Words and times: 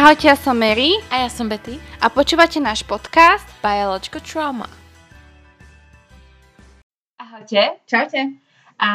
Ahojte, 0.00 0.32
ja 0.32 0.36
som 0.40 0.56
Mary 0.56 0.96
A 1.12 1.28
ja 1.28 1.28
som 1.28 1.44
Betty. 1.44 1.76
a 2.00 2.08
počúvate 2.08 2.56
náš 2.56 2.88
podcast. 2.88 3.44
Biological 3.60 4.24
Trauma. 4.24 4.64
Ahojte 7.20 7.76
Čaute. 7.84 8.40
a 8.80 8.90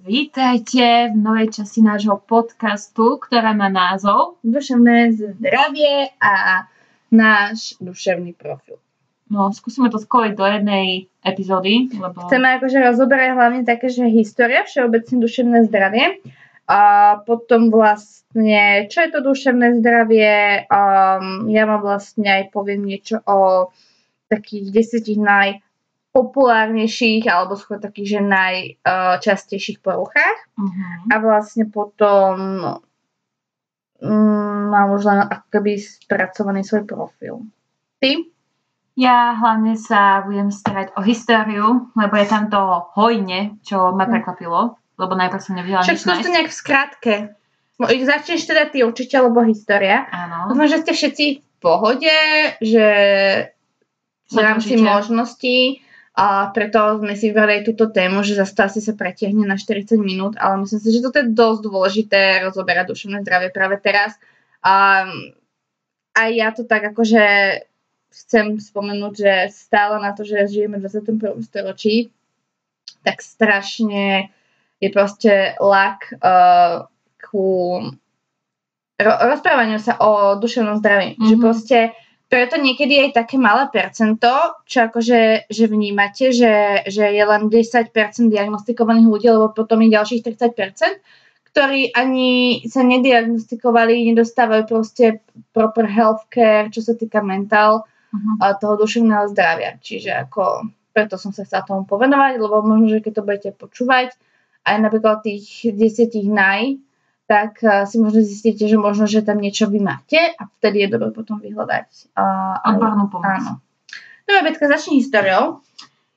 vítajte 0.00 1.12
v 1.12 1.16
novej 1.20 1.60
časti 1.60 1.84
nášho 1.84 2.16
podcastu, 2.24 3.20
ktorá 3.20 3.52
má 3.52 3.68
názov 3.68 4.40
Duševné 4.40 5.20
zdravie 5.20 6.16
a 6.24 6.64
náš 7.12 7.76
duševný 7.76 8.32
profil. 8.32 8.80
No, 9.28 9.52
skúsime 9.52 9.92
to 9.92 10.00
skoliť 10.00 10.32
do 10.32 10.46
jednej 10.48 11.12
epizódy, 11.20 11.92
lebo... 12.00 12.32
Chceme 12.32 12.56
akože 12.56 12.80
rozoberať 12.80 13.28
hlavne 13.36 13.60
také, 13.68 13.92
že 13.92 14.08
história, 14.08 14.64
všeobecne 14.64 15.20
duševné 15.20 15.68
zdravie. 15.68 16.24
A 16.66 17.14
potom 17.22 17.70
vlastne, 17.70 18.90
čo 18.90 19.06
je 19.06 19.10
to 19.14 19.22
duševné 19.22 19.78
zdravie, 19.78 20.66
um, 20.66 21.46
ja 21.46 21.62
vám 21.62 21.78
vlastne 21.78 22.26
aj 22.26 22.50
poviem 22.50 22.82
niečo 22.82 23.22
o 23.22 23.70
takých 24.26 24.74
desetich 24.74 25.22
najpopulárnejších 25.22 27.30
alebo 27.30 27.54
skôr 27.54 27.78
takých, 27.78 28.18
že 28.18 28.26
najčastejších 28.26 29.78
poruchách. 29.78 30.38
Uh-huh. 30.58 31.06
a 31.06 31.14
vlastne 31.22 31.70
potom 31.70 32.34
mm, 34.02 34.62
mám 34.74 34.90
už 34.90 35.06
len 35.06 35.22
ako 35.22 35.46
keby 35.54 35.78
spracovaný 35.78 36.66
svoj 36.66 36.82
profil. 36.82 37.46
Ty? 38.02 38.26
Ja 38.96 39.36
hlavne 39.36 39.76
sa 39.76 40.24
budem 40.24 40.48
starať 40.48 40.96
o 40.96 41.04
históriu, 41.04 41.92
lebo 41.92 42.16
je 42.16 42.26
tam 42.26 42.48
to 42.48 42.88
hojne, 42.96 43.60
čo 43.60 43.92
ma 43.92 44.08
Hm. 44.08 44.12
prekvapilo, 44.16 44.80
lebo 44.96 45.12
najprv 45.16 45.40
som 45.40 45.54
nevedela 45.56 45.84
Však 45.84 46.00
nič 46.02 46.24
to 46.24 46.32
nejak 46.32 46.50
v 46.50 46.56
skratke. 46.56 47.14
No, 47.76 47.92
ich 47.92 48.08
začneš 48.08 48.48
teda 48.48 48.72
ty 48.72 48.80
určite, 48.80 49.20
lebo 49.20 49.44
história. 49.44 50.08
Áno. 50.08 50.48
Dúfam, 50.48 50.68
že 50.68 50.80
ste 50.80 50.92
všetci 50.96 51.24
v 51.44 51.56
pohode, 51.60 52.18
že 52.64 52.86
v 54.26 54.38
rámci 54.40 54.80
možností 54.80 55.84
a 56.16 56.48
preto 56.48 56.96
sme 56.96 57.12
si 57.12 57.28
vybrali 57.28 57.60
túto 57.60 57.92
tému, 57.92 58.24
že 58.24 58.40
zase 58.40 58.56
to 58.56 58.62
asi 58.64 58.80
sa 58.80 58.96
pretiahne 58.96 59.44
na 59.44 59.60
40 59.60 60.00
minút, 60.00 60.34
ale 60.40 60.64
myslím 60.64 60.80
si, 60.80 60.88
že 60.96 61.04
toto 61.04 61.20
je 61.20 61.28
dosť 61.28 61.60
dôležité 61.60 62.20
rozoberať 62.48 62.88
duševné 62.88 63.20
zdravie 63.20 63.52
práve 63.52 63.76
teraz. 63.84 64.16
A 64.64 65.04
aj 66.16 66.30
ja 66.32 66.48
to 66.56 66.64
tak 66.64 66.88
akože 66.88 67.24
chcem 68.08 68.56
spomenúť, 68.56 69.12
že 69.12 69.34
stále 69.52 70.00
na 70.00 70.16
to, 70.16 70.24
že 70.24 70.48
žijeme 70.48 70.80
v 70.80 70.88
21. 70.88 71.44
storočí, 71.44 72.08
tak 73.04 73.20
strašne 73.20 74.32
je 74.86 74.90
proste 74.90 75.32
lak 75.58 76.14
uh, 76.16 76.86
ku 77.18 77.82
ro- 78.96 79.20
rozprávaniu 79.26 79.76
sa 79.76 79.98
o 79.98 80.38
duševnom 80.38 80.78
zdraví. 80.78 81.14
Mm-hmm. 81.14 81.26
Že 81.26 81.34
Mhm. 81.36 81.42
proste 81.42 81.78
preto 82.26 82.58
niekedy 82.58 83.06
aj 83.06 83.22
také 83.22 83.38
malé 83.38 83.70
percento, 83.70 84.30
čo 84.66 84.90
akože 84.90 85.46
že 85.46 85.64
vnímate, 85.70 86.34
že, 86.34 86.82
že 86.90 87.06
je 87.14 87.22
len 87.22 87.46
10% 87.46 87.86
diagnostikovaných 88.26 89.06
ľudí, 89.06 89.26
lebo 89.30 89.54
potom 89.54 89.78
je 89.86 89.94
ďalších 89.94 90.22
30%, 90.26 90.98
ktorí 91.54 91.94
ani 91.94 92.60
sa 92.66 92.82
nediagnostikovali, 92.82 94.10
nedostávajú 94.10 94.62
proste 94.66 95.22
proper 95.54 95.86
healthcare, 95.86 96.66
čo 96.68 96.82
sa 96.82 96.94
týka 96.94 97.22
mental 97.22 97.86
Uh-huh. 98.06 98.38
a 98.38 98.54
toho 98.54 98.78
duševného 98.78 99.28
zdravia. 99.34 99.82
Čiže 99.82 100.14
ako, 100.14 100.70
preto 100.94 101.18
som 101.18 101.34
sa 101.34 101.42
chcela 101.42 101.66
tomu 101.66 101.82
povenovať, 101.84 102.38
lebo 102.38 102.62
možno, 102.62 102.86
že 102.88 103.02
keď 103.02 103.12
to 103.12 103.26
budete 103.26 103.50
počúvať, 103.58 104.14
aj 104.66 104.76
napríklad 104.82 105.22
tých 105.22 105.70
desiatich 105.70 106.26
naj, 106.26 106.82
tak 107.26 107.62
uh, 107.62 107.86
si 107.86 107.98
možno 107.98 108.22
zistíte, 108.22 108.66
že 108.66 108.74
možno, 108.74 109.06
že 109.06 109.22
tam 109.22 109.38
niečo 109.38 109.66
vy 109.66 109.78
máte 109.78 110.18
a 110.18 110.42
vtedy 110.58 110.86
je 110.86 110.88
dobre 110.90 111.10
potom 111.10 111.38
vyhľadať. 111.38 112.14
Aj- 112.18 112.74
Odbornú 112.74 113.06
pomoc. 113.06 113.26
Áno. 113.30 113.52
Dobre, 114.26 114.50
Betka, 114.50 114.66
začni 114.66 114.98
históriou. 114.98 115.62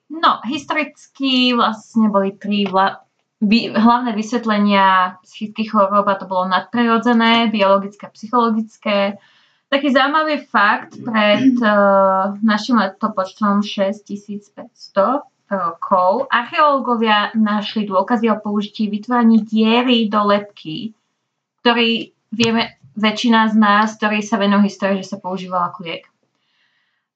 No, 0.09 0.41
historicky 0.49 1.53
vlastne 1.53 2.09
boli 2.09 2.33
tri 2.33 2.65
vla- 2.65 3.05
vy- 3.37 3.69
hlavné 3.69 4.17
vysvetlenia 4.17 5.21
psychických 5.21 5.69
chorób 5.69 6.05
a 6.09 6.17
to 6.17 6.25
bolo 6.25 6.49
nadprirodzené, 6.49 7.53
biologické 7.53 8.09
a 8.09 8.13
psychologické. 8.13 9.21
Taký 9.69 9.93
zaujímavý 9.93 10.41
fakt 10.49 10.97
pred 10.97 11.53
uh, 11.61 12.33
našim 12.41 12.81
letopočtom 12.81 13.61
6500 13.61 15.21
rokov. 15.49 16.29
Archeológovia 16.29 17.33
našli 17.33 17.89
dôkazy 17.89 18.29
o 18.29 18.37
použití 18.37 18.87
vytvorení 18.87 19.41
diery 19.43 20.05
do 20.05 20.21
lepky, 20.29 20.93
ktorý 21.65 22.13
vieme 22.29 22.77
väčšina 22.93 23.49
z 23.49 23.55
nás, 23.57 23.97
ktorí 23.97 24.21
sa 24.21 24.37
venujú 24.37 24.69
histórii, 24.69 25.01
že 25.01 25.15
sa 25.15 25.17
používal 25.17 25.73
ako 25.73 25.89
liek. 25.89 26.05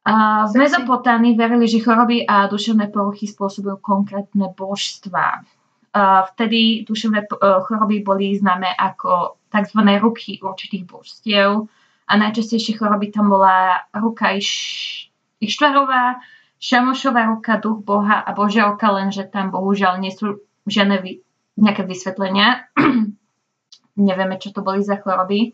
A 0.04 0.44
v 0.44 0.52
Sexy. 0.52 0.60
Mezopotámii 0.60 1.40
verili, 1.40 1.64
že 1.64 1.80
choroby 1.80 2.28
a 2.28 2.52
duševné 2.52 2.92
poruchy 2.92 3.24
spôsobujú 3.24 3.80
konkrétne 3.80 4.52
božstvá. 4.52 5.48
A 5.94 6.28
vtedy 6.28 6.84
duševné 6.84 7.24
e, 7.24 7.28
choroby 7.40 8.04
boli 8.04 8.36
známe 8.36 8.68
ako 8.76 9.40
tzv. 9.48 9.80
ruky 10.02 10.42
určitých 10.44 10.84
božstiev 10.90 11.70
a 12.10 12.14
najčastejšie 12.20 12.82
choroby 12.82 13.14
tam 13.14 13.32
bola 13.32 13.86
ruka 13.96 14.36
Iš- 14.36 15.08
Ištvarová, 15.40 16.20
Šamošová 16.63 17.28
ruka, 17.28 17.59
duch 17.59 17.84
Boha 17.84 18.24
a 18.24 18.31
Božia 18.31 18.72
ruka, 18.72 18.88
lenže 18.88 19.28
tam 19.28 19.51
bohužiaľ 19.51 20.00
nie 20.00 20.16
sú 20.16 20.40
žiadne 20.63 21.03
vy, 21.03 21.19
nejaké 21.59 21.84
vysvetlenia. 21.84 22.72
Nevieme, 24.00 24.40
čo 24.40 24.56
to 24.56 24.63
boli 24.63 24.79
za 24.79 24.96
choroby. 24.96 25.52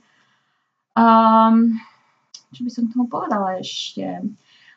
Um, 0.94 1.82
čo 2.54 2.62
by 2.62 2.70
som 2.70 2.94
tomu 2.94 3.10
povedala 3.10 3.58
ešte? 3.58 4.06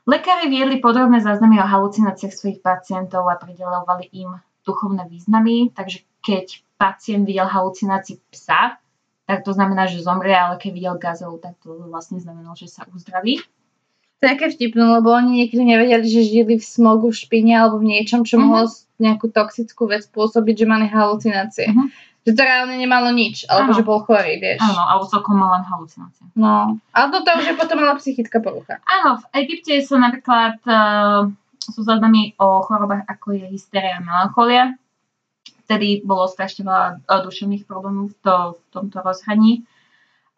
Lekári 0.09 0.49
viedli 0.49 0.81
podrobné 0.81 1.21
záznamy 1.21 1.61
o 1.61 1.69
halucináciách 1.69 2.33
svojich 2.33 2.61
pacientov 2.65 3.29
a 3.29 3.37
pridelovali 3.37 4.09
im 4.17 4.33
duchovné 4.65 5.05
významy, 5.13 5.69
takže 5.77 6.01
keď 6.25 6.65
pacient 6.81 7.29
videl 7.29 7.47
halucinácii 7.47 8.19
psa, 8.33 8.81
tak 9.29 9.45
to 9.45 9.53
znamená, 9.53 9.85
že 9.87 10.03
zomrie, 10.03 10.35
ale 10.35 10.57
keď 10.57 10.71
videl 10.73 10.95
gazelu, 10.97 11.37
tak 11.39 11.61
to 11.61 11.77
vlastne 11.93 12.19
znamenalo, 12.19 12.57
že 12.57 12.73
sa 12.73 12.89
uzdraví. 12.89 13.45
To 14.23 14.31
také 14.31 14.55
vtipné, 14.55 15.03
lebo 15.03 15.11
oni 15.11 15.43
niekedy 15.43 15.67
nevedeli, 15.67 16.07
že 16.07 16.23
žili 16.23 16.55
v 16.55 16.63
smogu, 16.63 17.11
v 17.11 17.19
špine 17.19 17.59
alebo 17.59 17.83
v 17.83 17.91
niečom, 17.91 18.23
čo 18.23 18.39
mohlo 18.39 18.71
s- 18.71 18.87
nejakú 19.03 19.35
toxickú 19.35 19.91
vec 19.91 20.07
spôsobiť, 20.07 20.63
že 20.63 20.67
mali 20.71 20.87
halucinácie. 20.87 21.75
Mhm. 21.75 21.91
Že 22.23 22.39
to 22.39 22.43
reálne 22.47 22.79
nemalo 22.79 23.11
nič, 23.11 23.51
alebo 23.51 23.75
Áno. 23.75 23.77
že 23.77 23.83
bol 23.83 23.99
chorý, 24.07 24.39
vieš. 24.39 24.63
Áno, 24.63 24.79
alebo 24.79 25.11
celkom 25.11 25.35
mal 25.35 25.59
len 25.59 25.67
halucinácie. 25.67 26.23
No, 26.39 26.79
ale 26.95 27.07
toto 27.11 27.35
už 27.35 27.51
je 27.51 27.59
potom 27.59 27.83
mala 27.83 27.99
psychická 27.99 28.39
porucha. 28.39 28.79
Áno, 28.87 29.19
v 29.19 29.43
Egypte 29.43 29.75
sa 29.83 29.99
napríklad 29.99 30.63
uh, 30.63 31.27
sú 31.59 31.83
záznamy 31.83 32.39
o 32.39 32.63
chorobách 32.63 33.11
ako 33.11 33.35
je 33.35 33.47
hysteria 33.51 33.99
a 33.99 34.07
melancholia. 34.07 34.79
Vtedy 35.67 36.07
bolo 36.07 36.31
strašne 36.31 36.63
veľa 36.63 37.03
uh, 37.03 37.27
duševných 37.27 37.67
problémov 37.67 38.15
v, 38.15 38.17
to, 38.23 38.35
v 38.55 38.63
tomto 38.71 39.03
rozhraní. 39.03 39.67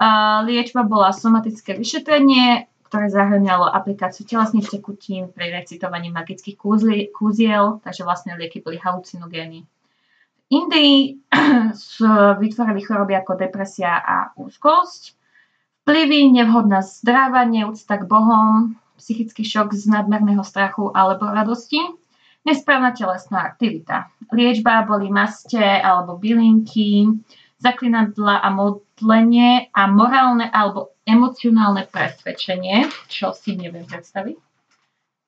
Uh, 0.01 0.41
liečba 0.49 0.89
bola 0.89 1.13
somatické 1.13 1.77
vyšetrenie, 1.77 2.65
ktoré 2.95 3.11
zahrňalo 3.11 3.75
aplikáciu 3.75 4.23
telesných 4.23 4.71
tekutín 4.71 5.27
pri 5.35 5.51
recitovaní 5.51 6.15
magických 6.15 6.55
kúzli, 6.55 7.11
kúziel, 7.11 7.83
takže 7.83 8.07
vlastne 8.07 8.39
lieky 8.39 8.63
boli 8.63 8.79
halucinogény. 8.79 9.67
V 9.67 10.43
Indii 10.47 11.19
vytvorili 12.47 12.81
choroby 12.87 13.19
ako 13.19 13.35
depresia 13.35 13.99
a 13.99 14.31
úzkosť. 14.39 15.11
Vplyvy, 15.83 16.39
nevhodná 16.39 16.87
zdráva, 16.87 17.43
neúcta 17.43 17.99
k 17.99 18.07
bohom, 18.07 18.79
psychický 18.95 19.43
šok 19.43 19.75
z 19.75 19.91
nadmerného 19.91 20.47
strachu 20.47 20.95
alebo 20.95 21.27
radosti, 21.27 21.83
nesprávna 22.47 22.95
telesná 22.95 23.43
aktivita. 23.43 24.07
Liečba 24.31 24.87
boli 24.87 25.11
maste 25.11 25.59
alebo 25.59 26.15
bylinky, 26.15 27.11
zaklinadla 27.59 28.39
a 28.39 28.55
modlenie 28.55 29.75
a 29.75 29.83
morálne 29.91 30.47
alebo 30.47 30.94
emocionálne 31.05 31.85
presvedčenie, 31.89 32.89
čo 33.13 33.37
si 33.37 33.57
neviem 33.57 33.85
predstaviť. 33.85 34.37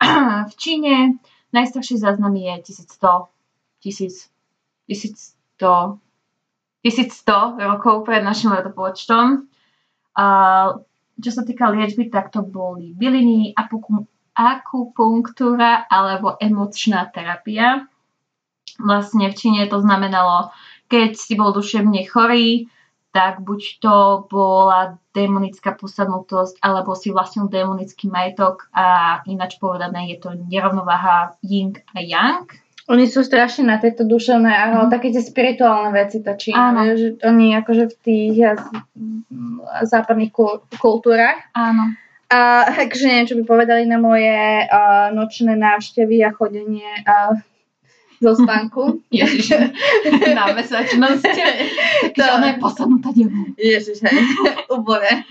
V 0.51 0.55
Číne 0.57 1.21
najstarší 1.53 2.01
záznam 2.01 2.33
je 2.37 2.53
1100, 2.73 3.29
1000, 3.85 4.33
1100, 4.89 6.01
1100 6.85 7.61
rokov 7.61 8.05
pred 8.05 8.25
našim 8.25 8.53
letopočtom. 8.57 9.49
Čo 11.17 11.31
sa 11.33 11.43
týka 11.45 11.73
liečby, 11.73 12.13
tak 12.13 12.29
to 12.33 12.45
boli 12.45 12.93
byliny, 12.93 13.57
akupunktúra 14.37 15.89
alebo 15.89 16.37
emočná 16.37 17.09
terapia. 17.09 17.89
Vlastne 18.77 19.33
v 19.33 19.37
Číne 19.37 19.65
to 19.73 19.81
znamenalo, 19.81 20.53
keď 20.93 21.17
si 21.17 21.33
bol 21.33 21.57
duševne 21.57 22.05
chorý, 22.05 22.69
tak 23.17 23.41
buď 23.41 23.81
to 23.81 23.95
bola 24.29 25.01
démonická 25.17 25.73
posadnutosť, 25.73 26.61
alebo 26.61 26.93
si 26.93 27.09
vlastnil 27.09 27.49
démonický 27.49 28.13
majetok 28.13 28.69
a 28.77 29.19
ináč 29.25 29.57
povedané 29.57 30.13
je 30.13 30.21
to 30.21 30.37
nerovnováha 30.37 31.33
yin 31.41 31.73
a 31.97 32.05
yang. 32.05 32.45
Oni 32.87 33.09
sú 33.09 33.25
strašne 33.25 33.67
na 33.67 33.81
tejto 33.81 34.05
duševné, 34.05 34.47
ale 34.53 34.87
Mhm. 34.87 34.93
také 34.93 35.11
tie 35.11 35.19
spirituálne 35.19 35.91
veci 35.91 36.21
tá 36.21 36.37
Čína, 36.37 36.95
že 36.95 37.17
oni 37.25 37.57
akože 37.57 37.85
v 37.91 37.97
tých 38.05 38.33
jaz- 38.37 38.71
m, 38.95 39.59
západných 39.83 40.31
kul- 40.31 40.63
kultúrach. 40.77 41.41
Áno. 41.51 41.97
A 42.29 42.67
takže 42.75 43.07
neviem, 43.07 43.27
čo 43.27 43.39
by 43.39 43.45
povedali 43.47 43.87
na 43.87 43.99
moje 43.99 44.35
uh, 44.67 45.11
nočné 45.11 45.55
návštevy 45.55 46.27
a 46.27 46.35
chodenie 46.35 46.87
uh, 47.03 47.39
zo 48.23 48.33
spánku. 48.33 49.03
Ježiš, 49.13 49.57
na 50.35 50.53
mesačnosti. 50.53 51.43
To- 52.17 52.33
ona 52.37 52.47
je 52.53 52.57
posadnutá 52.61 53.13
devou. 53.13 53.47
Ježiš, 53.57 54.01
hej, 54.05 54.19
úplne. 54.73 55.25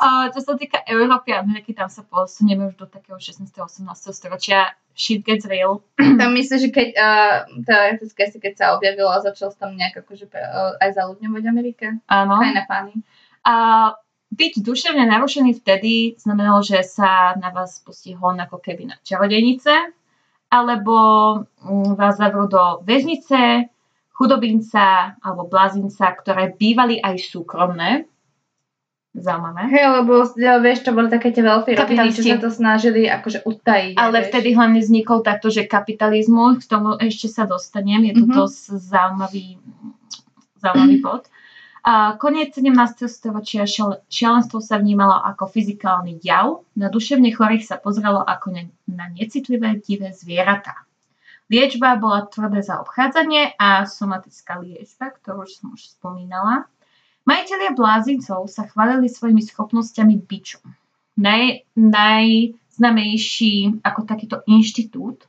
A 0.00 0.32
čo 0.32 0.40
sa 0.40 0.56
týka 0.56 0.80
Európy 0.88 1.36
a 1.36 1.44
Ameriky, 1.44 1.76
tam 1.76 1.92
sa 1.92 2.00
posunieme 2.04 2.72
už 2.72 2.80
do 2.80 2.86
takého 2.88 3.20
16. 3.20 3.46
18. 3.46 3.84
storočia. 4.16 4.72
Shit 4.96 5.24
gets 5.24 5.46
real. 5.48 5.80
Tam 5.96 6.34
myslím, 6.34 6.58
že 6.60 6.68
keď 6.68 6.88
uh, 6.98 7.36
teoreticky 7.64 8.20
asi 8.20 8.38
keď 8.42 8.52
sa 8.58 8.66
objavilo 8.76 9.08
a 9.08 9.22
začal 9.22 9.54
tam 9.56 9.78
nejak 9.78 10.04
akože 10.04 10.28
pre, 10.28 10.42
uh, 10.42 10.76
aj 10.82 10.98
zaľudňovať 10.98 11.42
Amerika. 11.46 11.86
Áno. 12.10 12.36
Kind 12.42 12.58
of 12.58 12.66
funny. 12.68 12.96
A 13.46 13.54
byť 14.30 14.62
duševne 14.62 15.04
narušený 15.10 15.58
vtedy 15.58 16.14
znamenalo, 16.20 16.62
že 16.62 16.86
sa 16.86 17.34
na 17.34 17.50
vás 17.50 17.82
pustí 17.82 18.14
hon 18.14 18.38
ako 18.38 18.62
keby 18.62 18.86
na 18.86 18.96
čarodejnice, 19.02 19.72
alebo 20.50 20.96
mm, 21.62 21.94
vás 21.94 22.18
zavrú 22.18 22.44
do 22.44 22.82
väznice, 22.82 23.70
chudobinca 24.10 25.14
alebo 25.18 25.46
blázinca, 25.46 26.10
ktoré 26.12 26.52
bývali 26.52 26.98
aj 26.98 27.16
súkromné. 27.22 28.04
Zaujímavé. 29.10 29.66
Hej, 29.66 29.86
lebo 30.02 30.22
vieš, 30.62 30.86
to 30.86 30.94
boli 30.94 31.10
také 31.10 31.34
tie 31.34 31.42
veľké 31.42 31.74
rodiny, 31.74 32.14
čo 32.14 32.22
sa 32.22 32.38
to 32.38 32.46
snažili 32.46 33.10
akože 33.10 33.42
utajiť. 33.42 33.98
Ale 33.98 34.22
vieš. 34.22 34.28
vtedy 34.30 34.48
hlavne 34.54 34.78
vznikol 34.78 35.18
takto, 35.22 35.50
že 35.50 35.66
kapitalizmus, 35.66 36.62
k 36.62 36.70
tomu 36.70 36.94
ešte 36.94 37.26
sa 37.26 37.42
dostanem, 37.42 38.06
je 38.06 38.14
to 38.14 38.26
Mhm. 38.26 38.34
dosť 38.38 38.60
zaujímavý, 38.78 39.46
zaujímavý 40.62 40.96
bod. 41.06 41.26
A 41.80 42.12
koniec 42.20 42.52
17. 42.52 43.08
storočia 43.08 43.64
šial- 43.64 44.04
šialenstvo 44.12 44.60
sa 44.60 44.76
vnímalo 44.76 45.16
ako 45.16 45.48
fyzikálny 45.48 46.20
jav, 46.20 46.60
na 46.76 46.92
duševne 46.92 47.32
chorých 47.32 47.64
sa 47.64 47.80
pozrelo 47.80 48.20
ako 48.20 48.52
ne, 48.52 48.68
na 48.84 49.08
necitlivé 49.08 49.80
divé 49.80 50.12
zvieratá. 50.12 50.84
Liečba 51.50 51.98
bola 51.98 52.30
tvrdé 52.30 52.62
zaobchádzanie 52.62 53.58
a 53.58 53.82
somatická 53.88 54.62
liečba, 54.62 55.10
ktorú 55.10 55.42
som 55.48 55.74
už 55.74 55.98
spomínala. 55.98 56.70
Majiteľia 57.26 57.74
blázincov 57.74 58.46
sa 58.46 58.70
chválili 58.70 59.10
svojimi 59.10 59.42
schopnosťami 59.42 60.14
bičom. 60.20 60.62
Naj, 61.18 61.66
najznamejší 61.74 63.82
ako 63.82 64.00
takýto 64.06 64.46
inštitút 64.46 65.26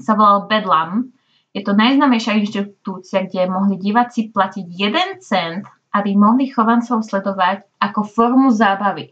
sa 0.00 0.16
volal 0.16 0.48
Bedlam. 0.48 1.12
Je 1.56 1.64
to 1.64 1.72
najznamejšia 1.72 2.36
inštitúcia, 2.44 3.24
kde 3.24 3.48
mohli 3.48 3.80
diváci 3.80 4.28
platiť 4.28 4.66
1 4.68 5.24
cent, 5.24 5.64
aby 5.96 6.12
mohli 6.12 6.52
chovancov 6.52 7.00
sledovať 7.00 7.64
ako 7.80 8.04
formu 8.04 8.52
zábavy. 8.52 9.08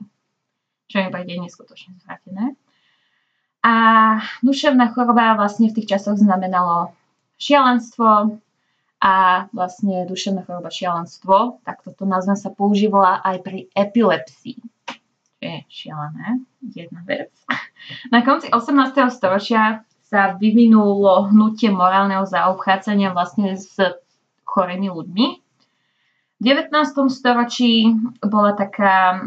Čo 0.84 1.00
mi 1.00 1.08
príde 1.08 1.40
neskutočne 1.40 1.96
zvrátené. 2.04 2.52
A 3.64 3.74
duševná 4.44 4.92
choroba 4.92 5.40
vlastne 5.40 5.72
v 5.72 5.80
tých 5.80 5.96
časoch 5.96 6.20
znamenalo 6.20 6.92
šialenstvo 7.40 8.36
a 9.00 9.14
vlastne 9.56 10.04
duševná 10.04 10.44
choroba 10.44 10.68
šialenstvo, 10.68 11.64
tak 11.64 11.80
toto 11.80 12.04
názva 12.04 12.36
sa 12.36 12.52
používala 12.52 13.24
aj 13.24 13.40
pri 13.40 13.72
epilepsii. 13.72 14.60
Je 15.40 15.64
šialené, 15.72 16.44
jedna 16.60 17.00
vec. 17.08 17.32
Na 18.12 18.20
konci 18.20 18.52
18. 18.52 18.96
storočia 19.08 19.80
sa 20.14 20.38
vyvinulo 20.38 21.34
hnutie 21.34 21.74
morálneho 21.74 22.22
zaobchádzania 22.22 23.10
vlastne 23.10 23.58
s 23.58 23.74
chorými 24.46 24.86
ľuďmi. 24.86 25.26
V 26.38 26.42
19. 26.46 26.70
storočí 27.10 27.90
bola 28.22 28.54
taká 28.54 29.26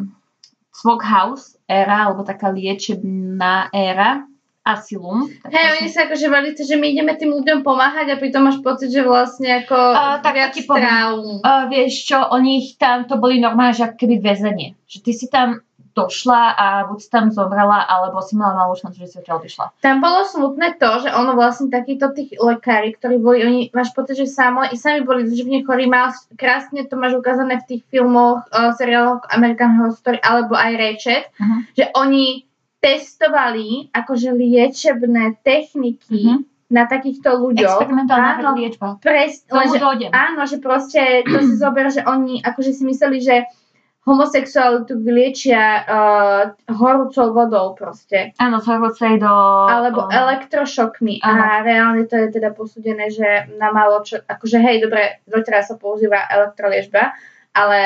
House 0.88 1.60
éra, 1.68 2.08
alebo 2.08 2.24
taká 2.24 2.48
liečebná 2.56 3.68
éra, 3.76 4.24
asylum. 4.64 5.28
Hej, 5.48 5.80
oni 5.80 5.88
sa 5.92 6.08
akože 6.08 6.28
vali 6.32 6.56
to, 6.56 6.64
že 6.64 6.80
my 6.80 6.92
ideme 6.92 7.16
tým 7.20 7.36
ľuďom 7.36 7.68
pomáhať 7.68 8.16
a 8.16 8.20
pritom 8.20 8.48
máš 8.48 8.60
pocit, 8.64 8.92
že 8.92 9.04
vlastne 9.04 9.64
ako 9.64 9.76
A, 9.76 10.20
tak 10.24 10.36
viac 10.40 10.52
ti 10.56 10.64
poviem. 10.64 11.40
Uh, 11.44 11.68
vieš 11.72 12.08
čo, 12.08 12.20
oni 12.32 12.64
ich 12.64 12.70
tam, 12.80 13.08
to 13.08 13.20
boli 13.20 13.40
normálne, 13.40 13.76
že 13.76 13.92
keby 13.92 14.20
väzenie. 14.20 14.76
Že 14.88 14.98
ty 15.04 15.12
si 15.12 15.28
tam 15.28 15.64
došla 15.98 16.44
a 16.52 16.66
buď 16.86 16.98
si 17.00 17.10
tam 17.10 17.26
zomrela, 17.28 17.82
alebo 17.82 18.22
si 18.22 18.34
mala 18.34 18.54
malú 18.56 18.74
šancu, 18.74 18.94
že 18.96 19.08
si 19.08 19.18
odtiaľ 19.18 19.42
vyšla. 19.42 19.66
Tam 19.80 19.98
bolo 19.98 20.22
smutné 20.24 20.78
to, 20.78 21.02
že 21.02 21.10
ono 21.10 21.34
vlastne 21.34 21.68
takýto 21.68 22.14
tých 22.14 22.38
lekári, 22.38 22.94
ktorí 22.94 23.18
boli, 23.18 23.42
oni, 23.42 23.62
máš 23.72 23.90
pocit, 23.92 24.14
že 24.16 24.28
samo, 24.28 24.62
i 24.64 24.76
sami 24.76 25.02
boli 25.02 25.26
duševne 25.26 25.64
chorí, 25.64 25.86
mal, 25.86 26.10
krásne 26.34 26.84
to 26.84 26.94
máš 26.94 27.16
ukázané 27.16 27.58
v 27.58 27.68
tých 27.68 27.82
filmoch, 27.88 28.46
uh, 28.48 28.72
seriáloch 28.72 29.26
American 29.30 29.74
Horror 29.76 29.92
Story, 29.92 30.22
alebo 30.22 30.54
aj 30.54 30.72
Ratchet, 30.74 31.26
Mhm. 31.36 31.58
že 31.74 31.86
oni 31.92 32.46
testovali 32.80 33.90
akože 33.92 34.30
liečebné 34.32 35.42
techniky 35.42 36.22
Mhm. 36.28 36.40
na 36.68 36.84
takýchto 36.84 37.32
ľuďoch. 37.32 37.80
Experimentálna 37.80 38.52
liečba. 38.54 39.00
pres, 39.00 39.40
tomu 39.44 39.64
lenže, 39.64 39.80
dojdem. 39.80 40.12
áno, 40.12 40.44
že 40.44 40.60
proste 40.60 41.00
to 41.24 41.40
si 41.42 41.56
zober, 41.56 41.88
že 41.88 42.04
oni 42.04 42.44
akože 42.44 42.72
si 42.72 42.84
mysleli, 42.84 43.18
že 43.18 43.48
homosexualitu 44.08 45.04
vyliečia 45.04 45.84
uh, 45.84 46.44
horúcou 46.72 47.36
vodou 47.36 47.76
proste. 47.76 48.32
Áno, 48.40 48.64
z 48.64 48.66
horúcej 48.72 49.20
do... 49.20 49.28
Alebo 49.68 50.08
o, 50.08 50.10
elektrošokmi. 50.10 51.20
Áno. 51.20 51.42
A 51.44 51.60
reálne 51.60 52.08
to 52.08 52.16
je 52.16 52.32
teda 52.32 52.56
posúdené, 52.56 53.12
že 53.12 53.52
na 53.60 53.76
malo 53.76 54.00
čo, 54.08 54.24
akože 54.24 54.64
hej, 54.64 54.88
dobre, 54.88 55.20
doteraz 55.28 55.68
sa 55.68 55.76
používa 55.76 56.24
elektroliežba, 56.32 57.20
ale 57.52 57.82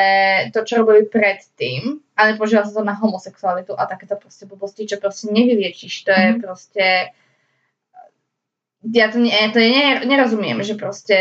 to, 0.53 0.62
čo 0.62 0.85
robili 0.85 1.09
predtým, 1.09 1.97
ale 2.13 2.38
používa 2.38 2.69
sa 2.69 2.75
to 2.77 2.85
na 2.85 2.94
homosexualitu 2.94 3.74
a 3.74 3.89
takéto 3.89 4.13
proste 4.13 4.45
blbosti, 4.45 4.85
čo 4.85 5.01
proste 5.01 5.33
nevyliečiš. 5.33 6.06
To 6.06 6.12
je 6.13 6.27
Mhm. 6.38 6.39
proste 6.44 6.85
ja 8.81 9.13
to, 9.13 9.21
nie, 9.21 9.33
to 9.53 9.61
ne, 9.61 10.01
nerozumiem, 10.01 10.57
že 10.65 10.73
proste 10.73 11.13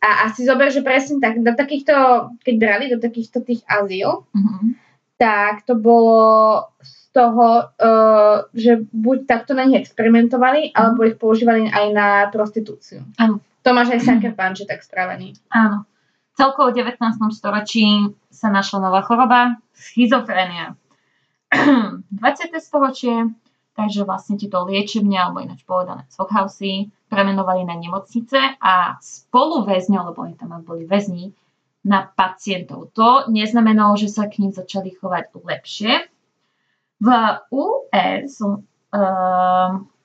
a 0.00 0.26
asi 0.26 0.48
zober, 0.48 0.72
že 0.72 0.80
presne 0.80 1.20
tak, 1.20 1.44
do 1.44 1.52
takýchto, 1.52 1.92
keď 2.40 2.54
brali 2.56 2.84
do 2.88 2.96
takýchto 2.96 3.44
tých 3.44 3.60
azíl, 3.68 4.24
Mhm. 4.32 4.80
tak 5.20 5.62
to 5.68 5.76
bolo 5.76 6.72
z 6.80 6.94
toho, 7.12 7.68
uh, 7.68 8.48
že 8.56 8.88
buď 8.88 9.28
takto 9.28 9.52
na 9.52 9.68
nich 9.68 9.84
experimentovali, 9.84 10.72
alebo 10.72 11.04
ich 11.04 11.20
používali 11.20 11.68
aj 11.68 11.86
na 11.92 12.08
prostitúciu. 12.32 13.04
Áno. 13.20 13.38
To 13.62 13.70
máš 13.76 13.94
aj 13.94 14.00
Sucker 14.02 14.32
Punch, 14.34 14.64
je 14.64 14.66
tak 14.66 14.80
správaný. 14.82 15.36
Áno. 15.52 15.84
Celkovo 16.34 16.72
v 16.72 16.80
19. 16.82 16.96
storočí 17.30 17.84
sa 18.32 18.48
našla 18.48 18.88
nová 18.88 19.04
choroba, 19.04 19.60
schizofrénia. 19.76 20.74
20. 21.52 22.56
storočie, 22.58 23.28
takže 23.76 24.08
vlastne 24.08 24.40
tieto 24.40 24.64
liečebne, 24.64 25.20
alebo 25.20 25.44
ináč 25.44 25.62
povedané 25.68 26.08
Sockhousey, 26.08 26.88
premenovali 27.12 27.68
na 27.68 27.76
nemocnice 27.76 28.56
a 28.56 28.96
spolu 29.04 29.68
väzňov, 29.68 30.02
lebo 30.08 30.24
oni 30.24 30.34
tam 30.40 30.56
boli 30.64 30.88
väzni, 30.88 31.36
na 31.82 32.06
pacientov. 32.06 32.94
To 32.94 33.26
neznamenalo, 33.26 33.98
že 33.98 34.06
sa 34.06 34.30
k 34.30 34.38
ním 34.38 34.54
začali 34.54 34.94
chovať 34.94 35.34
lepšie. 35.34 36.06
V 37.02 37.08
US 37.50 38.38
um, 38.38 38.62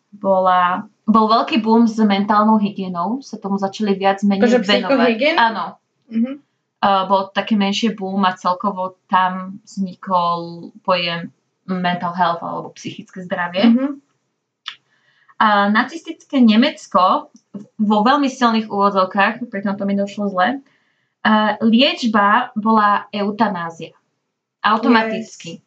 bola, 0.10 0.90
bol 1.06 1.26
veľký 1.30 1.62
boom 1.62 1.86
s 1.86 2.02
mentálnou 2.02 2.58
hygienou, 2.58 3.22
sa 3.22 3.38
tomu 3.38 3.62
začali 3.62 3.94
viac 3.94 4.26
menej 4.26 4.58
Akože 4.58 4.60
venovať. 4.66 5.38
Áno, 5.38 5.78
Mhm. 6.10 6.34
uh, 6.82 7.04
bol 7.06 7.30
také 7.30 7.54
menšie 7.54 7.94
boom 7.94 8.26
a 8.26 8.34
celkovo 8.34 8.98
tam 9.06 9.62
vznikol 9.62 10.72
pojem 10.82 11.30
mental 11.70 12.16
health 12.18 12.42
alebo 12.42 12.74
psychické 12.74 13.22
zdravie. 13.22 13.70
Mhm. 13.70 13.88
A 15.38 15.70
nacistické 15.70 16.42
Nemecko 16.42 17.30
vo 17.78 17.98
veľmi 18.02 18.26
silných 18.26 18.74
úvodzovkách, 18.74 19.46
pritom 19.54 19.78
to 19.78 19.86
mi 19.86 19.94
došlo 19.94 20.34
zle, 20.34 20.62
uh, 20.62 21.54
liečba 21.62 22.50
bola 22.58 23.06
eutanázia. 23.14 23.94
Automaticky. 24.66 25.62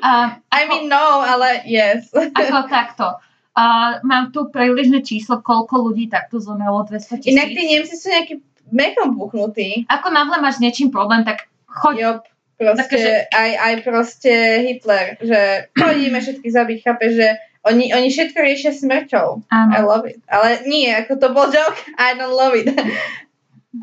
A 0.00 0.40
I 0.58 0.60
mean 0.66 0.88
no, 0.88 1.20
ale 1.20 1.62
yes. 1.68 2.08
ako 2.40 2.66
takto. 2.72 3.06
Uh, 3.52 4.00
mám 4.06 4.32
tu 4.32 4.48
prílišné 4.48 5.04
číslo, 5.04 5.44
koľko 5.44 5.90
ľudí 5.90 6.08
takto 6.08 6.40
zomrelo, 6.40 6.86
200 6.86 7.20
tisíc. 7.20 7.34
Inak 7.36 7.52
tí 7.52 7.62
Nemci 7.68 7.94
sú 7.98 8.08
nejaký 8.08 8.34
mechom 8.72 9.12
buchnutí. 9.18 9.84
Ako 9.90 10.08
náhle 10.08 10.40
máš 10.40 10.62
s 10.62 10.64
niečím 10.64 10.88
problém, 10.88 11.26
tak 11.26 11.50
choď. 11.66 11.94
Jop, 11.98 12.22
proste, 12.56 12.96
Takže- 12.96 13.20
aj, 13.34 13.50
aj 13.58 13.74
proste 13.82 14.32
Hitler, 14.64 15.06
že 15.20 15.40
chodíme 15.74 16.18
všetky 16.22 16.48
zabiť, 16.48 16.78
chápe, 16.80 17.06
že 17.12 17.26
oni, 17.66 17.92
oni 17.92 18.08
všetko 18.08 18.38
riešia 18.40 18.72
smrťou. 18.72 19.44
Áno. 19.52 19.70
I 19.76 19.80
love 19.84 20.04
it. 20.08 20.20
Ale 20.30 20.64
nie, 20.64 20.88
ako 20.88 21.20
to 21.20 21.28
bol 21.36 21.48
joke, 21.52 21.76
I 22.00 22.16
don't 22.16 22.32
love 22.32 22.56
it. 22.56 22.72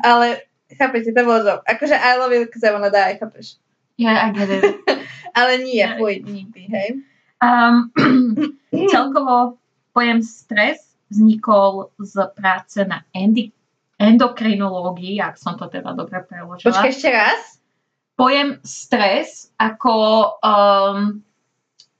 Ale 0.02 0.42
chápete, 0.74 1.14
to 1.14 1.22
bol 1.22 1.42
joke. 1.46 1.62
Akože 1.66 1.94
I 1.94 2.18
love 2.18 2.34
it, 2.34 2.50
because 2.50 2.66
I 2.66 2.74
wanna 2.74 2.90
die, 2.90 3.18
chápeš? 3.18 3.58
Yeah, 3.98 4.30
I 4.30 4.34
get 4.34 4.50
it. 4.50 4.64
Ale 5.38 5.58
nie, 5.62 5.82
fuj, 5.98 6.22
nikdy, 6.26 6.66
hej. 6.70 6.88
Um, 7.38 7.94
celkovo 8.94 9.58
pojem 9.94 10.22
stres 10.22 10.98
vznikol 11.10 11.94
z 11.98 12.14
práce 12.34 12.82
na 12.82 13.06
endi- 13.14 13.54
endokrinológii, 13.98 15.22
ak 15.22 15.38
som 15.38 15.58
to 15.58 15.66
teda 15.70 15.94
dobre 15.94 16.22
preložila. 16.26 16.70
Počkaj 16.70 16.90
ešte 16.90 17.10
raz. 17.10 17.40
Pojem 18.18 18.58
stres 18.66 19.54
ako, 19.58 19.94
um, 20.42 21.22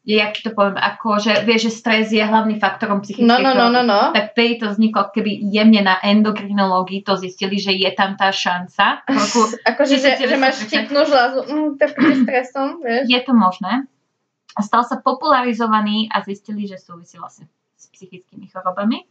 jak 0.07 0.41
to 0.41 0.55
poviem, 0.55 0.79
ako, 0.79 1.21
že 1.21 1.33
vieš, 1.45 1.69
že 1.69 1.73
stres 1.75 2.07
je 2.15 2.23
hlavným 2.23 2.57
faktorom 2.57 3.05
psychickej 3.05 3.29
No, 3.29 3.43
no, 3.43 3.53
no, 3.53 3.69
no, 3.69 3.83
no. 3.85 4.15
Tak 4.15 4.33
vtedy 4.33 4.63
to 4.63 4.73
vzniklo, 4.73 5.11
keby 5.13 5.31
jemne 5.53 5.85
na 5.85 6.01
endokrinológii 6.01 7.05
to 7.05 7.19
zistili, 7.21 7.61
že 7.61 7.77
je 7.77 7.91
tam 7.93 8.17
tá 8.17 8.33
šanca. 8.33 9.05
Akože, 9.75 10.01
že, 10.01 10.17
že 10.17 10.33
1930. 10.33 10.41
máš 10.41 10.57
štipnú 10.65 11.01
žľazu, 11.05 11.39
mm, 11.45 11.71
tak 11.77 11.91
je 11.99 12.15
stresom, 12.25 12.69
vieš. 12.81 13.05
je 13.05 13.21
to 13.21 13.33
možné. 13.35 13.73
Stal 14.59 14.83
sa 14.83 14.97
popularizovaný 14.99 16.09
a 16.11 16.25
zistili, 16.25 16.65
že 16.65 16.81
súvisí 16.81 17.21
vlastne 17.21 17.47
s 17.77 17.87
psychickými 17.93 18.49
chorobami. 18.49 19.05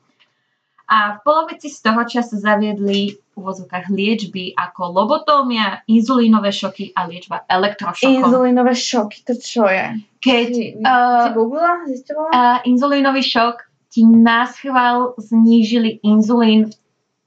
A 0.88 1.20
v 1.20 1.28
polovici 1.28 1.68
storočia 1.68 2.24
sa 2.24 2.40
zaviedli 2.40 3.12
v 3.12 3.34
úvozovkách 3.36 3.92
liečby 3.92 4.56
ako 4.56 4.96
lobotómia, 4.96 5.84
inzulínové 5.86 6.56
šoky 6.56 6.96
a 6.96 7.06
liečba 7.12 7.44
elektrošokom. 7.44 8.24
Inzulínové 8.24 8.72
šoky, 8.72 9.28
to 9.28 9.36
čo 9.36 9.68
je? 9.68 10.00
Keď 10.24 10.48
Si, 10.48 10.66
uh, 10.80 11.28
si 11.28 11.30
googlila, 11.36 11.72
uh, 11.84 12.58
inzulínový 12.64 13.20
šok 13.20 13.68
ti 13.92 14.08
náschval 14.08 15.20
znížili 15.20 16.00
inzulín 16.08 16.72
v 16.72 16.76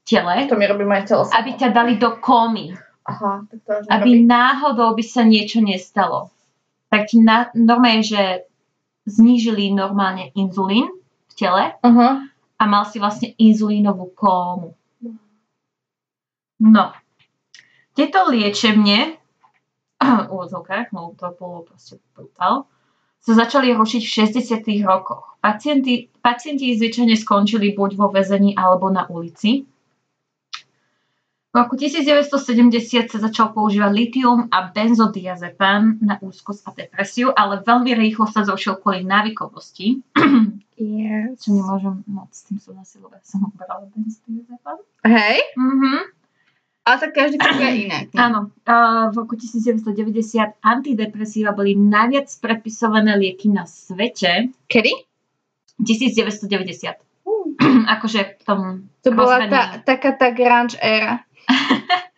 tele, 0.08 0.48
To 0.48 0.56
mi 0.56 0.64
robí 0.64 0.88
moje 0.88 1.12
telo. 1.12 1.28
aby 1.28 1.54
ťa 1.60 1.68
dali 1.70 2.00
do 2.00 2.16
kómy. 2.16 2.72
Aha, 3.06 3.44
tak 3.44 3.60
to 3.64 3.72
aby 3.92 4.24
náhodou 4.24 4.96
by 4.96 5.04
sa 5.04 5.22
niečo 5.24 5.60
nestalo. 5.60 6.32
Tak 6.90 7.12
ti 7.12 7.22
na, 7.22 7.52
normálne, 7.54 8.02
že 8.02 8.44
znížili 9.08 9.72
normálne 9.72 10.30
inzulín 10.36 10.90
v 11.30 11.32
tele 11.34 11.64
Aha. 11.80 12.28
A 12.60 12.68
mal 12.68 12.84
si 12.84 13.00
vlastne 13.00 13.32
inzulínovú 13.40 14.12
kómu. 14.12 14.76
No. 16.60 16.92
Tieto 17.96 18.28
liečebne, 18.28 19.16
úvodzovkách, 20.32 20.92
no 20.92 21.16
to 21.16 21.32
bolo 21.40 21.64
proste 21.64 21.96
brutál, 22.12 22.68
sa 23.20 23.32
začali 23.32 23.72
rušiť 23.72 24.02
v 24.04 24.14
60 24.44 24.84
rokoch. 24.84 25.40
Pacienti, 25.40 26.08
pacienti 26.20 26.76
zvyčajne 26.76 27.16
skončili 27.16 27.72
buď 27.72 27.96
vo 27.96 28.12
väzení 28.12 28.52
alebo 28.56 28.92
na 28.92 29.08
ulici. 29.08 29.64
V 31.50 31.58
roku 31.58 31.74
1970 31.74 32.30
sa 33.10 33.18
začal 33.18 33.50
používať 33.50 33.90
litium 33.90 34.46
a 34.54 34.70
benzodiazepam 34.70 35.98
na 35.98 36.14
úzkosť 36.22 36.62
a 36.62 36.70
depresiu, 36.70 37.34
ale 37.34 37.58
veľmi 37.66 37.90
rýchlo 37.90 38.30
sa 38.30 38.46
zrušil 38.46 38.78
kvôli 38.78 39.02
návykovosti. 39.02 39.98
Yes. 40.78 41.42
Čo 41.42 41.52
nemôžem 41.52 42.06
moc 42.06 42.30
s 42.30 42.46
tým 42.46 42.56
súhlasiť, 42.56 43.02
lebo 43.02 43.12
ja 43.18 43.22
som 43.26 43.50
brala 43.50 43.84
benzodiazepam. 43.90 44.78
Hej, 45.02 45.36
Mhm. 45.58 45.92
ale 46.86 46.96
tak 46.96 47.10
každý 47.12 47.36
inak. 47.36 48.14
ne? 48.14 48.16
Áno, 48.16 48.40
uh, 48.54 49.10
v 49.10 49.14
roku 49.18 49.34
1990 49.34 50.54
antidepresíva 50.62 51.50
boli 51.50 51.74
najviac 51.74 52.30
prepisované 52.38 53.18
lieky 53.18 53.50
na 53.50 53.66
svete. 53.66 54.54
Kedy? 54.70 54.94
1990. 55.82 56.94
akože 57.98 58.20
v 58.40 58.42
tom 58.46 58.60
To 59.04 59.10
bola 59.12 59.44
tá, 59.48 59.80
taká 59.84 60.12
tá 60.16 60.32
grunge 60.32 60.76
éra. 60.80 61.24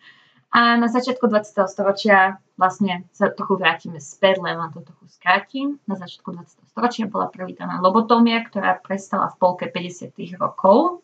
A 0.53 0.77
na 0.77 0.85
začiatku 0.85 1.25
20. 1.25 1.65
storočia 1.65 2.37
vlastne 2.61 3.09
sa 3.09 3.33
trochu 3.33 3.57
vrátime 3.57 3.97
späť, 3.97 4.37
len 4.37 4.53
vám 4.53 4.69
to 4.69 4.85
trochu 4.85 5.09
skrátim. 5.09 5.81
Na 5.89 5.97
začiatku 5.97 6.29
20. 6.29 6.69
storočia 6.69 7.09
bola 7.09 7.25
privítaná 7.25 7.81
lobotómia, 7.81 8.45
ktorá 8.45 8.77
prestala 8.77 9.33
v 9.33 9.35
polke 9.41 9.65
50. 9.65 10.13
rokov. 10.37 11.01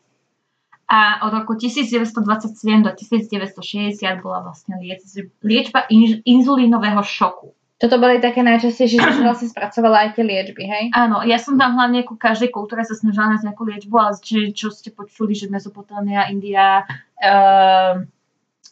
A 0.86 1.26
od 1.26 1.34
roku 1.34 1.58
1927 1.58 2.86
do 2.86 2.94
1960 2.94 3.98
bola 4.22 4.46
vlastne 4.46 4.78
lieč- 4.78 5.30
liečba 5.42 5.86
inž- 5.90 6.22
inzulínového 6.26 7.02
šoku. 7.02 7.54
Toto 7.80 7.96
boli 7.96 8.20
také 8.20 8.44
najčastejšie, 8.44 9.00
že 9.00 9.12
si 9.16 9.22
vlastne 9.28 9.48
spracovala 9.48 10.04
aj 10.04 10.20
tie 10.20 10.24
liečby, 10.28 10.64
hej? 10.68 10.84
Áno, 10.92 11.24
ja 11.24 11.40
som 11.40 11.56
tam 11.56 11.80
hlavne 11.80 12.04
ku 12.04 12.20
každej 12.20 12.52
kultúre 12.52 12.84
sa 12.84 12.92
snažila 12.92 13.32
nájsť 13.32 13.46
nejakú 13.48 13.64
liečbu, 13.64 13.96
ale 13.96 14.20
či, 14.20 14.52
čo 14.52 14.68
ste 14.68 14.92
počuli, 14.92 15.32
že 15.32 15.48
Mezopotámia, 15.48 16.28
India, 16.28 16.84
uh, 17.24 18.04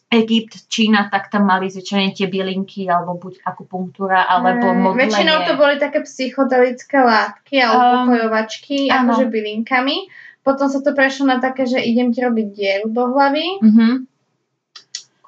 Egypt, 0.07 0.67
Čína, 0.67 1.07
tak 1.11 1.27
tam 1.27 1.47
mali 1.47 1.67
zvyčajne 1.67 2.15
tie 2.15 2.27
bielinky, 2.27 2.87
alebo 2.87 3.15
buď 3.19 3.43
akupunktúra, 3.43 4.23
alebo 4.23 4.71
Mm, 4.71 4.79
modlenie. 4.91 5.03
Väčšinou 5.07 5.37
to 5.43 5.53
boli 5.55 5.75
také 5.79 5.99
psychodelické 6.03 6.99
látky 6.99 7.59
alebo 7.59 7.83
Um, 7.83 7.95
upokojovačky, 8.11 8.87
áno. 8.87 9.15
akože 9.15 9.25
bylinkami. 9.27 9.97
Potom 10.43 10.71
sa 10.71 10.79
to 10.79 10.95
prešlo 10.95 11.27
na 11.27 11.43
také, 11.43 11.67
že 11.67 11.75
idem 11.79 12.15
ti 12.15 12.23
robiť 12.23 12.47
dieru 12.55 12.87
do 12.87 13.03
hlavy. 13.11 13.59
Mhm. 13.59 13.87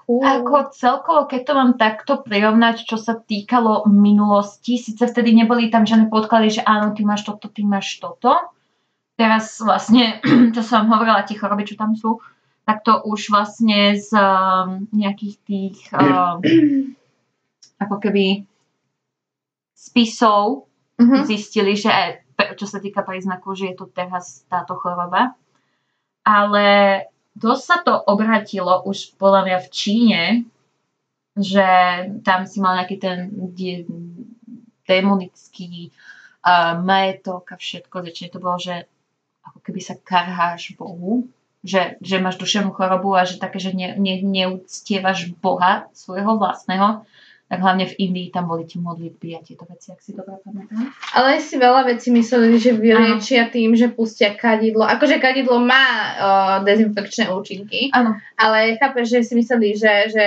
Ako 0.10 0.74
celkovo, 0.74 1.30
keď 1.30 1.42
to 1.46 1.54
mám 1.54 1.72
takto 1.78 2.26
prirovnať, 2.26 2.82
čo 2.82 2.98
sa 2.98 3.14
týkalo 3.14 3.86
minulosti, 3.86 4.82
síce 4.82 5.06
vtedy 5.06 5.38
neboli 5.38 5.70
tam 5.70 5.86
žiadne 5.86 6.10
podklady, 6.10 6.58
že 6.58 6.62
áno, 6.66 6.98
ty 6.98 7.06
máš 7.06 7.30
toto, 7.30 7.46
ty 7.46 7.62
máš 7.62 8.02
toto. 8.02 8.34
Teraz 9.14 9.62
vlastne, 9.62 10.18
čo 10.56 10.66
som 10.66 10.90
vám 10.90 10.98
hovorila, 10.98 11.28
tie 11.30 11.38
choroby, 11.38 11.62
čo 11.70 11.78
tam 11.78 11.94
sú, 11.94 12.18
tak 12.66 12.82
to 12.82 13.06
už 13.06 13.30
vlastne 13.30 13.94
z 14.02 14.10
um, 14.18 14.90
nejakých 14.90 15.36
tých 15.46 15.78
um, 15.94 16.42
ako 17.86 17.96
keby 18.02 18.50
spisov 19.78 20.66
Mhm. 21.00 21.24
zistili, 21.24 21.80
že 21.80 21.88
pe- 22.36 22.60
čo 22.60 22.68
sa 22.68 22.84
týka 22.84 23.08
príznakov, 23.08 23.56
že 23.56 23.72
je 23.72 23.76
tu 23.80 23.88
teraz 23.88 24.44
táto 24.52 24.76
choroba. 24.76 25.32
Ale 26.28 26.68
dosť 27.40 27.64
sa 27.64 27.78
to 27.82 27.94
obratilo 27.96 28.84
už 28.84 29.16
podľa 29.16 29.42
mňa 29.48 29.58
v 29.64 29.70
Číne, 29.72 30.22
že 31.40 31.68
tam 32.28 32.44
si 32.44 32.60
mal 32.60 32.76
nejaký 32.84 32.98
ten 33.00 33.32
de- 33.56 33.88
demonický 34.84 35.96
uh, 36.44 36.76
majetok 36.84 37.56
a 37.56 37.56
všetko, 37.56 37.96
že 38.12 38.34
to 38.34 38.44
bolo, 38.44 38.60
že 38.60 38.84
ako 39.48 39.60
keby 39.64 39.80
sa 39.80 39.96
karháš 39.96 40.76
Bohu, 40.76 41.32
že, 41.64 41.96
že 42.04 42.20
máš 42.20 42.40
duševnú 42.40 42.72
chorobu 42.76 43.16
a 43.16 43.24
že 43.24 43.40
také, 43.40 43.60
že 43.60 43.76
ne, 43.76 43.96
ne, 43.96 44.20
neúctievaš 44.20 45.32
Boha 45.40 45.88
svojho 45.96 46.40
vlastného, 46.40 47.04
tak 47.50 47.66
hlavne 47.66 47.90
v 47.90 47.98
Indii 47.98 48.30
tam 48.30 48.46
boli 48.46 48.70
tie 48.70 48.78
modlitby 48.78 49.34
a 49.34 49.42
tieto 49.42 49.66
veci, 49.66 49.90
ak 49.90 49.98
si 50.06 50.14
dobre 50.14 50.38
pamätám. 50.46 50.94
Ale 51.18 51.42
si 51.42 51.58
veľa 51.58 51.82
vecí 51.90 52.14
mysleli, 52.14 52.62
že 52.62 52.78
vyliečia 52.78 53.50
tým, 53.50 53.74
že 53.74 53.90
pustia 53.90 54.38
kadidlo. 54.38 54.86
Akože 54.86 55.18
kadidlo 55.18 55.58
má 55.58 55.86
uh, 56.14 56.56
dezinfekčné 56.62 57.34
účinky, 57.34 57.90
Áno, 57.90 58.22
ale 58.38 58.78
chápeš, 58.78 59.18
že 59.18 59.20
si 59.26 59.34
mysleli, 59.34 59.74
že, 59.74 60.14
že 60.14 60.26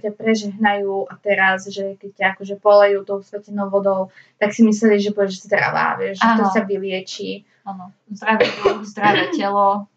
ťa 0.00 0.10
prežehnajú 0.16 1.12
a 1.12 1.14
teraz, 1.20 1.68
že 1.68 2.00
keď 2.00 2.10
ťa 2.16 2.26
akože 2.40 2.54
polejú 2.56 3.04
tou 3.04 3.20
svetenou 3.20 3.68
vodou, 3.68 4.08
tak 4.40 4.56
si 4.56 4.64
mysleli, 4.64 4.96
že 4.96 5.12
budeš 5.12 5.44
zdravá, 5.44 6.00
vieš, 6.00 6.24
že 6.24 6.28
to 6.40 6.44
sa 6.48 6.64
vylieči. 6.64 7.44
áno. 7.68 7.92
Zdravé 8.08 8.48
zdravé 8.88 9.28
telo. 9.36 9.92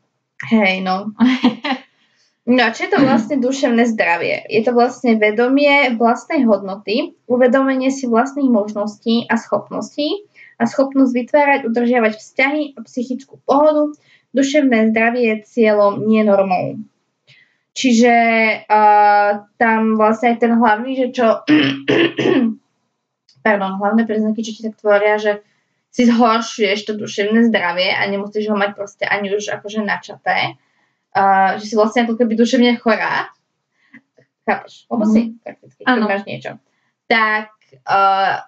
Hej, 0.52 0.84
no. 0.84 1.16
No, 2.46 2.70
čo 2.70 2.86
je 2.86 2.94
to 2.94 3.02
vlastne 3.02 3.42
duševné 3.42 3.90
zdravie? 3.90 4.46
Je 4.54 4.62
to 4.62 4.78
vlastne 4.78 5.18
vedomie 5.18 5.98
vlastnej 5.98 6.46
hodnoty, 6.46 7.18
uvedomenie 7.26 7.90
si 7.90 8.06
vlastných 8.06 8.54
možností 8.54 9.26
a 9.26 9.34
schopností 9.34 10.30
a 10.62 10.70
schopnosť 10.70 11.10
vytvárať, 11.10 11.60
udržiavať 11.66 12.14
vzťahy 12.22 12.64
a 12.78 12.86
psychickú 12.86 13.42
pohodu. 13.50 13.98
Duševné 14.38 14.94
zdravie 14.94 15.26
je 15.26 15.38
cieľom, 15.50 16.06
nie 16.06 16.22
normou. 16.22 16.78
Čiže 17.74 18.14
uh, 18.70 19.50
tam 19.58 19.98
vlastne 19.98 20.38
aj 20.38 20.38
ten 20.38 20.54
hlavný, 20.54 20.92
že 21.02 21.08
čo... 21.18 21.42
pardon, 23.46 23.82
hlavné 23.82 24.06
príznaky, 24.06 24.46
čo 24.46 24.52
ti 24.54 24.62
tak 24.70 24.78
tvoria, 24.78 25.18
že 25.18 25.42
si 25.90 26.06
zhoršuješ 26.06 26.80
to 26.86 26.94
duševné 26.94 27.50
zdravie 27.50 27.90
a 27.90 28.06
nemusíš 28.06 28.54
ho 28.54 28.56
mať 28.60 28.78
proste 28.78 29.04
ani 29.10 29.34
už 29.34 29.50
akože 29.50 29.82
načaté 29.82 30.62
uh, 31.16 31.56
že 31.58 31.66
si 31.66 31.76
vlastne 31.76 32.04
ako 32.04 32.16
keby 32.16 32.36
duševne 32.36 32.76
chorá, 32.78 33.32
chápeš, 34.44 34.86
lebo 34.88 35.04
Mhm. 35.04 35.12
si 35.12 35.20
prakticky, 35.40 35.82
keď 35.82 36.02
máš 36.02 36.24
niečo, 36.24 36.52
tak 37.08 37.50
uh, 37.84 38.44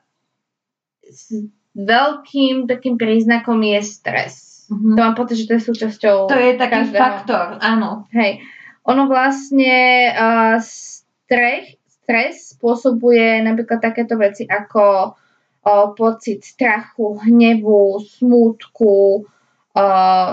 s 1.03 1.31
veľkým 1.73 2.65
takým 2.65 2.97
príznakom 2.97 3.57
je 3.61 3.79
stres. 3.81 4.33
To 4.67 4.99
mám 4.99 5.15
pocit, 5.15 5.39
že 5.39 5.47
to 5.47 5.53
je 5.55 5.63
súčasťou 5.63 6.27
To 6.27 6.35
je 6.35 6.53
taký 6.53 6.91
každého. 6.91 6.99
faktor, 6.99 7.45
áno. 7.63 8.03
Hej. 8.11 8.43
Ono 8.83 9.07
vlastne 9.07 9.75
uh, 10.11 10.59
stres, 10.59 11.71
stres 11.87 12.51
spôsobuje 12.51 13.39
napríklad 13.41 13.79
takéto 13.79 14.15
veci 14.15 14.43
ako 14.43 15.15
uh, 15.15 15.87
pocit 15.93 16.43
strachu, 16.43 17.15
hnevu, 17.21 17.99
smútku, 18.01 19.23
uh, 19.71 20.29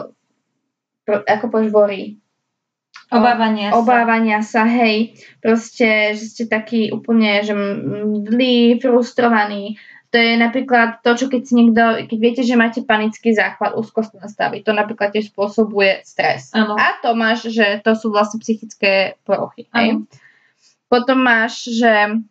ako 1.07 1.45
povieš, 1.47 1.71
vory, 3.08 3.20
Obávanie 3.20 3.66
sa. 3.68 3.75
obávania 3.76 4.38
sa, 4.40 4.62
hej, 4.64 4.96
proste, 5.40 6.16
že 6.16 6.25
ste 6.25 6.44
takí 6.49 6.88
úplne, 6.92 7.44
že 7.44 7.54
mdlí, 7.54 8.80
frustrovaní. 8.80 9.76
To 10.14 10.23
je 10.23 10.38
napríklad 10.38 11.02
to, 11.02 11.18
čo 11.18 11.26
keď 11.26 11.42
si 11.42 11.52
niekto, 11.58 11.82
keď 12.06 12.18
viete, 12.23 12.42
že 12.46 12.54
máte 12.54 12.87
panický 12.87 13.34
záchvat, 13.34 13.75
úzkostné 13.75 14.23
stavy, 14.30 14.62
to 14.62 14.70
napríklad 14.70 15.11
tiež 15.11 15.34
spôsobuje 15.34 16.06
stres. 16.06 16.54
Áno. 16.54 16.78
A 16.78 17.02
to 17.02 17.18
máš, 17.18 17.50
že 17.50 17.82
to 17.82 17.99
sú 17.99 18.14
vlastne 18.14 18.38
psychické 18.38 19.18
poruchy. 19.26 19.66
Hej? 19.75 20.06
Potom 20.87 21.18
máš, 21.18 21.66
že 21.66 22.23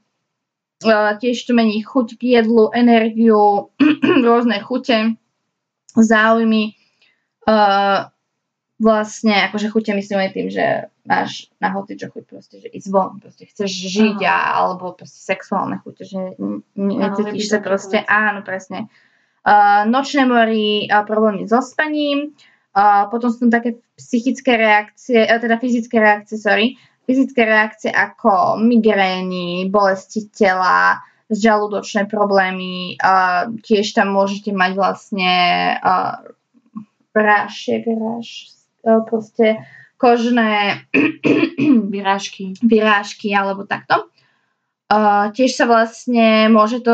uh, 0.87 1.11
tiež 1.19 1.43
to 1.43 1.51
mení 1.51 1.83
chuť 1.83 2.15
k 2.15 2.39
jedlu, 2.39 2.71
energiu, 2.71 3.75
rôzne 4.27 4.63
chute, 4.63 5.19
záujmy. 5.91 6.79
Uh, 7.43 8.12
vlastne, 8.81 9.33
akože 9.49 9.69
chute 9.69 9.93
myslím 9.93 10.19
aj 10.25 10.31
tým, 10.33 10.47
že 10.49 10.65
máš 11.05 11.51
na 11.61 11.69
hoci 11.75 11.99
čo 11.99 12.09
chuť 12.09 12.23
proste, 12.25 12.55
že 12.63 12.69
ísť 12.71 12.87
von, 12.89 13.21
proste 13.21 13.45
chceš 13.45 13.69
žiť 13.69 14.19
a, 14.25 14.59
alebo 14.59 14.97
proste 14.97 15.19
sexuálne 15.19 15.77
chute, 15.83 16.07
že 16.07 16.37
necítiš 16.75 17.53
sa 17.53 17.59
proste, 17.61 18.01
áno, 18.07 18.41
presne. 18.41 18.89
Uh, 19.43 19.83
nočné 19.91 20.23
mory, 20.23 20.87
uh, 20.87 21.03
problémy 21.03 21.43
so 21.43 21.59
spaním, 21.59 22.31
uh, 22.73 23.11
potom 23.11 23.27
sú 23.27 23.43
tam 23.43 23.51
také 23.51 23.75
psychické 23.99 24.55
reakcie, 24.55 25.19
uh, 25.19 25.35
teda 25.35 25.59
fyzické 25.59 25.99
reakcie, 25.99 26.39
sorry, 26.39 26.79
fyzické 27.03 27.43
reakcie 27.43 27.91
ako 27.91 28.55
migrény, 28.63 29.67
bolesti 29.67 30.31
tela, 30.31 31.03
žalúdočné 31.27 32.07
problémy, 32.07 32.95
uh, 33.03 33.51
tiež 33.67 33.91
tam 33.91 34.15
môžete 34.15 34.55
mať 34.55 34.71
vlastne 34.79 35.31
uh, 35.75 36.23
rášiek, 37.11 37.83
ráš, 37.83 38.52
proste 38.83 39.63
kožné 39.97 40.83
Vyrážky. 41.93 42.59
vyrážky 42.59 43.31
alebo 43.31 43.63
takto. 43.63 44.11
Uh, 44.91 45.31
tiež 45.31 45.55
sa 45.55 45.65
vlastne 45.65 46.51
môže 46.51 46.83
to 46.83 46.93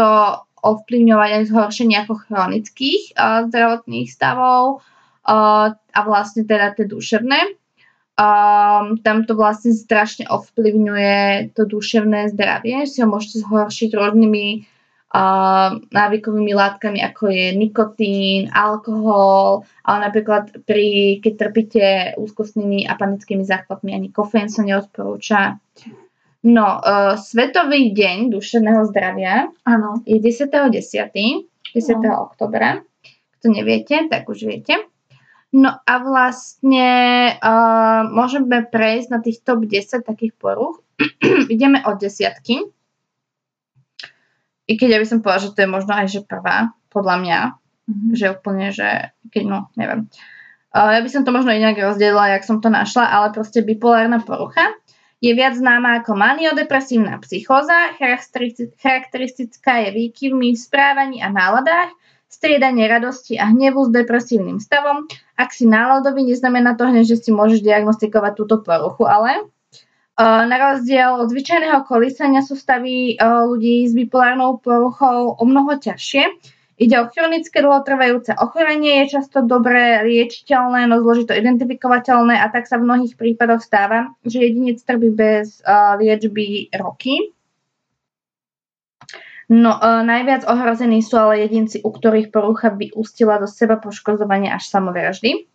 ovplyvňovať 0.62 1.30
aj 1.36 1.44
zhoršenie 1.50 1.98
ako 2.06 2.14
chronických 2.22 3.18
uh, 3.18 3.50
zdravotných 3.50 4.08
stavov 4.08 4.86
uh, 5.26 5.74
a 5.74 6.00
vlastne 6.06 6.46
teda 6.46 6.78
tie 6.78 6.86
duševné. 6.86 7.58
Um, 8.20 9.00
tam 9.00 9.24
to 9.24 9.34
vlastne 9.34 9.72
strašne 9.72 10.28
ovplyvňuje 10.28 11.56
to 11.56 11.64
duševné 11.64 12.36
zdravie, 12.36 12.84
si 12.84 13.00
ho 13.00 13.08
môžete 13.08 13.48
zhoršiť 13.48 13.90
rôznymi 13.96 14.46
návykovými 15.90 16.54
látkami, 16.54 17.02
ako 17.02 17.34
je 17.34 17.48
nikotín, 17.58 18.46
alkohol, 18.54 19.66
ale 19.82 19.98
napríklad 20.06 20.62
pri, 20.70 21.18
keď 21.18 21.34
trpíte 21.34 21.86
úzkostnými 22.22 22.86
a 22.86 22.94
panickými 22.94 23.42
záchvatmi, 23.42 23.90
ani 23.90 24.14
kofeín 24.14 24.54
sa 24.54 24.62
neodporúča. 24.62 25.58
No, 26.46 26.80
uh, 26.80 27.20
Svetový 27.20 27.92
deň 27.92 28.32
duševného 28.32 28.88
zdravia 28.94 29.50
Áno. 29.68 30.00
je 30.06 30.22
10.10., 30.22 31.12
10. 31.12 32.00
No. 32.00 32.30
oktobra. 32.30 32.80
Kto 33.40 33.46
neviete, 33.52 34.08
tak 34.08 34.30
už 34.30 34.48
viete. 34.48 34.78
No 35.50 35.74
a 35.74 35.94
vlastne 36.06 36.90
uh, 37.42 38.06
môžeme 38.06 38.62
prejsť 38.70 39.08
na 39.10 39.20
tých 39.20 39.42
top 39.42 39.66
10 39.66 40.06
takých 40.06 40.38
poruch. 40.38 40.86
Ideme 41.54 41.82
od 41.84 41.98
desiatky. 41.98 42.70
I 44.70 44.78
keď 44.78 44.90
ja 44.94 45.00
by 45.02 45.08
som 45.10 45.20
povedala, 45.20 45.46
že 45.50 45.54
to 45.58 45.60
je 45.66 45.70
možno 45.70 45.92
aj 45.98 46.08
že 46.14 46.22
prvá, 46.22 46.70
podľa 46.94 47.16
mňa, 47.26 47.40
Mhm. 47.90 48.10
že 48.14 48.26
úplne, 48.30 48.70
že 48.70 49.10
keď, 49.34 49.44
no, 49.50 49.60
neviem. 49.74 50.06
Uh, 50.70 50.94
ja 50.94 51.02
by 51.02 51.10
som 51.10 51.26
to 51.26 51.34
možno 51.34 51.50
inak 51.50 51.74
rozdelila, 51.74 52.30
jak 52.38 52.46
som 52.46 52.62
to 52.62 52.70
našla, 52.70 53.10
ale 53.10 53.34
proste 53.34 53.66
bipolárna 53.66 54.22
porucha 54.22 54.78
je 55.18 55.34
viac 55.34 55.58
známa 55.58 56.00
ako 56.00 56.14
maniodepresívna 56.14 57.18
psychóza. 57.26 57.98
Charakteristi- 57.98 58.70
Charakteristická 58.78 59.82
je 59.84 59.90
výkyvmi 59.92 60.54
v 60.54 60.60
správaní 60.62 61.18
a 61.26 61.34
náladách, 61.34 61.90
striedanie 62.30 62.86
radosti 62.86 63.42
a 63.42 63.50
hnevu 63.50 63.90
s 63.90 63.92
depresívnym 63.92 64.62
stavom. 64.62 65.10
Ak 65.34 65.50
si 65.50 65.66
náladový, 65.66 66.30
neznamená 66.30 66.78
to 66.78 66.86
hneď, 66.86 67.18
že 67.18 67.26
si 67.26 67.30
môžeš 67.34 67.66
diagnostikovať 67.66 68.38
túto 68.38 68.62
poruchu, 68.62 69.10
ale 69.10 69.50
na 70.20 70.56
rozdiel 70.60 71.16
od 71.16 71.32
zvyčajného 71.32 71.88
kolísania 71.88 72.44
sú 72.44 72.60
stavy 72.60 73.16
uh, 73.16 73.48
ľudí 73.48 73.88
s 73.88 73.96
bipolárnou 73.96 74.60
poruchou 74.60 75.40
o 75.40 75.44
mnoho 75.48 75.80
ťažšie. 75.80 76.28
Ide 76.80 76.96
o 77.00 77.12
chronické 77.12 77.60
dlhotrvajúce 77.60 78.36
ochorenie, 78.40 79.04
je 79.04 79.20
často 79.20 79.44
dobre 79.44 80.00
liečiteľné, 80.04 80.88
no 80.88 81.00
zložito 81.04 81.36
identifikovateľné 81.36 82.40
a 82.40 82.48
tak 82.52 82.68
sa 82.68 82.80
v 82.80 82.88
mnohých 82.88 83.20
prípadoch 83.20 83.64
stáva, 83.64 84.16
že 84.24 84.44
jedinec 84.44 84.84
trpí 84.84 85.12
bez 85.12 85.64
uh, 85.64 85.96
liečby 86.00 86.72
roky. 86.76 87.32
No, 89.48 89.76
uh, 89.76 90.04
najviac 90.04 90.48
ohrození 90.48 91.00
sú 91.00 91.16
ale 91.16 91.48
jedinci, 91.48 91.80
u 91.80 91.96
ktorých 91.96 92.32
porucha 92.32 92.76
vyústila 92.76 93.40
do 93.40 93.48
seba 93.48 93.80
poškozovania 93.80 94.56
až 94.56 94.68
samovraždy. 94.68 95.48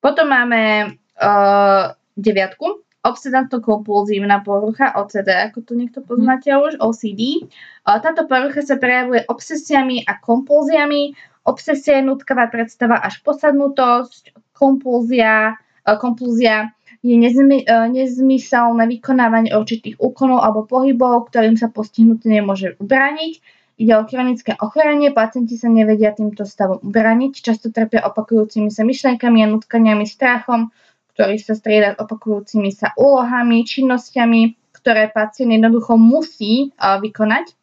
Potom 0.00 0.28
máme 0.28 0.92
uh, 1.16 1.96
deviatku, 2.16 2.81
obsedantno-kompulzívna 3.02 4.46
porucha, 4.46 4.94
OCD, 4.94 5.50
ako 5.50 5.66
to 5.66 5.72
niekto 5.74 5.98
poznáte 6.06 6.54
už, 6.54 6.78
OCD. 6.78 7.50
Táto 7.82 8.30
porucha 8.30 8.62
sa 8.62 8.78
prejavuje 8.78 9.26
obsesiami 9.26 10.06
a 10.06 10.22
kompulziami. 10.22 11.18
Obsesia 11.42 11.98
je 11.98 12.06
nutkavá 12.06 12.46
predstava 12.46 13.02
až 13.02 13.18
posadnutosť, 13.26 14.54
kompulzia, 14.54 15.58
uh, 15.58 15.98
kompulzia 15.98 16.70
je 17.02 17.18
nezmy, 17.18 17.66
uh, 17.66 17.90
nezmyselné 17.90 18.86
vykonávanie 18.86 19.50
určitých 19.50 19.98
úkonov 19.98 20.38
alebo 20.38 20.62
pohybov, 20.62 21.34
ktorým 21.34 21.58
sa 21.58 21.66
postihnutý 21.66 22.30
nemôže 22.30 22.78
ubrániť. 22.78 23.42
Ide 23.82 23.98
o 23.98 24.06
chronické 24.06 24.54
ochorenie, 24.62 25.10
pacienti 25.10 25.58
sa 25.58 25.66
nevedia 25.66 26.14
týmto 26.14 26.46
stavom 26.46 26.78
ubrániť, 26.86 27.42
často 27.42 27.74
trpia 27.74 28.06
opakujúcimi 28.06 28.70
sa 28.70 28.86
myšlienkami 28.86 29.42
a 29.42 29.50
nutkaniami, 29.50 30.06
strachom, 30.06 30.70
ktorý 31.14 31.36
sa 31.38 31.52
strieda 31.52 31.94
s 31.94 32.00
opakujúcimi 32.00 32.72
sa 32.72 32.96
úlohami, 32.96 33.68
činnosťami, 33.68 34.72
ktoré 34.82 35.12
pacient 35.12 35.52
jednoducho 35.52 35.94
musí 36.00 36.72
vykonať. 36.80 37.54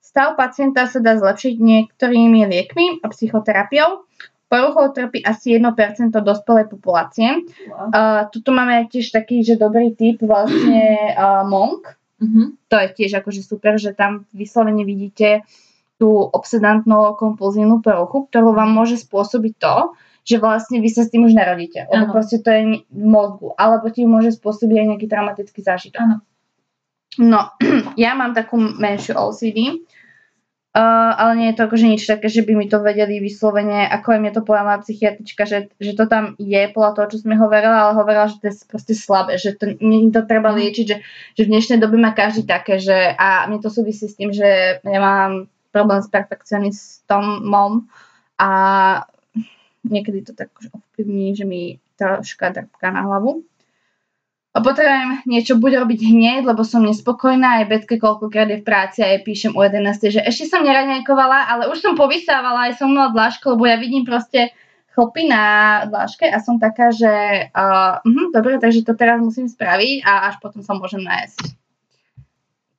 Stav 0.00 0.38
pacienta 0.38 0.86
sa 0.86 1.02
dá 1.02 1.18
zlepšiť 1.18 1.54
niektorými 1.58 2.46
liekmi 2.46 3.02
a 3.02 3.10
psychoterapiou. 3.10 4.06
Poruchou 4.46 4.94
trpí 4.94 5.18
asi 5.26 5.58
1% 5.58 6.14
dospelej 6.14 6.70
populácie. 6.70 7.42
Wow. 7.66 7.90
Uh, 7.90 8.22
tuto 8.30 8.54
máme 8.54 8.86
tiež 8.86 9.10
taký, 9.10 9.42
že 9.42 9.58
dobrý 9.58 9.90
typ 9.98 10.22
vlastne 10.22 10.82
uh, 11.18 11.42
Monk. 11.42 11.98
Mhm. 12.22 12.70
To 12.70 12.74
je 12.78 12.88
tiež 12.94 13.18
akože 13.18 13.42
super, 13.42 13.74
že 13.74 13.90
tam 13.90 14.30
vyslovene 14.30 14.86
vidíte 14.86 15.42
tú 15.98 16.10
obsedantno-kompulzívnu 16.30 17.82
poruchu, 17.82 18.30
ktorú 18.30 18.54
vám 18.54 18.70
môže 18.70 18.98
spôsobiť 18.98 19.54
to, 19.58 19.74
že 20.24 20.40
vlastne 20.40 20.80
vy 20.80 20.88
sa 20.88 21.04
s 21.04 21.12
tým 21.12 21.28
už 21.28 21.36
narodíte. 21.36 21.84
Lebo 21.92 22.08
Áno. 22.08 22.12
proste 22.16 22.40
to 22.40 22.48
je 22.48 22.80
v 22.88 23.04
mozgu. 23.04 23.52
Alebo 23.60 23.92
ti 23.92 24.08
môže 24.08 24.32
spôsobiť 24.32 24.76
aj 24.80 24.86
nejaký 24.96 25.06
traumatický 25.06 25.60
zážitok. 25.60 26.00
Áno. 26.00 26.16
No, 27.20 27.52
ja 28.00 28.16
mám 28.16 28.32
takú 28.34 28.58
menšiu 28.58 29.14
OCD, 29.14 29.84
uh, 30.74 31.12
ale 31.14 31.32
nie 31.38 31.48
je 31.52 31.56
to 31.60 31.62
akože 31.70 31.86
nič 31.86 32.02
také, 32.08 32.26
že 32.26 32.42
by 32.42 32.56
mi 32.58 32.66
to 32.66 32.82
vedeli 32.82 33.22
vyslovene, 33.22 33.86
ako 33.86 34.16
aj 34.16 34.20
mne 34.24 34.32
to 34.34 34.42
povedala 34.42 34.82
psychiatrička, 34.82 35.46
že, 35.46 35.58
že 35.78 35.92
to 35.94 36.10
tam 36.10 36.34
je 36.40 36.62
podľa 36.74 36.92
toho, 36.98 37.06
čo 37.14 37.18
sme 37.22 37.38
hovorila, 37.38 37.86
ale 37.86 37.92
hovorila, 37.94 38.26
že 38.26 38.42
to 38.42 38.50
je 38.50 38.54
proste 38.66 38.94
slabé, 38.98 39.38
že 39.38 39.54
to, 39.54 39.78
to 39.78 40.20
treba 40.26 40.50
Mhm. 40.50 40.56
liečiť, 40.58 40.84
že, 40.88 40.96
že 41.38 41.42
v 41.46 41.50
dnešnej 41.54 41.78
dobe 41.78 42.00
má 42.00 42.10
každý 42.16 42.42
také, 42.48 42.82
že 42.82 43.14
a 43.14 43.46
mne 43.46 43.62
to 43.62 43.70
súvisí 43.70 44.10
s 44.10 44.18
tým, 44.18 44.34
že 44.34 44.80
ja 44.82 45.00
mám 45.04 45.46
problém 45.70 46.02
s 46.02 46.10
perfekcionistom 46.10 47.46
mom 47.46 47.86
a 48.38 48.50
niekedy 49.84 50.24
to 50.24 50.32
tak 50.32 50.50
ovplyvní, 50.72 51.36
že 51.36 51.44
mi 51.44 51.78
troška 52.00 52.50
drpká 52.50 52.90
na 52.90 53.06
hlavu. 53.06 53.44
A 54.54 54.62
potrebujem 54.62 55.26
niečo 55.26 55.58
buď 55.58 55.82
robiť 55.82 56.00
hneď, 56.14 56.46
lebo 56.46 56.62
som 56.62 56.86
nespokojná, 56.86 57.58
aj 57.58 57.70
Betke 57.74 57.98
koľkokrát 57.98 58.46
je 58.54 58.62
v 58.62 58.66
práci 58.66 59.02
a 59.02 59.10
jej 59.10 59.20
píšem 59.26 59.50
o 59.50 59.58
11, 59.58 60.14
že 60.14 60.20
ešte 60.22 60.46
som 60.46 60.62
neraňajkovala, 60.62 61.50
ale 61.50 61.62
už 61.74 61.82
som 61.82 61.98
povysávala 61.98 62.70
aj 62.70 62.78
som 62.78 62.94
mala 62.94 63.10
dláško, 63.10 63.58
lebo 63.58 63.66
ja 63.66 63.74
vidím 63.74 64.06
proste 64.06 64.54
chlpy 64.94 65.26
na 65.26 65.42
dláške 65.90 66.30
a 66.30 66.38
som 66.38 66.62
taká, 66.62 66.94
že 66.94 67.10
uh, 67.50 67.98
uh, 67.98 68.26
dobre, 68.30 68.62
takže 68.62 68.86
to 68.86 68.94
teraz 68.94 69.18
musím 69.18 69.50
spraviť 69.50 70.06
a 70.06 70.30
až 70.30 70.38
potom 70.38 70.62
sa 70.62 70.78
môžem 70.78 71.02
nájsť. 71.02 71.58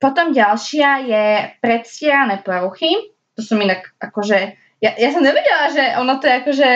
Potom 0.00 0.32
ďalšia 0.32 0.90
je 1.04 1.24
predstierané 1.60 2.40
poruchy. 2.40 2.88
To 3.36 3.44
som 3.44 3.60
inak 3.60 3.92
akože, 4.00 4.56
ja, 4.80 4.92
ja 4.96 5.08
som 5.12 5.24
nevedela, 5.24 5.72
že 5.72 5.84
ono 5.96 6.20
to 6.20 6.28
je 6.28 6.34
akože 6.44 6.68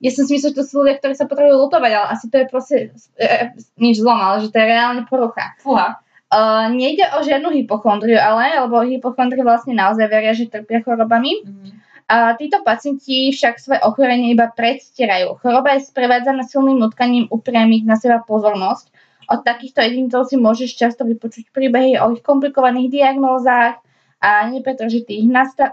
ja 0.00 0.10
som 0.16 0.24
si 0.24 0.32
myslela, 0.40 0.56
že 0.56 0.58
to 0.58 0.64
sú 0.64 0.74
ľudia, 0.80 0.96
ktorí 0.96 1.12
sa 1.12 1.28
potrebujú 1.28 1.68
lutovať, 1.68 1.92
ale 1.92 2.06
asi 2.16 2.32
to 2.32 2.40
je 2.40 2.46
proste 2.48 2.76
e, 3.20 3.24
e, 3.28 3.52
nič 3.76 4.00
zlom, 4.00 4.16
ale 4.16 4.40
že 4.40 4.48
to 4.48 4.56
je 4.56 4.66
reálne 4.66 5.04
porucha. 5.04 5.52
Fúha. 5.60 6.00
Uh, 6.30 6.70
nejde 6.70 7.10
o 7.18 7.26
žiadnu 7.26 7.50
hypochondriu, 7.50 8.14
ale, 8.14 8.54
lebo 8.54 8.86
hypochondri 8.86 9.42
vlastne 9.42 9.74
naozaj 9.74 10.06
veria, 10.06 10.32
že 10.32 10.48
trpia 10.48 10.80
chorobami. 10.80 11.44
Mhm. 11.44 11.70
A 12.10 12.34
títo 12.34 12.58
pacienti 12.66 13.30
však 13.30 13.62
svoje 13.62 13.80
ochorenie 13.86 14.34
iba 14.34 14.50
predstierajú. 14.50 15.38
Choroba 15.38 15.78
je 15.78 15.86
sprevádzaná 15.86 16.42
silným 16.42 16.82
nutkaním 16.82 17.30
upriamiť 17.30 17.82
na 17.86 17.94
seba 17.94 18.18
pozornosť. 18.26 18.90
Od 19.30 19.46
takýchto 19.46 19.78
jedincov 19.78 20.26
si 20.26 20.34
môžeš 20.34 20.74
často 20.74 21.06
vypočuť 21.06 21.54
príbehy 21.54 22.02
o 22.02 22.18
ich 22.18 22.22
komplikovaných 22.26 22.90
diagnózach 22.90 23.78
a 24.20 24.44
nepretržitých 24.52 25.24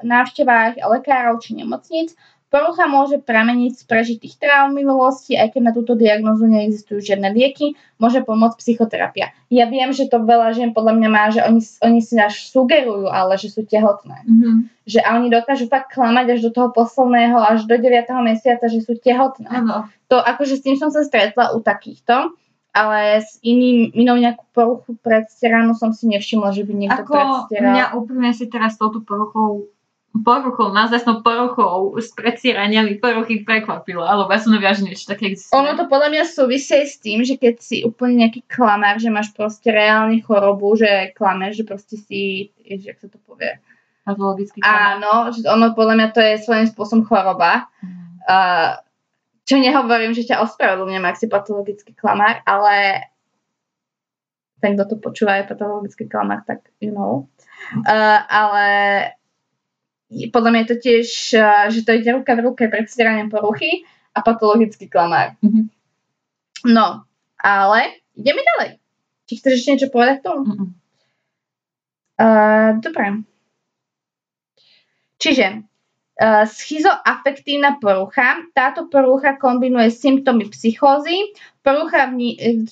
návštevách 0.01 0.79
lekárov 0.79 1.43
či 1.43 1.59
nemocníc. 1.59 2.15
Porucha 2.47 2.87
môže 2.87 3.19
prameniť 3.19 3.75
z 3.75 3.83
prežitých 3.83 4.39
traum 4.39 4.71
minulosti, 4.71 5.35
aj 5.35 5.51
keď 5.51 5.61
na 5.67 5.75
túto 5.75 5.99
diagnózu 5.99 6.47
neexistujú 6.47 7.03
žiadne 7.03 7.35
lieky, 7.35 7.75
môže 7.99 8.23
pomôcť 8.23 8.63
psychoterapia. 8.63 9.35
Ja 9.51 9.67
viem, 9.67 9.91
že 9.91 10.07
to 10.07 10.23
veľa 10.23 10.55
žien 10.55 10.71
podľa 10.71 10.95
mňa 10.95 11.09
má, 11.11 11.27
že 11.27 11.43
oni, 11.43 11.59
oni 11.83 11.99
si 11.99 12.15
až 12.15 12.47
sugerujú, 12.47 13.11
ale 13.11 13.35
že 13.35 13.51
sú 13.51 13.67
tehotné. 13.67 14.23
Mhm. 14.23 14.71
Že 14.87 14.99
a 15.03 15.19
oni 15.19 15.27
dokážu 15.27 15.67
fakt 15.67 15.91
klamať 15.91 16.39
až 16.39 16.47
do 16.47 16.51
toho 16.55 16.71
posledného, 16.71 17.35
až 17.35 17.67
do 17.67 17.75
9. 17.75 18.07
mesiaca, 18.23 18.71
že 18.71 18.79
sú 18.79 18.95
tehotné. 18.95 19.51
Áno. 19.51 19.91
To 20.07 20.15
akože 20.15 20.55
s 20.55 20.63
tým 20.63 20.79
som 20.79 20.87
sa 20.87 21.03
stretla 21.03 21.51
u 21.51 21.59
takýchto, 21.59 22.31
ale 22.77 23.25
s 23.25 23.41
iným, 23.41 23.89
inou 23.97 24.17
nejakú 24.21 24.45
poruchu 24.53 24.93
predstieranú 25.01 25.73
som 25.73 25.89
si 25.89 26.05
nevšimla, 26.05 26.53
že 26.53 26.61
by 26.61 26.73
niekto 26.77 27.01
Ako 27.01 27.13
predstieral. 27.17 27.73
mňa 27.73 27.85
úplne 27.97 28.29
si 28.37 28.45
teraz 28.45 28.77
touto 28.77 29.01
poruchou 29.01 29.65
poruchou, 30.17 30.73
naozaj 30.73 31.05
poruchou 31.21 31.93
s 32.01 32.09
predstieraniami 32.17 32.97
poruchy 32.97 33.45
prekvapila, 33.45 34.07
alebo 34.07 34.33
ja 34.33 34.41
som 34.41 34.49
nevia, 34.49 34.73
že 34.73 34.85
niečo 34.85 35.13
také 35.13 35.29
existuje. 35.29 35.53
Ono 35.53 35.77
to 35.77 35.85
podľa 35.85 36.09
mňa 36.09 36.23
súvisí 36.25 36.81
s 36.81 36.97
tým, 36.97 37.21
že 37.21 37.37
keď 37.37 37.55
si 37.61 37.85
úplne 37.85 38.25
nejaký 38.25 38.45
klamár, 38.49 38.97
že 38.97 39.13
máš 39.13 39.29
proste 39.33 39.69
reálne 39.69 40.17
chorobu, 40.25 40.73
že 40.73 41.13
klameš, 41.13 41.61
že 41.61 41.63
proste 41.69 41.95
si, 42.01 42.49
ježi, 42.65 42.89
jak 42.93 42.97
sa 42.97 43.07
to 43.13 43.21
povie. 43.29 43.61
patologický 44.07 44.63
Áno, 44.63 45.29
že 45.35 45.43
ono 45.45 45.75
podľa 45.75 45.95
mňa 45.99 46.07
to 46.15 46.21
je 46.23 46.33
svojím 46.41 46.67
spôsobom 46.71 47.03
choroba. 47.05 47.67
Uh, 48.27 48.79
čo 49.47 49.55
nehovorím, 49.55 50.11
že 50.11 50.27
ťa 50.27 50.43
ospravedlňujem, 50.43 51.07
ak 51.07 51.15
si 51.15 51.31
patologický 51.31 51.95
klamár, 51.95 52.43
ale 52.43 53.07
ten, 54.59 54.75
kto 54.75 54.91
to 54.91 54.95
počúva, 54.99 55.39
je 55.39 55.47
patologický 55.47 56.11
klamár, 56.11 56.43
tak 56.43 56.67
you 56.83 56.91
know. 56.91 57.31
Uh, 57.87 58.19
ale 58.27 58.65
podľa 60.35 60.49
mňa 60.51 60.61
je 60.61 60.69
to 60.69 60.77
tiež, 60.83 61.07
uh, 61.39 61.65
že 61.71 61.87
to 61.87 61.95
ide 61.95 62.11
ruka 62.11 62.35
v 62.35 62.43
ruke 62.43 62.63
predstieranie 62.67 63.31
poruchy 63.31 63.87
a 64.11 64.19
patologický 64.19 64.91
klamár. 64.91 65.39
Mhm. 65.39 65.71
No, 66.67 67.07
ale 67.39 68.01
ideme 68.17 68.43
ďalej. 68.43 68.81
Či 69.29 69.33
chceš 69.39 69.53
ešte 69.61 69.71
niečo 69.71 69.89
povedať 69.93 70.25
tomu? 70.25 70.41
Mm-mm. 70.43 70.69
Uh, 72.17 72.81
dobre. 72.81 73.21
Čiže 75.21 75.66
schizoafektívna 76.45 77.77
porucha. 77.77 78.41
Táto 78.57 78.89
porucha 78.89 79.37
kombinuje 79.37 79.93
symptómy 79.93 80.49
psychózy, 80.49 81.37
porucha 81.61 82.09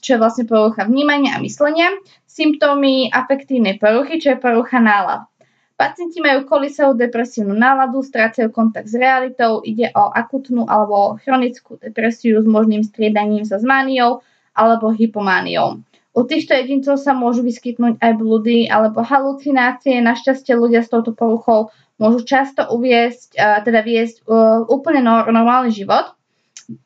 čo 0.01 0.09
je 0.17 0.19
vlastne 0.19 0.49
porucha 0.49 0.89
vnímania 0.89 1.37
a 1.37 1.43
myslenia, 1.43 1.93
symptómy 2.25 3.13
afektívnej 3.13 3.77
poruchy, 3.77 4.17
čo 4.17 4.33
je 4.33 4.41
porucha 4.41 4.81
nálad. 4.81 5.29
Pacienti 5.75 6.23
majú 6.23 6.47
kolisovú 6.47 6.95
depresívnu 6.95 7.51
náladu, 7.51 7.99
strácajú 7.99 8.47
kontakt 8.47 8.87
s 8.87 8.95
realitou, 8.95 9.59
ide 9.59 9.91
o 9.91 10.07
akutnú 10.07 10.63
alebo 10.71 11.19
chronickú 11.19 11.75
depresiu 11.75 12.39
s 12.39 12.47
možným 12.47 12.79
striedaním 12.79 13.43
sa 13.43 13.59
s 13.59 13.65
mániou 13.67 14.23
alebo 14.55 14.95
hypomániou. 14.95 15.83
U 16.15 16.23
týchto 16.23 16.55
jedincov 16.55 16.95
sa 16.95 17.11
môžu 17.11 17.43
vyskytnúť 17.43 17.99
aj 17.99 18.11
blúdy 18.15 18.71
alebo 18.71 19.03
halucinácie. 19.03 19.99
Našťastie 19.99 20.55
ľudia 20.55 20.79
s 20.79 20.87
touto 20.87 21.11
poruchou 21.11 21.75
môžu 21.95 22.27
často 22.27 22.67
uviesť, 22.71 23.39
uh, 23.39 23.59
teda 23.63 23.81
viesť 23.81 24.25
uh, 24.27 24.67
úplne 24.67 24.99
nor- 25.03 25.27
normálny 25.31 25.71
život. 25.71 26.15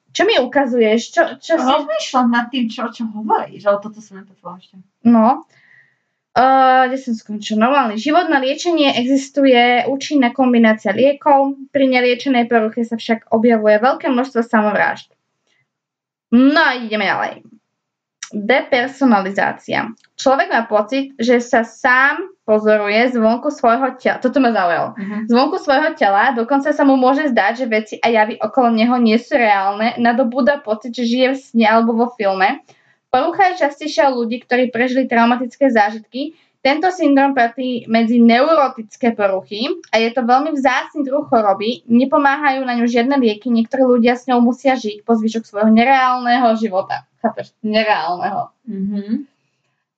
Čo 0.10 0.26
mi 0.26 0.36
ukazuješ? 0.42 1.02
Čo, 1.14 1.22
čo 1.38 1.54
si... 1.58 1.66
Rozmýšľam 1.66 2.28
nad 2.34 2.50
tým, 2.50 2.66
čo, 2.66 2.90
čo 2.90 3.06
hovoríš, 3.10 3.66
ale 3.70 3.78
toto 3.80 4.02
som 4.02 4.18
nepočula 4.18 4.58
ešte. 4.58 4.82
No. 5.06 5.46
Uh, 6.34 6.90
kde 6.90 6.98
som 6.98 7.14
skončil? 7.18 7.58
Normálny 7.58 7.98
život 7.98 8.30
na 8.30 8.42
liečenie 8.42 8.96
existuje 8.96 9.86
účinná 9.90 10.30
kombinácia 10.34 10.94
liekov. 10.94 11.58
Pri 11.74 11.90
neliečenej 11.90 12.46
poruche 12.50 12.86
sa 12.86 12.98
však 12.98 13.34
objavuje 13.34 13.82
veľké 13.82 14.08
množstvo 14.10 14.46
samovrážd. 14.46 15.14
No 16.30 16.62
a 16.62 16.78
ideme 16.78 17.10
ďalej. 17.10 17.59
Depersonalizácia. 18.30 19.90
Človek 20.14 20.48
má 20.54 20.62
pocit, 20.70 21.18
že 21.18 21.42
sa 21.42 21.66
sám 21.66 22.30
pozoruje 22.46 23.14
zvonku 23.14 23.50
svojho 23.50 23.98
tela. 23.98 24.22
Toto 24.22 24.38
ma 24.38 24.54
zaujalo. 24.54 24.98
Mhm. 24.98 25.18
Zvonku 25.30 25.58
svojho 25.58 25.94
tela, 25.98 26.34
dokonca 26.34 26.70
sa 26.70 26.84
mu 26.86 26.98
môže 26.98 27.30
zdať, 27.30 27.54
že 27.58 27.66
veci 27.66 27.96
a 28.02 28.10
javy 28.10 28.38
okolo 28.38 28.74
neho 28.74 28.98
nie 29.02 29.18
sú 29.18 29.38
reálne, 29.38 29.98
nadobúda 29.98 30.62
pocit, 30.62 30.94
že 30.94 31.06
žije 31.06 31.28
v 31.34 31.38
sne 31.38 31.66
alebo 31.70 31.98
vo 31.98 32.14
filme. 32.14 32.62
Porucha 33.10 33.54
je 33.54 33.66
častejšia 33.66 34.14
u 34.14 34.22
ľudí, 34.22 34.46
ktorí 34.46 34.70
prežili 34.70 35.10
traumatické 35.10 35.74
zážitky. 35.74 36.38
Tento 36.62 36.92
syndrom 36.94 37.34
patrí 37.34 37.88
medzi 37.90 38.22
neurotické 38.22 39.16
poruchy 39.18 39.80
a 39.90 39.98
je 39.98 40.12
to 40.14 40.22
veľmi 40.28 40.54
vzácny 40.54 41.08
druh 41.08 41.26
choroby. 41.26 41.88
Nepomáhajú 41.90 42.62
na 42.68 42.78
ňu 42.78 42.86
žiadne 42.86 43.18
lieky, 43.18 43.50
niektorí 43.50 43.88
ľudia 43.88 44.14
s 44.14 44.30
ňou 44.30 44.44
musia 44.44 44.78
žiť 44.78 45.08
po 45.08 45.18
zvyšok 45.18 45.48
svojho 45.48 45.72
nereálneho 45.74 46.54
života. 46.60 47.09
Chápeš? 47.22 47.52
Nereálneho. 47.64 48.50
Mhm. 48.68 49.28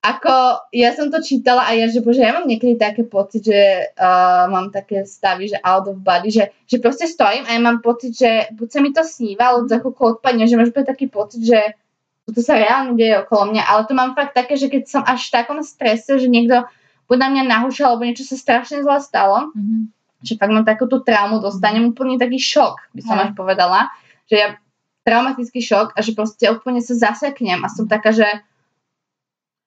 Ako, 0.02 0.66
ja 0.74 0.90
som 0.98 1.14
to 1.14 1.22
čítala 1.22 1.62
a 1.62 1.78
ja, 1.78 1.86
že 1.86 2.02
bože, 2.02 2.26
ja 2.26 2.34
mám 2.34 2.50
niekedy 2.50 2.74
také 2.74 3.06
pocit, 3.06 3.46
že 3.46 3.86
uh, 3.94 4.50
mám 4.50 4.74
také 4.74 5.06
stavy, 5.06 5.46
že 5.46 5.62
out 5.62 5.86
of 5.86 6.02
body, 6.02 6.26
že, 6.26 6.50
že 6.66 6.82
proste 6.82 7.06
stojím 7.06 7.46
a 7.46 7.54
ja 7.54 7.60
mám 7.62 7.78
pocit, 7.78 8.18
že 8.18 8.50
buď 8.50 8.66
sa 8.66 8.78
mi 8.82 8.90
to 8.90 9.06
sníva, 9.06 9.54
alebo 9.54 9.70
za 9.70 9.78
chvíľku 9.78 10.18
odpadne, 10.18 10.50
že 10.50 10.58
máš 10.58 10.74
úplne 10.74 10.90
taký 10.90 11.06
pocit, 11.06 11.46
že 11.46 11.78
to 12.26 12.42
sa 12.42 12.58
reálne 12.58 12.98
deje 12.98 13.14
okolo 13.22 13.54
mňa, 13.54 13.62
ale 13.62 13.80
to 13.86 13.94
mám 13.94 14.18
fakt 14.18 14.34
také, 14.34 14.58
že 14.58 14.66
keď 14.66 14.90
som 14.90 15.02
až 15.06 15.22
v 15.22 15.34
takom 15.38 15.62
strese, 15.62 16.18
že 16.18 16.26
niekto 16.26 16.66
buď 17.06 17.16
na 17.22 17.28
mňa 17.30 17.42
nahúšal, 17.46 17.94
alebo 17.94 18.02
niečo 18.02 18.26
sa 18.26 18.34
strašne 18.34 18.82
zle 18.82 18.98
stalo, 18.98 19.54
Mhm. 19.54 19.86
že 20.26 20.34
fakt 20.34 20.50
mám 20.50 20.66
takúto 20.66 20.98
traumu, 20.98 21.38
dostanem 21.38 21.94
úplne 21.94 22.18
taký 22.18 22.42
šok, 22.42 22.90
by 22.90 23.00
som 23.06 23.22
Hej. 23.22 23.22
až 23.22 23.30
povedala, 23.38 23.86
že 24.26 24.34
ja 24.34 24.58
traumatický 25.02 25.60
šok 25.62 25.94
a 25.94 26.00
že 26.00 26.14
proste 26.14 26.46
úplne 26.50 26.78
sa 26.82 26.94
zaseknem 26.94 27.62
a 27.62 27.68
som 27.68 27.86
taká, 27.90 28.14
že 28.14 28.26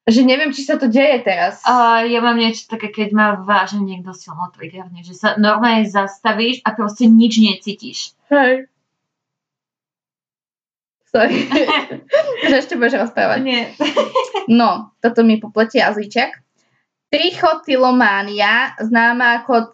že 0.05 0.21
neviem, 0.21 0.53
či 0.53 0.61
sa 0.61 0.77
to 0.77 0.85
deje 0.85 1.25
teraz. 1.25 1.65
A 1.65 2.05
ja 2.05 2.21
mám 2.21 2.37
niečo 2.37 2.69
také, 2.69 2.93
keď 2.93 3.09
ma 3.09 3.27
vážne 3.41 3.81
niekto 3.81 4.13
silno 4.13 4.53
triggerne, 4.53 5.01
že 5.01 5.17
sa 5.17 5.33
normálne 5.33 5.89
zastavíš 5.89 6.61
a 6.61 6.77
proste 6.77 7.09
nič 7.09 7.41
necítiš. 7.41 8.13
Hej. 8.29 8.69
Sorry. 11.09 11.49
že 12.49 12.55
ešte 12.59 12.77
budeš 12.77 13.09
rozprávať. 13.09 13.39
Nie. 13.41 13.61
No, 14.45 14.93
toto 15.01 15.25
mi 15.25 15.41
popletie 15.41 15.81
jazyček. 15.81 16.37
Trichotilománia, 17.09 18.77
známa 18.77 19.41
ako 19.41 19.73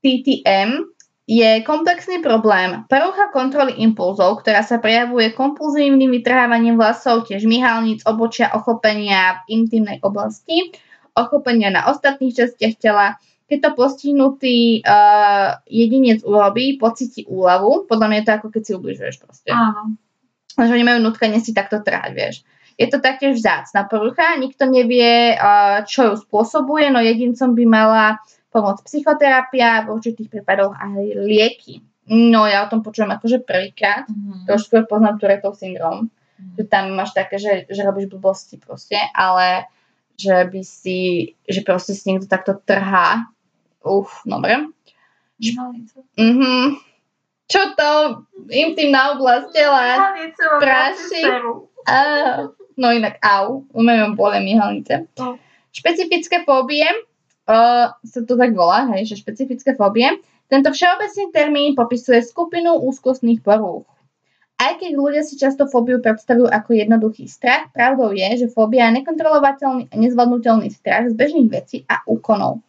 TTM, 0.00 0.88
je 1.30 1.62
komplexný 1.62 2.18
problém. 2.18 2.82
Porucha 2.90 3.30
kontroly 3.30 3.78
impulzov, 3.78 4.42
ktorá 4.42 4.66
sa 4.66 4.82
prejavuje 4.82 5.30
kompulzívnym 5.30 6.10
vytrhávaním 6.10 6.74
vlasov, 6.74 7.30
tiež 7.30 7.46
myhalníc, 7.46 8.02
obočia, 8.02 8.50
ochopenia 8.50 9.46
v 9.46 9.62
intimnej 9.62 10.02
oblasti, 10.02 10.74
ochopenia 11.14 11.70
na 11.70 11.86
ostatných 11.86 12.34
častiach 12.34 12.74
tela. 12.82 13.14
Keď 13.46 13.58
to 13.62 13.70
postihnutý 13.78 14.82
uh, 14.82 15.62
jedinec 15.70 16.26
urobí, 16.26 16.74
pocíti 16.82 17.22
úľavu. 17.30 17.86
Podľa 17.86 18.06
mňa 18.10 18.18
je 18.18 18.26
to 18.26 18.32
ako 18.34 18.46
keď 18.50 18.62
si 18.66 18.72
ubližuješ 18.74 19.14
proste 19.22 19.50
Áno. 19.54 19.94
že 20.58 20.70
oni 20.70 20.82
majú 20.86 20.98
nutkanie 20.98 21.38
si 21.38 21.54
takto 21.54 21.78
trhať, 21.78 22.10
vieš. 22.10 22.42
Je 22.74 22.90
to 22.90 22.98
taktiež 22.98 23.38
vzácna 23.38 23.86
porucha, 23.86 24.34
nikto 24.34 24.66
nevie, 24.66 25.38
uh, 25.38 25.86
čo 25.86 26.10
ju 26.10 26.14
spôsobuje, 26.18 26.90
no 26.90 26.98
jedincom 26.98 27.54
by 27.54 27.64
mala 27.70 28.18
pomôcť 28.50 28.82
psychoterapia, 28.84 29.86
v 29.86 29.94
určitých 29.94 30.28
prípadoch 30.28 30.74
aj 30.74 30.98
lieky. 31.16 31.80
No 32.10 32.44
ja 32.44 32.66
o 32.66 32.70
tom 32.70 32.82
počujem 32.82 33.10
akože 33.10 33.46
prvýkrát, 33.46 34.10
Mhm. 34.10 34.46
to 34.46 34.58
už 34.58 34.66
skôr 34.66 34.82
poznám 34.84 35.18
Tourettov 35.18 35.54
syndrom, 35.54 36.10
že 36.58 36.66
tam 36.66 36.90
máš 36.92 37.14
také, 37.14 37.38
že, 37.38 37.70
že 37.70 37.86
robíš 37.86 38.10
blbosti 38.10 38.58
proste, 38.58 38.98
ale 39.14 39.70
že 40.18 40.44
by 40.50 40.60
si, 40.60 40.98
že 41.46 41.62
proste 41.62 41.94
si 41.94 42.10
niekto 42.10 42.26
takto 42.26 42.58
trhá. 42.58 43.30
Uf, 43.80 44.26
dobre. 44.26 44.68
Myhalnice. 45.40 46.04
Mhm. 46.18 46.76
Čo 47.48 47.74
to? 47.74 47.90
Intimná 48.52 49.16
oblasť 49.16 49.46
tela. 49.50 50.12
Á, 51.82 51.98
no 52.76 52.86
inak 52.92 53.18
au, 53.24 53.64
u 53.66 53.80
mňa 53.80 53.94
mám 54.04 54.14
bole 54.14 54.38
myhalnice. 54.38 55.08
No. 55.18 55.34
Špecifické 55.72 56.42
fóbie, 56.44 56.84
sa 58.04 58.20
to 58.22 58.34
tak 58.38 58.54
volá, 58.54 58.86
hej, 58.94 59.10
že 59.10 59.20
špecifické 59.20 59.74
fóbie. 59.74 60.06
Tento 60.50 60.70
všeobecný 60.74 61.24
termín 61.30 61.70
popisuje 61.78 62.22
skupinu 62.26 62.82
úzkostných 62.82 63.38
porúch. 63.42 63.86
Aj 64.60 64.76
keď 64.76 64.92
ľudia 64.92 65.22
si 65.24 65.40
často 65.40 65.64
fóbiu 65.64 66.04
predstavujú 66.04 66.44
ako 66.44 66.76
jednoduchý 66.76 67.24
strach, 67.32 67.72
pravdou 67.72 68.12
je, 68.12 68.44
že 68.44 68.52
fóbia 68.52 68.92
je 68.92 69.00
nekontrolovateľný 69.00 69.88
a 69.88 69.94
nezvládnutelný 69.96 70.68
strach 70.68 71.08
z 71.08 71.16
bežných 71.16 71.48
vecí 71.48 71.76
a 71.88 72.04
úkonov. 72.04 72.60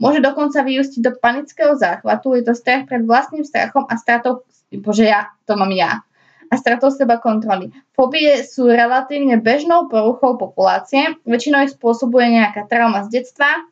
Môže 0.00 0.24
dokonca 0.24 0.64
vyústiť 0.64 1.04
do 1.04 1.12
panického 1.20 1.76
záchvatu, 1.76 2.32
je 2.32 2.48
to 2.48 2.56
strach 2.56 2.88
pred 2.88 3.04
vlastným 3.04 3.44
strachom 3.44 3.84
a 3.86 3.94
stratou, 4.00 4.42
bože 4.72 5.04
ja, 5.04 5.36
to 5.44 5.52
mám 5.60 5.68
ja, 5.68 6.00
a 6.48 6.54
stratou 6.56 6.88
seba 6.88 7.20
kontroly. 7.20 7.70
Fóbie 7.92 8.40
sú 8.46 8.70
relatívne 8.70 9.36
bežnou 9.36 9.90
poruchou 9.92 10.40
populácie, 10.40 11.12
väčšinou 11.28 11.68
ich 11.68 11.76
spôsobuje 11.76 12.40
nejaká 12.40 12.64
trauma 12.72 13.04
z 13.04 13.20
detstva, 13.20 13.68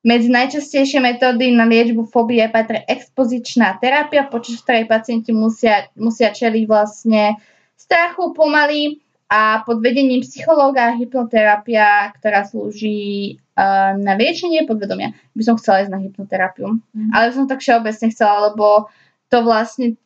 Medzi 0.00 0.32
najčastejšie 0.32 0.96
metódy 1.04 1.52
na 1.52 1.68
liečbu 1.68 2.08
fóbie 2.08 2.40
patrí 2.48 2.80
expozičná 2.88 3.76
terapia, 3.76 4.24
počas 4.24 4.64
ktorej 4.64 4.88
pacienti 4.88 5.28
musia, 5.36 5.92
musia 5.92 6.32
čeliť 6.32 6.64
vlastne 6.64 7.36
strachu 7.76 8.32
pomaly 8.32 8.96
a 9.28 9.60
pod 9.62 9.84
vedením 9.84 10.24
psychológa 10.24 10.96
hypnoterapia, 10.96 12.16
ktorá 12.16 12.48
slúži 12.48 13.38
uh, 13.54 13.92
na 13.94 14.16
liečenie 14.16 14.64
podvedomia. 14.64 15.12
By 15.36 15.42
som 15.44 15.54
chcela 15.60 15.84
ísť 15.84 15.92
na 15.92 16.00
hypnoterapiu. 16.00 16.80
Mhm. 16.96 17.10
Ale 17.12 17.36
som 17.36 17.44
tak 17.44 17.60
všeobecne 17.60 18.08
chcela, 18.08 18.50
lebo 18.50 18.88
to 19.28 19.44
vlastne 19.44 20.00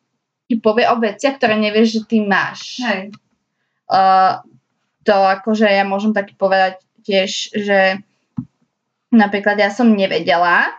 ti 0.51 0.61
povie 0.61 0.85
o 0.91 1.01
veciach, 1.01 1.41
ktoré 1.41 1.57
nevieš, 1.57 1.89
že 1.97 2.01
ty 2.05 2.17
máš. 2.21 2.83
Hej. 2.85 3.17
Uh, 3.89 4.45
to 5.07 5.15
akože 5.15 5.69
ja 5.69 5.87
môžem 5.89 6.13
tak 6.13 6.35
povedať 6.37 6.81
tiež, 7.05 7.53
že 7.53 8.05
napríklad 9.17 9.57
ja 9.57 9.71
som 9.71 9.95
nevedela, 9.95 10.75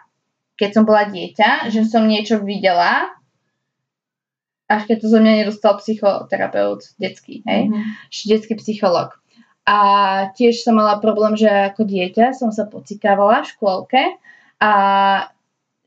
keď 0.55 0.69
som 0.71 0.83
bola 0.83 1.07
dieťa, 1.07 1.71
že 1.71 1.87
som 1.87 2.07
niečo 2.07 2.39
videla, 2.43 3.11
až 4.65 4.81
keď 4.89 4.97
to 5.03 5.07
zo 5.11 5.19
mňa 5.21 5.33
nedostal 5.45 5.77
psychoterapeut 5.77 6.81
detský, 6.97 7.45
hej, 7.45 7.69
mm-hmm. 7.69 8.27
detský 8.29 8.53
psycholog. 8.57 9.13
A 9.65 9.77
tiež 10.37 10.61
som 10.61 10.77
mala 10.77 11.01
problém, 11.01 11.33
že 11.37 11.49
ako 11.49 11.89
dieťa 11.89 12.37
som 12.37 12.53
sa 12.53 12.69
pocikávala 12.69 13.41
v 13.41 13.49
škôlke 13.49 14.01
a 14.61 14.71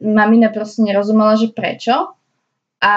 mamina 0.02 0.50
proste 0.50 0.82
nerozumela, 0.82 1.38
že 1.38 1.54
prečo. 1.54 2.14
A 2.78 2.94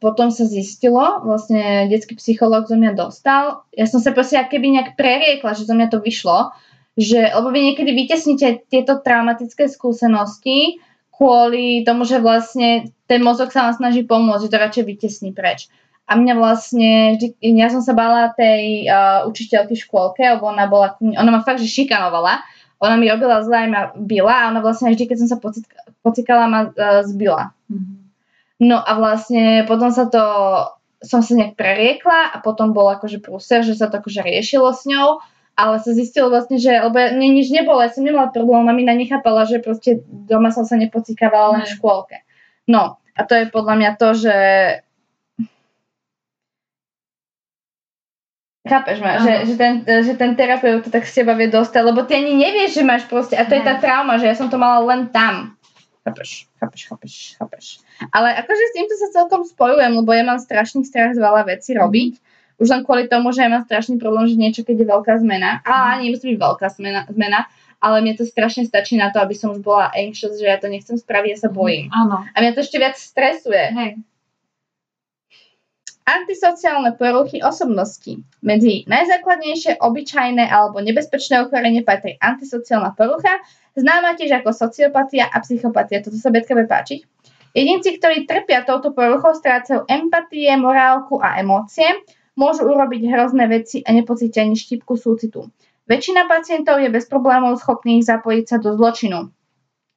potom 0.00 0.32
sa 0.32 0.48
zistilo, 0.48 1.20
vlastne 1.20 1.84
detský 1.92 2.16
psychológ 2.16 2.64
zo 2.64 2.80
mňa 2.80 2.96
dostal, 2.96 3.68
ja 3.76 3.84
som 3.84 4.00
sa 4.00 4.16
proste 4.16 4.40
keby 4.40 4.72
nejak 4.72 4.96
preriekla, 4.96 5.52
že 5.52 5.68
zo 5.68 5.76
mňa 5.76 5.92
to 5.92 6.00
vyšlo, 6.00 6.56
že, 6.98 7.32
lebo 7.32 7.48
vy 7.48 7.72
niekedy 7.72 7.90
vytesnite 7.96 8.68
tieto 8.68 9.00
traumatické 9.00 9.68
skúsenosti 9.68 10.82
kvôli 11.12 11.86
tomu, 11.86 12.02
že 12.02 12.18
vlastne 12.20 12.92
ten 13.06 13.22
mozog 13.22 13.54
sa 13.54 13.68
vám 13.68 13.78
snaží 13.78 14.02
pomôcť, 14.02 14.48
že 14.48 14.52
to 14.52 14.58
radšej 14.58 14.84
vytesní 14.84 15.30
preč. 15.32 15.70
A 16.10 16.18
mňa 16.18 16.34
vlastne, 16.34 17.16
vždy, 17.16 17.38
ja 17.56 17.70
som 17.70 17.80
sa 17.80 17.94
bála 17.94 18.34
tej 18.34 18.90
uh, 18.90 19.24
učiteľky 19.30 19.78
v 19.78 19.84
škôlke, 19.86 20.20
lebo 20.20 20.50
ona 20.50 20.66
bola, 20.66 20.98
ona 20.98 21.30
ma 21.30 21.40
fakt, 21.46 21.62
že 21.62 21.70
šikanovala, 21.70 22.42
ona 22.82 22.98
mi 22.98 23.06
robila 23.06 23.38
zle 23.46 23.54
aj 23.64 23.68
ma 23.70 23.82
byla 23.94 24.34
a 24.34 24.48
ona 24.50 24.60
vlastne 24.60 24.90
vždy, 24.90 25.04
keď 25.06 25.16
som 25.22 25.28
sa 25.30 25.38
pocikala, 26.02 26.50
ma 26.50 26.60
uh, 26.68 27.06
zbila. 27.06 27.54
Mhm. 27.70 28.02
No 28.62 28.78
a 28.78 28.92
vlastne 28.94 29.66
potom 29.66 29.90
sa 29.90 30.06
to, 30.06 30.22
som 31.02 31.18
sa 31.18 31.34
nejak 31.34 31.58
preriekla 31.58 32.30
a 32.34 32.36
potom 32.42 32.70
bol 32.70 32.86
akože 32.94 33.18
prúser, 33.18 33.66
že 33.66 33.74
sa 33.74 33.90
to 33.90 33.98
akože 33.98 34.22
riešilo 34.22 34.70
s 34.70 34.86
ňou, 34.86 35.18
ale 35.52 35.76
sa 35.80 35.92
zistilo 35.92 36.32
vlastne, 36.32 36.56
že, 36.56 36.72
lebo 36.72 36.96
mne 36.96 37.28
nič 37.36 37.52
nebolo, 37.52 37.84
ja 37.84 37.92
som 37.92 38.02
nemala 38.02 38.32
problém, 38.32 38.64
mamina 38.64 38.96
nechápala, 38.96 39.44
že 39.44 39.60
proste 39.60 40.00
doma 40.08 40.48
som 40.48 40.64
sa 40.64 40.80
nepocikávala 40.80 41.60
len 41.60 41.62
v 41.64 41.70
Ne. 41.70 41.74
škôlke. 41.76 42.16
No 42.68 42.96
a 43.12 43.20
to 43.28 43.36
je 43.36 43.44
podľa 43.52 43.74
mňa 43.76 43.90
to, 44.00 44.08
že 44.16 44.36
Chápeš 48.62 49.02
ma, 49.02 49.18
že, 49.18 49.42
že, 49.50 49.54
ten, 49.58 49.82
že 49.82 50.14
ten 50.14 50.38
terapeut 50.38 50.86
to 50.86 50.90
tak 50.94 51.02
z 51.02 51.18
teba 51.18 51.34
vie 51.34 51.50
dostať, 51.50 51.82
lebo 51.82 52.06
ty 52.06 52.14
ani 52.14 52.38
nevieš, 52.38 52.78
že 52.78 52.86
máš 52.86 53.10
proste, 53.10 53.34
a 53.34 53.42
to 53.42 53.58
je 53.58 53.62
tá 53.66 53.74
Ne. 53.74 53.82
trauma, 53.82 54.22
že 54.22 54.30
ja 54.30 54.38
som 54.38 54.46
to 54.46 54.54
mala 54.54 54.78
len 54.86 55.10
tam. 55.10 55.58
Chápeš, 56.06 56.46
chápeš, 56.62 56.80
chápeš, 56.86 57.14
chápeš. 57.42 57.64
Ale 58.14 58.30
akože 58.38 58.62
s 58.70 58.74
týmto 58.78 58.94
sa 58.94 59.08
celkom 59.10 59.42
spojujem, 59.42 59.98
lebo 59.98 60.10
ja 60.14 60.22
mám 60.22 60.38
strašný 60.38 60.86
strach 60.86 61.10
z 61.10 61.18
veľa 61.18 61.42
vecí 61.50 61.74
robiť. 61.74 62.12
Už 62.62 62.70
len 62.70 62.86
kvôli 62.86 63.10
tomu, 63.10 63.34
že 63.34 63.42
ja 63.42 63.50
mám 63.50 63.66
strašný 63.66 63.98
problém, 63.98 64.30
že 64.30 64.38
niečo, 64.38 64.62
keď 64.62 64.76
je 64.78 64.86
veľká 64.86 65.18
zmena, 65.18 65.58
a 65.66 65.98
ani 65.98 66.14
nemusí 66.14 66.30
byť 66.30 66.38
veľká 66.38 66.66
zmena, 66.78 67.10
zmena, 67.10 67.50
ale 67.82 67.98
mne 68.06 68.14
to 68.14 68.22
strašne 68.22 68.62
stačí 68.62 68.94
na 68.94 69.10
to, 69.10 69.18
aby 69.18 69.34
som 69.34 69.50
už 69.50 69.66
bola 69.66 69.90
anxious, 69.90 70.38
že 70.38 70.46
ja 70.46 70.62
to 70.62 70.70
nechcem 70.70 70.94
spraviť, 70.94 71.30
ja 71.34 71.38
sa 71.42 71.50
bojím. 71.50 71.90
Áno. 71.90 72.22
A 72.22 72.36
mňa 72.38 72.54
to 72.54 72.62
ešte 72.62 72.78
viac 72.78 72.94
stresuje. 72.94 73.58
Hej. 73.74 73.90
Antisociálne 76.06 76.94
poruchy 76.94 77.42
osobnosti. 77.42 78.22
Medzi 78.42 78.86
najzákladnejšie, 78.86 79.82
obyčajné 79.82 80.46
alebo 80.46 80.78
nebezpečné 80.78 81.42
ochorenie 81.46 81.82
patrí 81.82 82.14
antisociálna 82.22 82.94
porucha, 82.94 83.42
známa 83.74 84.14
tiež 84.14 84.38
ako 84.38 84.54
sociopatia 84.54 85.26
a 85.26 85.42
psychopatia. 85.42 86.02
Toto 86.02 86.18
sa 86.18 86.30
Betka 86.30 86.54
bude 86.54 86.70
páčiť. 86.70 87.02
Jedinci, 87.52 87.98
ktorí 87.98 88.24
trpia 88.24 88.64
touto 88.64 88.94
poruchou, 88.94 89.36
strácajú 89.36 89.84
empatie, 89.90 90.48
morálku 90.56 91.20
a 91.20 91.36
emócie, 91.36 91.84
môžu 92.38 92.64
urobiť 92.68 93.02
hrozné 93.08 93.44
veci 93.48 93.84
a 93.84 93.92
nepocítia 93.92 94.44
ani 94.44 94.56
štipku 94.56 94.96
súcitu. 94.96 95.52
Väčšina 95.90 96.30
pacientov 96.30 96.78
je 96.78 96.88
bez 96.88 97.10
problémov 97.10 97.58
schopných 97.58 98.06
zapojiť 98.06 98.44
sa 98.46 98.56
do 98.62 98.72
zločinu. 98.78 99.28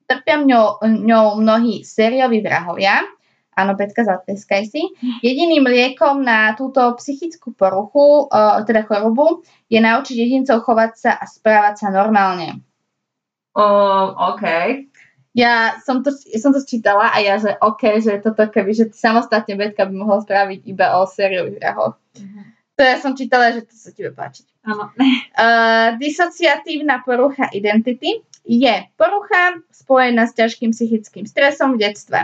Trpia 0.06 0.38
ňou, 0.42 0.86
ňou 0.86 1.42
mnohí 1.42 1.82
sérioví 1.82 2.42
vrahovia, 2.42 3.06
áno, 3.56 3.74
Petka, 3.74 4.04
zatleskaj 4.04 4.68
si. 4.68 4.84
Jediným 5.24 5.66
liekom 5.66 6.22
na 6.22 6.54
túto 6.54 6.84
psychickú 7.00 7.56
poruchu, 7.56 8.28
uh, 8.28 8.62
teda 8.68 8.84
chorobu, 8.86 9.42
je 9.72 9.80
naučiť 9.80 10.16
jedincov 10.20 10.62
chovať 10.68 10.92
sa 11.00 11.12
a 11.16 11.26
správať 11.26 11.76
sa 11.82 11.88
normálne. 11.90 12.62
O, 13.56 13.66
OK. 14.36 14.44
Ja 15.36 15.80
som 15.84 16.04
to, 16.04 16.12
som 16.16 16.52
to 16.52 16.60
čítala 16.64 17.12
a 17.12 17.24
ja, 17.24 17.40
že 17.40 17.56
OK, 17.60 18.04
že 18.04 18.20
toto 18.20 18.44
keby, 18.52 18.72
že 18.76 18.86
samostatne 18.92 19.56
Betka 19.56 19.88
by 19.88 19.96
mohla 19.96 20.20
spraviť 20.24 20.60
iba 20.68 21.00
o 21.00 21.08
sériových 21.08 21.60
vrahoch. 21.60 21.96
To 22.76 22.82
ja 22.84 23.00
som 23.00 23.16
čítala, 23.16 23.56
že 23.56 23.64
to 23.64 23.72
sa 23.72 23.90
ti 23.96 24.04
bude 24.04 24.12
páčiť. 24.16 24.46
Áno. 24.68 24.92
Uh, 24.92 25.96
disociatívna 26.04 27.08
porucha 27.08 27.48
identity 27.56 28.20
je 28.44 28.76
porucha 29.00 29.64
spojená 29.72 30.28
s 30.28 30.36
ťažkým 30.36 30.76
psychickým 30.76 31.24
stresom 31.24 31.80
v 31.80 31.88
detstve. 31.88 32.20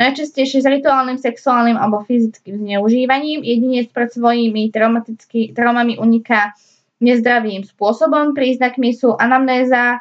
Najčastejšie 0.00 0.64
s 0.64 0.66
rituálnym, 0.66 1.20
sexuálnym 1.20 1.76
alebo 1.76 2.00
fyzickým 2.00 2.64
zneužívaním. 2.64 3.44
Jedinec 3.44 3.92
pred 3.92 4.08
svojimi 4.08 4.72
traumami 5.52 6.00
uniká 6.00 6.56
nezdravým 7.04 7.68
spôsobom. 7.68 8.32
Príznakmi 8.32 8.96
sú 8.96 9.12
anamnéza 9.12 10.00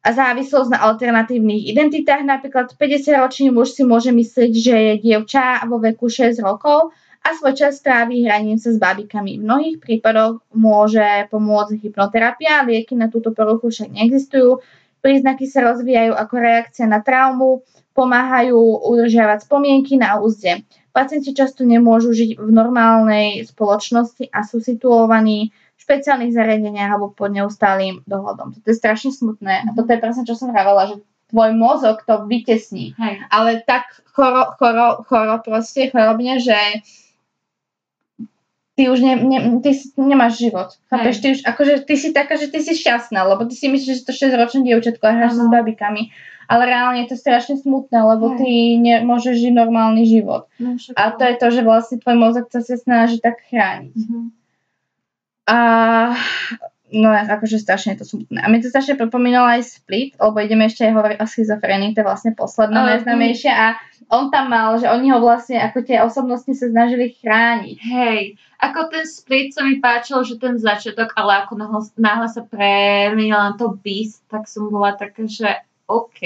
a 0.00 0.08
závislosť 0.10 0.74
na 0.74 0.82
alternatívnych 0.82 1.70
identitách. 1.70 2.26
Napríklad 2.26 2.74
50-ročný 2.74 3.54
muž 3.54 3.78
si 3.78 3.86
môže 3.86 4.10
myslieť, 4.10 4.50
že 4.50 4.74
je 4.74 4.94
dievča 4.98 5.62
vo 5.70 5.78
veku 5.78 6.10
6 6.10 6.42
rokov 6.42 6.90
a 7.20 7.36
svoj 7.36 7.52
čas 7.52 7.76
stráví 7.78 8.24
hraním 8.24 8.56
sa 8.56 8.72
s 8.72 8.80
babikami. 8.80 9.36
V 9.36 9.44
mnohých 9.44 9.76
prípadoch 9.76 10.40
môže 10.56 11.28
pomôcť 11.28 11.76
hypnoterapia, 11.76 12.64
lieky 12.64 12.96
na 12.96 13.12
túto 13.12 13.36
poruchu 13.36 13.68
však 13.68 13.92
neexistujú. 13.92 14.64
Príznaky 15.00 15.44
sa 15.48 15.64
rozvíjajú 15.68 16.12
ako 16.16 16.34
reakcia 16.36 16.84
na 16.88 17.04
traumu, 17.04 17.64
pomáhajú 17.92 18.56
udržiavať 18.84 19.44
spomienky 19.44 20.00
na 20.00 20.16
úzde. 20.20 20.64
Pacienti 20.90 21.36
často 21.36 21.62
nemôžu 21.62 22.10
žiť 22.16 22.40
v 22.40 22.50
normálnej 22.50 23.44
spoločnosti 23.46 24.32
a 24.32 24.42
sú 24.42 24.58
situovaní 24.58 25.52
v 25.52 25.78
špeciálnych 25.80 26.34
zariadeniach 26.34 26.98
alebo 26.98 27.12
pod 27.12 27.32
neustálým 27.32 28.04
dohľadom. 28.04 28.60
To 28.64 28.68
je 28.68 28.76
strašne 28.76 29.12
smutné 29.12 29.64
a 29.64 29.70
toto 29.76 29.92
je 29.92 30.02
presne, 30.02 30.26
čo 30.26 30.34
som 30.34 30.52
hovorila, 30.52 30.88
že 30.88 30.96
tvoj 31.30 31.54
mozog 31.54 32.02
to 32.02 32.26
vytesní 32.26 32.98
Hej. 32.98 33.22
ale 33.30 33.62
tak 33.62 34.02
choro, 34.10 34.50
choro, 34.58 35.06
choro 35.06 35.38
proste 35.46 35.88
chorobne, 35.94 36.42
že 36.42 36.58
ty 38.80 38.88
už 38.88 39.00
ne, 39.04 39.12
ne, 39.20 39.60
ty 39.60 39.76
nemáš 40.00 40.40
život. 40.40 40.72
Chápeš? 40.88 41.20
Ty 41.20 41.26
už, 41.36 41.40
akože 41.44 41.74
ty 41.84 41.94
si 42.00 42.16
taká, 42.16 42.40
že 42.40 42.48
ty 42.48 42.64
si 42.64 42.72
šťastná, 42.72 43.28
lebo 43.28 43.44
ty 43.44 43.52
si 43.52 43.68
myslíš, 43.68 44.00
že 44.00 44.06
to 44.08 44.16
6-ročné 44.16 44.64
dievčatko 44.64 45.04
a 45.04 45.12
hráš 45.12 45.36
sa 45.36 45.44
s 45.44 45.52
babikami. 45.52 46.08
Ale 46.48 46.64
reálne 46.64 47.04
je 47.04 47.12
to 47.12 47.20
strašne 47.20 47.60
smutné, 47.60 48.00
lebo 48.00 48.32
Hej. 48.32 48.36
ty 48.40 48.50
nemôžeš 48.80 49.36
žiť 49.36 49.52
normálny 49.52 50.08
život. 50.08 50.48
No, 50.56 50.80
A 50.96 51.12
to 51.12 51.28
je 51.28 51.36
to, 51.36 51.46
že 51.52 51.60
vlastne 51.60 52.00
tvoj 52.00 52.16
mozog 52.16 52.48
sa 52.48 52.64
snaží 52.64 53.20
tak 53.20 53.44
chrániť. 53.52 54.00
Mhm. 54.00 54.20
A 55.52 55.58
no 56.90 57.08
akože 57.12 57.60
strašne 57.60 57.94
je 57.94 58.00
to 58.00 58.16
smutné. 58.16 58.40
A 58.40 58.48
mi 58.48 58.64
to 58.64 58.72
strašne 58.72 58.96
pripomínalo 58.96 59.60
aj 59.60 59.76
Split, 59.76 60.16
lebo 60.16 60.40
ideme 60.40 60.66
ešte 60.66 60.88
aj 60.88 60.96
hovoriť 60.96 61.18
o 61.20 61.26
schizofrenii, 61.28 61.92
to 61.92 62.00
je 62.00 62.08
vlastne 62.08 62.32
posledná 62.32 62.96
najznámejšia 62.96 63.52
a 63.52 63.66
on 64.10 64.28
tam 64.28 64.50
mal, 64.50 64.74
že 64.74 64.90
oni 64.90 65.14
ho 65.14 65.22
vlastne 65.22 65.62
ako 65.62 65.86
tie 65.86 66.02
osobnosti 66.02 66.50
sa 66.50 66.66
snažili 66.66 67.14
chrániť. 67.14 67.76
Hej, 67.78 68.22
ako 68.58 68.90
ten 68.90 69.06
split 69.06 69.54
sa 69.54 69.62
mi 69.62 69.78
páčil, 69.78 70.26
že 70.26 70.36
ten 70.36 70.58
začiatok, 70.58 71.14
ale 71.14 71.46
ako 71.46 71.54
náhle, 71.54 71.80
náhle 71.94 72.28
sa 72.28 72.42
premenila 72.42 73.50
na 73.50 73.52
to 73.54 73.78
Beast, 73.78 74.26
tak 74.26 74.50
som 74.50 74.66
bola 74.68 74.98
taká, 74.98 75.30
že 75.30 75.62
OK. 75.86 76.20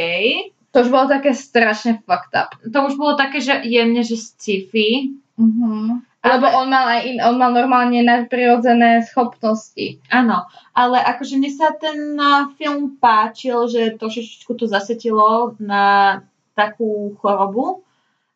To 0.72 0.82
už 0.82 0.90
bolo 0.90 1.06
také 1.06 1.36
strašne 1.36 2.02
fucked 2.02 2.34
up. 2.34 2.56
To 2.66 2.78
už 2.90 2.98
bolo 2.98 3.14
také, 3.14 3.38
že 3.38 3.62
jemne, 3.62 4.02
že 4.02 4.18
sci-fi. 4.18 5.14
Uh-huh. 5.38 6.02
Lebo 6.24 6.46
on 6.50 6.72
mal 6.72 6.88
aj 6.88 7.00
in, 7.04 7.20
on 7.20 7.36
mal 7.36 7.52
normálne 7.52 8.00
nadprirodzené 8.00 9.04
schopnosti. 9.04 10.00
Áno, 10.08 10.48
ale 10.72 10.98
akože 10.98 11.36
mne 11.36 11.52
sa 11.52 11.76
ten 11.76 12.16
uh, 12.16 12.48
film 12.56 12.96
páčil, 12.96 13.68
že 13.68 13.94
trošičku 14.00 14.56
to 14.56 14.64
zasetilo 14.64 15.52
na 15.60 16.24
takú 16.54 17.18
chorobu. 17.18 17.82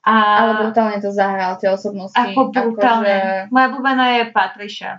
A, 0.03 0.15
Ale 0.41 0.53
brutálne 0.65 0.99
to 1.03 1.11
zahral, 1.13 1.59
tie 1.59 1.69
osobnosti. 1.69 2.17
ako 2.17 2.55
brutálne. 2.55 3.13
Akože, 3.13 3.51
Moja 3.53 3.67
blúbená 3.75 4.05
je 4.19 4.23
Patricia. 4.33 4.93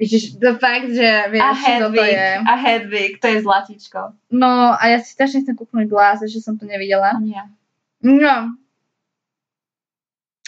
Ježiš, 0.00 0.40
to 0.40 0.56
fakt, 0.56 0.88
že 0.96 1.28
vieš, 1.28 1.44
A 1.44 1.52
čo 1.52 1.60
to 1.60 1.92
Hedwig, 1.92 2.08
je. 2.16 2.28
a 2.40 2.52
Hedwig, 2.56 3.12
to 3.20 3.26
je 3.28 3.38
zlatičko. 3.44 4.00
No 4.32 4.72
a 4.72 4.82
ja 4.88 4.96
si 5.04 5.12
strašne 5.12 5.44
chcem 5.44 5.52
kúknúť 5.52 5.86
Glass, 5.86 6.24
že 6.24 6.40
som 6.40 6.56
to 6.56 6.64
nevidela. 6.64 7.20
Nie. 7.20 7.44
No. 8.00 8.56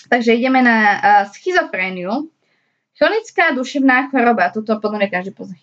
Takže 0.09 0.33
ideme 0.41 0.65
na 0.65 0.77
uh, 0.77 1.25
schizofréniu. 1.29 2.33
Chronická 2.97 3.53
duševná 3.53 4.09
choroba. 4.09 4.49
Toto 4.53 4.81
podľa 4.81 5.05
mňa 5.05 5.09
každý 5.13 5.31
pozná. 5.37 5.57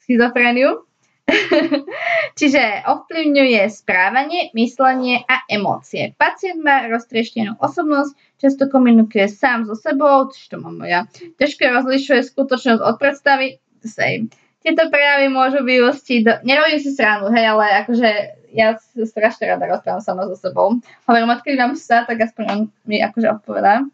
Schizofréniu. 0.00 0.84
Čiže 2.38 2.84
ovplyvňuje 2.84 3.62
správanie, 3.72 4.52
myslenie 4.52 5.24
a 5.24 5.48
emócie. 5.48 6.12
Pacient 6.20 6.60
má 6.60 6.84
roztrieštenú 6.92 7.56
osobnosť, 7.56 8.12
často 8.36 8.68
komunikuje 8.68 9.30
sám 9.32 9.64
so 9.64 9.72
sebou, 9.72 10.28
čo 10.28 10.52
to 10.52 10.56
mám 10.60 10.84
ja. 10.84 11.08
Ťažko 11.40 11.80
rozlišuje 11.80 12.20
skutočnosť 12.28 12.80
od 12.84 12.96
predstavy. 13.00 13.56
Same. 13.84 14.32
Tieto 14.64 14.88
prejavy 14.88 15.28
môžu 15.28 15.60
vyústiť 15.60 16.20
do... 16.24 16.32
Nerobím 16.40 16.80
si 16.80 16.96
srandu, 16.96 17.28
hej, 17.36 17.52
ale 17.52 17.84
akože 17.84 18.08
ja 18.56 18.80
strašne 18.80 19.44
rada 19.52 19.68
rozprávam 19.68 20.00
sama 20.00 20.24
so 20.24 20.40
sebou. 20.40 20.80
Hovorím, 21.04 21.36
odkedy 21.36 21.60
mám 21.60 21.76
psa, 21.76 22.08
tak 22.08 22.16
aspoň 22.16 22.44
on 22.48 22.60
mi 22.88 22.96
akože 23.04 23.28
odpovedá. 23.28 23.84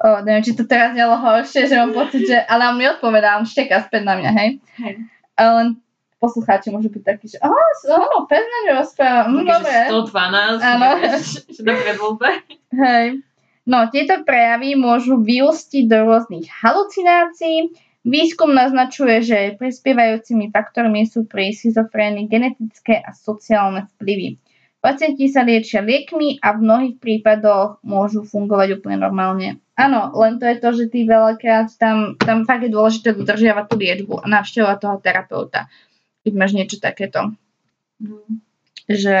O, 0.00 0.22
neviem, 0.22 0.46
či 0.46 0.54
to 0.54 0.64
teraz 0.70 0.94
nelo 0.94 1.18
horšie, 1.18 1.66
že 1.66 1.74
mám 1.74 1.90
pocit, 1.90 2.30
že... 2.30 2.38
Ale 2.46 2.70
on 2.70 2.78
mi 2.78 2.86
odpovedá, 2.86 3.42
on 3.42 3.44
šteká 3.44 3.82
späť 3.84 4.06
na 4.06 4.14
mňa, 4.22 4.30
hej. 4.38 4.50
Hej. 4.80 4.94
Len 5.34 5.66
poslucháči 6.20 6.68
môžu 6.68 6.92
byť 6.92 7.02
takí, 7.02 7.26
že 7.32 7.40
áno, 7.40 8.28
pes 8.28 8.44
na 8.44 8.58
ňu 8.68 8.72
rozpráva, 8.84 9.20
hm, 9.26 9.44
dobre. 9.48 9.76
112, 9.88 10.60
Áno. 10.60 10.88
že 11.56 11.62
predvoľbe. 11.64 12.28
Hej. 12.76 13.06
No, 13.64 13.88
tieto 13.88 14.20
prejavy 14.28 14.76
môžu 14.76 15.20
vyústiť 15.20 15.88
do 15.88 16.04
rôznych 16.04 16.46
halucinácií. 16.48 17.72
Výskum 18.00 18.52
naznačuje, 18.56 19.20
že 19.20 19.38
prispievajúcimi 19.60 20.48
faktormi 20.48 21.04
sú 21.04 21.28
pri 21.28 21.52
schizofrénii 21.52 22.28
genetické 22.28 23.00
a 23.00 23.12
sociálne 23.12 23.88
vplyvy. 23.96 24.40
Pacienti 24.80 25.28
sa 25.28 25.44
liečia 25.44 25.84
liekmi 25.84 26.40
a 26.40 26.56
v 26.56 26.64
mnohých 26.64 26.96
prípadoch 26.96 27.84
môžu 27.84 28.24
fungovať 28.24 28.80
úplne 28.80 29.04
normálne. 29.04 29.60
Áno, 29.76 30.08
len 30.16 30.40
to 30.40 30.48
je 30.48 30.56
to, 30.56 30.68
že 30.72 30.84
ty 30.88 31.04
veľakrát 31.04 31.68
tam, 31.76 32.16
tam 32.16 32.48
fakt 32.48 32.64
je 32.64 32.72
dôležité 32.72 33.12
dodržiavať 33.12 33.64
tú 33.68 33.76
liečbu 33.76 34.14
a 34.24 34.26
navštevovať 34.40 34.78
toho 34.80 34.96
terapeuta. 35.04 35.68
Keď 36.30 36.34
máš 36.38 36.54
niečo 36.54 36.78
takéto, 36.78 37.34
že 38.86 39.18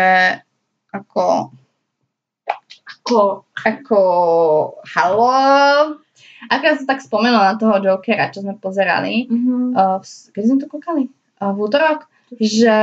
ako 0.94 1.50
Ako, 3.00 3.46
ako 3.54 4.00
halo. 4.94 5.34
Ja 6.50 6.74
som 6.74 6.86
tak 6.86 7.02
spomenula 7.02 7.54
na 7.54 7.56
toho 7.58 7.78
Jokera, 7.82 8.30
čo 8.30 8.42
sme 8.42 8.58
pozerali, 8.58 9.26
mm-hmm. 9.26 9.74
uh, 9.74 9.98
v- 10.02 10.26
keď 10.34 10.42
sme 10.46 10.58
to 10.58 10.66
kúkali? 10.66 11.02
Uh, 11.38 11.50
v 11.54 11.58
útorok, 11.70 12.06
že, 12.38 12.78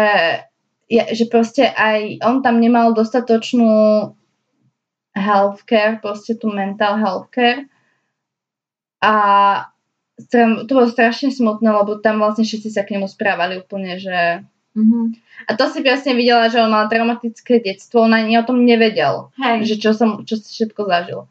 je, 0.88 1.02
že 1.12 1.26
proste 1.28 1.68
aj 1.72 2.24
on 2.24 2.40
tam 2.40 2.60
nemal 2.60 2.96
dostatočnú 2.96 4.12
healthcare, 5.16 6.00
proste 6.00 6.36
tú 6.40 6.52
mental 6.52 7.00
healthcare. 7.00 7.68
A 9.04 9.13
to 10.65 10.71
bolo 10.73 10.89
strašne 10.89 11.30
smutné, 11.30 11.69
lebo 11.69 12.01
tam 12.01 12.17
vlastne 12.17 12.41
všetci 12.41 12.73
sa 12.73 12.82
k 12.82 12.97
nemu 12.97 13.06
správali 13.06 13.62
úplne, 13.62 14.01
že... 14.01 14.41
Mm-hmm. 14.77 15.06
A 15.49 15.51
to 15.58 15.69
si 15.73 15.82
presne 15.82 16.13
videla, 16.13 16.49
že 16.53 16.62
on 16.62 16.69
mal 16.69 16.86
traumatické 16.86 17.62
detstvo, 17.62 18.06
on 18.06 18.13
ani 18.13 18.38
o 18.38 18.45
tom 18.45 18.62
nevedel 18.62 19.34
Hej. 19.41 19.73
že 19.73 19.75
čo 19.82 19.89
som, 19.93 20.21
čo 20.21 20.38
si 20.38 20.53
všetko 20.53 20.82
zažil. 20.86 21.25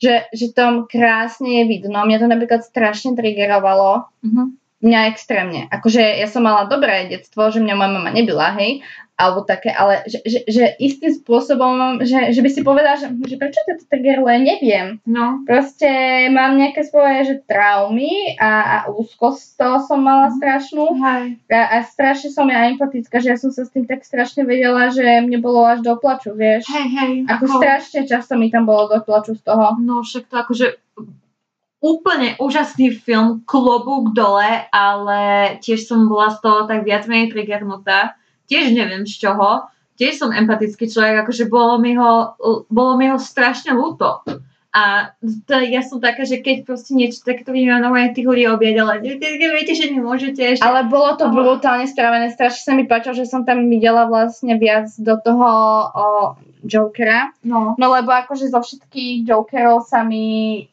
Že, 0.00 0.28
že 0.32 0.46
tam 0.52 0.84
krásne 0.88 1.60
je 1.60 1.64
vidno. 1.68 1.96
Mňa 2.04 2.20
to 2.20 2.28
napríklad 2.28 2.60
strašne 2.64 3.16
triggerovalo. 3.16 4.08
Mm-hmm. 4.24 4.46
Mňa 4.84 5.00
extrémne. 5.12 5.60
Akože 5.72 6.00
ja 6.00 6.28
som 6.28 6.44
mala 6.44 6.68
dobré 6.68 7.08
detstvo, 7.08 7.48
že 7.48 7.64
mňa 7.64 7.74
moja 7.76 7.90
mama 7.96 8.10
nebila, 8.12 8.52
hej, 8.60 8.84
alebo 9.16 9.48
také, 9.48 9.72
ale 9.72 10.04
že, 10.04 10.20
že, 10.28 10.44
že 10.44 10.64
istým 10.76 11.08
spôsobom, 11.08 12.04
že, 12.04 12.36
že 12.36 12.40
by 12.44 12.50
si 12.52 12.60
povedala, 12.60 13.00
že, 13.00 13.08
že 13.24 13.40
prečo 13.40 13.64
to 13.64 13.88
triggeruje, 13.88 14.44
neviem. 14.44 15.00
No. 15.08 15.40
Proste 15.48 15.88
mám 16.28 16.60
nejaké 16.60 16.84
svoje 16.84 17.24
že 17.24 17.34
traumy 17.48 18.36
a, 18.36 18.52
a 18.60 18.76
úzkosť 18.92 19.40
z 19.40 19.52
toho 19.56 19.76
som 19.88 20.04
mala 20.04 20.28
strašnú. 20.36 21.00
Hej. 21.00 21.40
A, 21.48 21.80
a 21.80 21.88
strašne 21.88 22.28
som 22.28 22.44
ja 22.52 22.68
empatická, 22.68 23.16
že 23.24 23.32
ja 23.32 23.38
som 23.40 23.48
sa 23.48 23.64
s 23.64 23.72
tým 23.72 23.88
tak 23.88 24.04
strašne 24.04 24.44
vedela, 24.44 24.92
že 24.92 25.24
mne 25.24 25.40
bolo 25.40 25.64
až 25.64 25.80
do 25.80 25.96
plaču, 25.96 26.36
vieš. 26.36 26.68
Hej, 26.68 26.86
hej. 26.92 27.12
Ako 27.24 27.56
strašne 27.56 28.04
často 28.04 28.36
mi 28.36 28.52
tam 28.52 28.68
bolo 28.68 28.92
do 28.92 28.98
plaču 29.00 29.32
z 29.32 29.40
toho. 29.40 29.80
No 29.80 30.04
však 30.04 30.28
to 30.28 30.36
akože 30.44 30.66
úplne 31.80 32.36
úžasný 32.36 32.92
film, 33.00 33.48
klobúk 33.48 34.12
dole, 34.12 34.68
ale 34.68 35.56
tiež 35.64 35.88
som 35.88 36.04
bola 36.04 36.32
z 36.32 36.44
toho 36.44 36.68
tak 36.68 36.84
viac 36.84 37.08
menej 37.08 37.32
triggernutá. 37.32 38.16
Tiež 38.46 38.72
neviem 38.72 39.06
z 39.06 39.26
čoho. 39.26 39.66
Tiež 39.96 40.20
som 40.20 40.30
empatický 40.34 40.92
človek, 40.92 41.24
akože 41.24 41.48
bolo 41.48 41.80
mi 41.80 41.96
ho, 41.96 42.36
bolo 42.68 43.00
mi 43.00 43.08
ho 43.08 43.16
strašne 43.16 43.72
ľúto. 43.72 44.22
A 44.76 45.08
to, 45.48 45.56
ja 45.64 45.80
som 45.80 46.04
taká, 46.04 46.28
že 46.28 46.44
keď 46.44 46.68
proste 46.68 46.92
niečo 46.92 47.24
vidím, 47.24 47.72
normálne 47.80 48.12
tých 48.12 48.28
ľudí 48.28 48.44
vy 48.44 48.76
viete, 48.76 49.72
že 49.72 49.88
nemôžete 49.88 50.36
ešte. 50.52 50.60
Ale 50.60 50.84
bolo 50.84 51.16
to 51.16 51.32
brutálne 51.32 51.88
spravené, 51.88 52.28
strašne 52.28 52.60
sa 52.60 52.72
mi 52.76 52.84
páčilo, 52.84 53.16
že 53.16 53.24
som 53.24 53.48
tam 53.48 53.72
videla 53.72 54.04
vlastne 54.04 54.60
viac 54.60 54.92
do 55.00 55.16
toho 55.16 55.48
o, 55.48 56.06
Jokera. 56.60 57.32
No. 57.40 57.72
No 57.80 57.86
lebo 57.88 58.12
akože 58.12 58.52
zo 58.52 58.60
všetkých 58.60 59.24
Jokerov 59.24 59.88
sa 59.88 60.04
mi... 60.04 60.68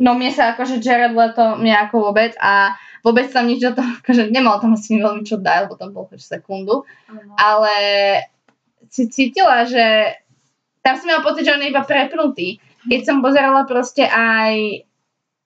No 0.00 0.16
mne 0.16 0.32
sa 0.32 0.56
akože 0.56 0.80
Jared 0.80 1.12
Leto 1.12 1.60
mne 1.60 1.76
ako 1.76 2.10
vôbec 2.10 2.32
a 2.40 2.74
vôbec 3.04 3.28
tam 3.28 3.46
nič 3.46 3.60
do 3.60 3.76
toho, 3.76 3.88
akože 4.00 4.32
nemal 4.32 4.56
tam 4.58 4.72
asi 4.72 4.96
veľmi 4.96 5.28
čo 5.28 5.36
dať, 5.36 5.68
lebo 5.68 5.76
tam 5.76 5.92
bol 5.92 6.08
už 6.08 6.24
sekundu. 6.24 6.88
ale 7.36 7.74
si 8.88 9.06
cítila, 9.12 9.68
že 9.68 10.16
tam 10.80 10.96
som 10.96 11.06
mala 11.12 11.22
pocit, 11.22 11.44
že 11.44 11.52
on 11.52 11.62
je 11.62 11.70
iba 11.70 11.84
prepnutý. 11.84 12.58
Keď 12.88 13.00
som 13.04 13.20
pozerala 13.20 13.68
proste 13.68 14.08
aj 14.08 14.82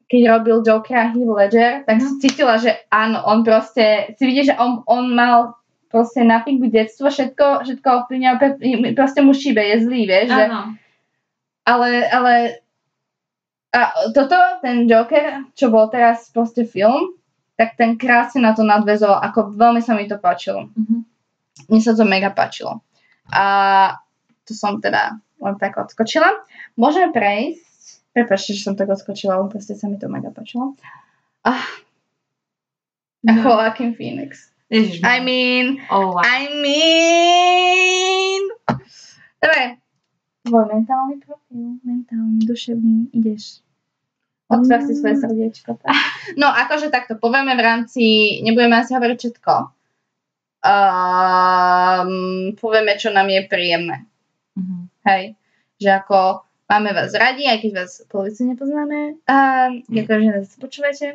keď 0.05 0.21
robil 0.31 0.57
Jokera 0.63 1.11
Heath 1.11 1.27
Ledger, 1.27 1.73
tak 1.89 1.97
som 1.99 2.21
cítila, 2.21 2.55
že 2.61 2.77
áno, 2.93 3.25
on 3.25 3.43
proste, 3.43 4.15
si 4.15 4.23
vidíš, 4.23 4.53
že 4.53 4.59
on, 4.61 4.85
on 4.87 5.11
mal 5.11 5.59
proste 5.89 6.23
na 6.23 6.45
figu 6.45 6.71
detstvo, 6.71 7.11
všetko, 7.11 7.67
všetko 7.67 7.89
ovplyvňuje, 8.05 8.35
pre- 8.39 8.95
proste 8.95 9.25
mu 9.25 9.33
šíbe, 9.35 9.63
je 9.63 9.77
zlý, 9.83 10.07
vieš, 10.07 10.29
že, 10.31 10.45
ale, 11.65 11.89
ale 12.11 12.33
a 13.75 13.81
toto, 14.15 14.39
ten 14.63 14.87
Joker, 14.87 15.51
čo 15.59 15.67
bol 15.69 15.91
teraz 15.91 16.31
proste 16.31 16.63
film, 16.63 17.19
tak 17.59 17.75
ten 17.75 17.99
krásne 17.99 18.43
na 18.43 18.55
to 18.55 18.63
nadvezoval, 18.63 19.19
ako 19.21 19.51
veľmi 19.55 19.83
sa 19.83 19.99
mi 19.99 20.07
to 20.07 20.19
páčilo 20.19 20.71
Mhm. 20.75 20.97
mne 21.71 21.81
sa 21.83 21.95
to 21.95 22.03
mega 22.03 22.31
páčilo. 22.31 22.83
A 23.31 23.45
to 24.45 24.55
som 24.55 24.79
teda 24.79 25.19
len 25.39 25.55
tak 25.59 25.75
odskočila. 25.75 26.29
Môžeme 26.75 27.11
prejsť. 27.11 27.63
Prepačte, 28.11 28.55
že 28.55 28.63
som 28.63 28.75
tak 28.75 28.91
odskočila, 28.91 29.39
len 29.39 29.51
proste 29.51 29.75
sa 29.75 29.91
mi 29.91 29.99
to 29.99 30.07
mega 30.07 30.31
páčilo. 30.31 30.75
Ah, 31.43 31.67
No. 33.25 33.41
Joaquin 33.41 33.97
Phoenix. 33.97 34.53
Ježiš, 34.69 35.01
I 35.01 35.17
mean, 35.25 35.81
oh, 35.89 36.13
wow. 36.13 36.21
I 36.21 36.45
mean... 36.61 38.43
Dobre. 39.41 39.81
Tvoj 40.45 40.65
mentálny 40.69 41.25
profil, 41.25 41.81
mentálny, 41.81 42.45
duševný, 42.45 43.09
ideš. 43.17 43.65
Otvár 44.53 44.85
si 44.85 44.93
svoje 44.93 45.17
srdiečko. 45.17 45.81
tak. 45.81 45.89
No, 46.41 46.53
akože 46.53 46.93
takto, 46.93 47.17
povieme 47.17 47.57
v 47.57 47.65
rámci, 47.65 48.05
nebudeme 48.45 48.77
asi 48.77 48.93
hovoriť 48.93 49.19
všetko. 49.21 49.55
Um, 50.65 52.13
povieme, 52.57 52.97
čo 53.01 53.09
nám 53.13 53.29
je 53.33 53.41
príjemné. 53.49 54.05
Mhm. 54.57 54.77
Hej. 55.09 55.37
Že 55.81 55.91
ako 56.05 56.45
máme 56.69 56.93
vás 56.93 57.13
radi, 57.17 57.49
aj 57.49 57.59
keď 57.65 57.71
vás 57.81 57.93
polovicu 58.09 58.45
nepoznáme. 58.45 59.21
Um, 59.25 59.81
ďakujem, 59.89 60.21
že 60.29 60.31
nás 60.33 60.49
počúvate. 60.61 61.07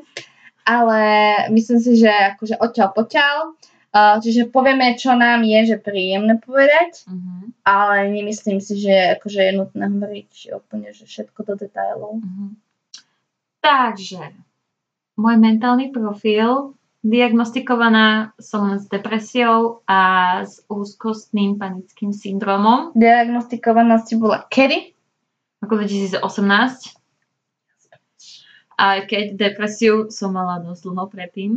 Ale 0.65 1.01
myslím 1.53 1.79
si, 1.81 2.01
že 2.01 2.09
akože 2.09 2.57
odtiaľ 2.61 2.89
potiaľ. 2.97 3.35
Uh, 3.53 3.78
čiže 3.93 4.53
povieme, 4.53 4.93
čo 4.93 5.17
nám 5.17 5.41
je, 5.41 5.73
že 5.73 5.77
príjemné 5.77 6.37
povedať, 6.37 7.09
Mhm. 7.09 7.65
ale 7.65 8.09
nemyslím 8.13 8.61
si, 8.61 8.77
že 8.77 9.17
akože 9.17 9.39
je 9.41 9.53
nutné 9.57 9.85
hovoriť 9.89 10.31
úplne 10.53 10.93
že 10.93 11.09
všetko 11.09 11.39
do 11.43 11.53
detailov. 11.57 12.21
Mhm. 12.21 12.45
Takže, 13.59 14.23
môj 15.19 15.35
mentálny 15.35 15.91
profil, 15.91 16.77
diagnostikovaná 16.99 18.31
som 18.39 18.75
s 18.75 18.87
depresiou 18.87 19.83
a 19.87 19.99
s 20.43 20.63
úzkostným 20.67 21.55
panickým 21.55 22.11
syndromom 22.11 22.91
Diagnostikovaná 22.95 23.99
si 24.03 24.15
bola 24.15 24.43
kedy? 24.47 24.95
ako 25.59 25.75
2018. 25.75 26.95
Aj 28.79 29.03
keď 29.03 29.35
depresiu 29.35 30.07
som 30.07 30.31
mala 30.31 30.63
dosť 30.63 30.87
dlho 30.87 31.07
predtým. 31.11 31.51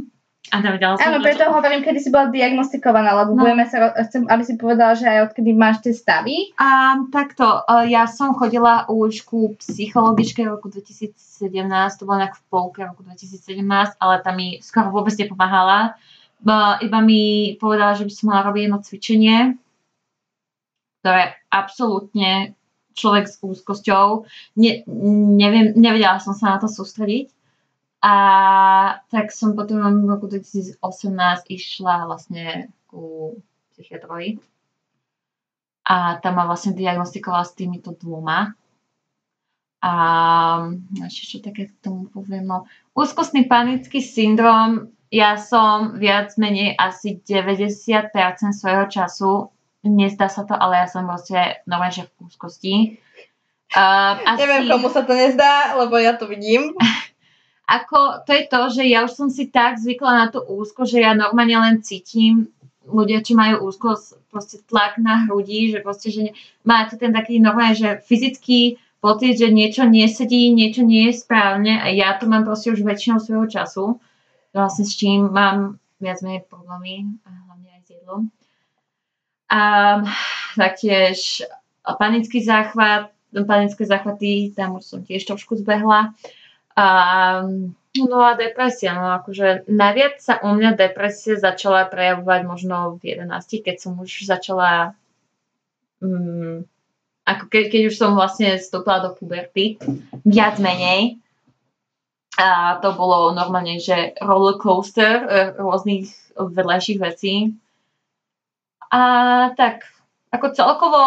A 0.51 0.59
nevedela 0.59 0.99
som 0.99 1.07
Áno, 1.07 1.23
to, 1.23 1.31
preto 1.31 1.47
hovorím, 1.47 1.87
kedy 1.87 1.99
si 2.03 2.11
bola 2.11 2.27
diagnostikovaná, 2.27 3.15
lebo 3.15 3.39
No. 3.39 3.47
budeme 3.47 3.63
sa, 3.63 3.95
chcem, 3.95 4.27
aby 4.27 4.43
si 4.43 4.59
povedala, 4.59 4.99
že 4.99 5.07
aj 5.07 5.31
odkedy 5.31 5.55
máš 5.55 5.87
tie 5.87 5.95
stavy. 5.95 6.51
A 6.59 6.99
takto, 7.15 7.63
e, 7.63 7.95
ja 7.95 8.11
som 8.11 8.35
chodila 8.35 8.85
už 8.91 9.23
ku 9.23 9.55
psychologičke 9.63 10.43
v 10.43 10.53
roku 10.59 10.67
2017, 10.67 11.95
to 11.95 12.05
bolo 12.05 12.27
nejak 12.27 12.35
v 12.35 12.45
polke 12.51 12.83
roku 12.83 13.07
2017, 13.07 13.95
ale 14.03 14.19
tam 14.21 14.35
mi 14.35 14.59
skoro 14.59 14.91
vôbec 14.91 15.15
nepomáhala. 15.15 15.95
Ba- 16.43 16.83
Iba 16.83 16.99
mi 16.99 17.55
povedala, 17.57 17.95
že 17.95 18.03
by 18.03 18.13
som 18.13 18.27
mala 18.35 18.43
robiť 18.51 18.63
jedno 18.67 18.79
cvičenie, 18.83 19.39
ktoré 21.01 21.39
absolútne 21.49 22.59
človek 22.93 23.25
s 23.25 23.41
úzkosťou, 23.41 24.29
ne, 24.59 24.73
neviem, 25.39 25.73
nevedela 25.73 26.21
som 26.21 26.37
sa 26.37 26.55
na 26.55 26.59
to 26.61 26.69
sústrediť. 26.69 27.31
A 28.03 28.15
tak 29.15 29.31
som 29.31 29.55
potom 29.55 29.79
v 29.79 30.11
roku 30.11 30.27
2018 30.27 30.83
išla 31.47 32.11
vlastne 32.11 32.75
ku 32.91 33.39
psychiatrovi 33.73 34.43
a 35.87 36.19
tam 36.23 36.39
ma 36.39 36.47
vlastne 36.47 36.79
diagnostikovala 36.79 37.47
s 37.47 37.55
týmito 37.59 37.95
dvoma. 37.95 38.55
A 39.83 39.93
ešte 41.03 41.23
čo 41.27 41.39
také 41.43 41.71
k 41.71 41.75
tomu 41.83 42.07
poviem, 42.07 42.47
no 42.47 42.71
úzkostný 42.95 43.51
panický 43.51 43.99
syndrom, 43.99 44.95
ja 45.11 45.35
som 45.35 45.99
viac 45.99 46.39
menej 46.39 46.79
asi 46.79 47.19
90% 47.19 48.15
svojho 48.55 48.87
času, 48.87 49.51
nezdá 49.83 50.31
sa 50.31 50.47
to, 50.47 50.55
ale 50.55 50.81
ja 50.81 50.87
som 50.87 51.03
proste 51.05 51.61
normálne, 51.67 51.99
že 51.99 52.07
v 52.07 52.31
úzkosti. 52.31 52.75
Uh, 53.75 54.23
Neviem, 54.39 54.71
komu 54.71 54.87
sa 54.87 55.03
to 55.03 55.19
nezdá, 55.19 55.75
lebo 55.75 55.99
ja 55.99 56.15
to 56.15 56.31
vidím. 56.31 56.79
ako, 57.67 58.27
to 58.27 58.31
je 58.35 58.45
to, 58.51 58.61
že 58.75 58.83
ja 58.85 59.07
už 59.07 59.13
som 59.15 59.29
si 59.31 59.49
tak 59.49 59.79
zvykla 59.79 60.13
na 60.13 60.27
tú 60.29 60.43
úzko, 60.43 60.85
že 60.85 61.01
ja 61.01 61.15
normálne 61.15 61.57
len 61.57 61.77
cítim 61.81 62.51
ľudia, 62.85 63.23
či 63.23 63.39
majú 63.39 63.71
úzkosť, 63.71 64.29
proste 64.29 64.57
tlak 64.67 64.99
na 64.99 65.25
hrudi, 65.27 65.71
že 65.71 65.79
proste, 65.85 66.11
že 66.11 66.35
máte 66.67 66.99
ten 66.99 67.15
taký 67.15 67.39
normálne, 67.39 67.79
že 67.79 68.03
fyzický 68.03 68.81
pocit, 68.99 69.39
že 69.39 69.51
niečo 69.51 69.87
nesedí, 69.87 70.51
niečo 70.51 70.83
nie 70.83 71.11
je 71.11 71.23
správne 71.23 71.79
a 71.79 71.91
ja 71.91 72.19
to 72.19 72.27
mám 72.27 72.47
proste 72.47 72.75
už 72.75 72.83
väčšinou 72.83 73.19
svojho 73.23 73.47
času, 73.51 73.85
vlastne 74.55 74.85
s 74.87 74.95
čím 74.99 75.31
mám 75.31 75.79
viac 76.03 76.19
menej 76.23 76.43
problémy, 76.51 77.07
a 77.23 77.31
hlavne 77.31 77.69
aj 77.79 77.83
s 77.83 77.89
jedlom. 77.95 78.23
A 79.53 79.61
taktiež 80.59 81.47
panický 81.83 82.43
záchvat, 82.43 83.15
panické 83.47 83.87
záchvaty, 83.87 84.53
tam 84.55 84.79
už 84.79 84.85
som 84.85 85.01
tiež 85.03 85.25
trošku 85.25 85.57
zbehla. 85.57 86.15
A, 86.73 86.87
no 87.97 88.19
a 88.25 88.33
depresia, 88.33 88.97
no 88.97 89.13
akože 89.21 89.69
najviac 89.69 90.17
sa 90.21 90.41
u 90.41 90.57
mňa 90.57 90.73
depresia 90.77 91.37
začala 91.37 91.85
prejavovať 91.89 92.41
možno 92.49 92.97
v 92.97 93.21
11, 93.21 93.65
keď 93.65 93.77
som 93.77 94.01
už 94.01 94.25
začala 94.25 94.97
mm, 96.01 96.65
ako 97.23 97.45
ke, 97.47 97.71
keď 97.71 97.83
už 97.93 97.95
som 97.95 98.19
vlastne 98.19 98.59
vstúpila 98.59 98.99
do 98.99 99.15
puberty, 99.15 99.79
viac 100.27 100.59
menej. 100.59 101.23
A 102.35 102.81
to 102.81 102.97
bolo 102.97 103.31
normálne, 103.37 103.79
že 103.79 104.17
roller 104.19 104.57
coaster 104.59 105.23
e, 105.23 105.27
rôznych 105.61 106.09
vedľajších 106.35 106.99
vecí. 106.99 107.55
A 108.89 109.01
tak, 109.55 109.87
ako 110.33 110.47
celkovo 110.57 111.03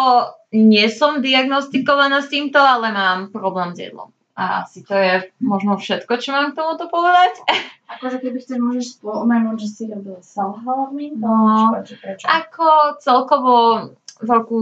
nie 0.54 0.86
som 0.88 1.20
diagnostikovaná 1.20 2.22
s 2.22 2.30
týmto, 2.30 2.62
ale 2.62 2.94
mám 2.94 3.34
problém 3.34 3.74
s 3.74 3.90
jedlom. 3.90 4.15
A 4.36 4.62
asi 4.62 4.84
to 4.84 4.92
je 4.92 5.32
možno 5.40 5.80
všetko, 5.80 6.20
čo 6.20 6.28
mám 6.30 6.52
k 6.52 6.60
tomuto 6.60 6.92
povedať. 6.92 7.40
Akože 7.88 8.20
keby 8.20 8.36
chceš, 8.36 8.60
môžeš 8.60 8.86
spomenúť, 9.00 9.56
že 9.56 9.68
si 9.72 9.82
robila 9.88 10.20
self-harming, 10.20 11.16
No. 11.16 11.72
Prečo? 11.80 12.28
Ako 12.28 13.00
celkovo 13.00 13.54
v 14.20 14.28
roku... 14.28 14.58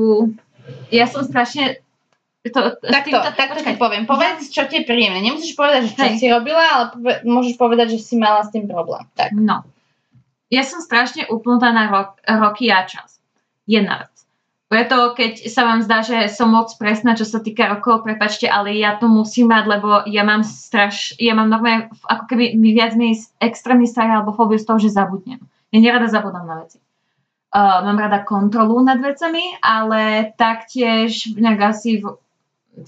Ja 0.94 1.10
som 1.10 1.26
strašne... 1.26 1.82
To, 2.44 2.76
s 2.76 2.86
Takto, 2.86 3.18
týmto- 3.18 3.34
takto 3.34 3.60
ti 3.64 3.74
poviem. 3.74 4.04
Povedz, 4.06 4.52
čo 4.52 4.68
ti 4.68 4.78
je 4.78 4.86
príjemné. 4.86 5.24
Nemusíš 5.24 5.56
povedať, 5.58 5.90
že 5.90 5.92
čo 5.96 6.04
Hej. 6.06 6.16
si 6.22 6.26
robila, 6.28 6.62
ale 6.70 6.84
pove- 6.94 7.20
môžeš 7.26 7.56
povedať, 7.58 7.96
že 7.96 8.04
si 8.04 8.14
mala 8.14 8.44
s 8.46 8.52
tým 8.54 8.68
problém. 8.70 9.02
Tak. 9.18 9.32
No. 9.34 9.64
Ja 10.52 10.62
som 10.62 10.78
strašne 10.78 11.26
upnutá 11.26 11.74
na 11.74 11.90
rok, 11.90 12.20
roky 12.22 12.70
a 12.70 12.86
čas. 12.86 13.18
Jedna 13.66 14.06
vec. 14.06 14.13
Preto, 14.74 15.14
keď 15.14 15.46
sa 15.54 15.62
vám 15.70 15.86
zdá, 15.86 16.02
že 16.02 16.26
som 16.34 16.50
moc 16.50 16.66
presná, 16.82 17.14
čo 17.14 17.22
sa 17.22 17.38
týka 17.38 17.70
rokov, 17.70 18.02
prepačte, 18.02 18.50
ale 18.50 18.74
ja 18.74 18.98
to 18.98 19.06
musím 19.06 19.54
mať, 19.54 19.64
lebo 19.70 20.02
ja 20.10 20.26
mám 20.26 20.42
straš, 20.42 21.14
ja 21.22 21.30
mám 21.38 21.46
normálne, 21.46 21.94
ako 22.02 22.26
keby 22.26 22.58
mi 22.58 22.74
viac 22.74 22.98
menej 22.98 23.22
extrémny 23.38 23.86
strach 23.86 24.10
alebo 24.10 24.34
fóbiu 24.34 24.58
z 24.58 24.66
toho, 24.66 24.82
že 24.82 24.90
zabudnem. 24.90 25.38
Ja 25.70 25.78
nerada 25.78 26.10
zabudám 26.10 26.42
na 26.42 26.66
veci. 26.66 26.82
Uh, 27.54 27.86
mám 27.86 28.02
rada 28.02 28.26
kontrolu 28.26 28.82
nad 28.82 28.98
vecami, 28.98 29.62
ale 29.62 30.34
taktiež 30.34 31.38
nejak 31.38 31.70
asi 31.70 32.02
v, 32.02 32.18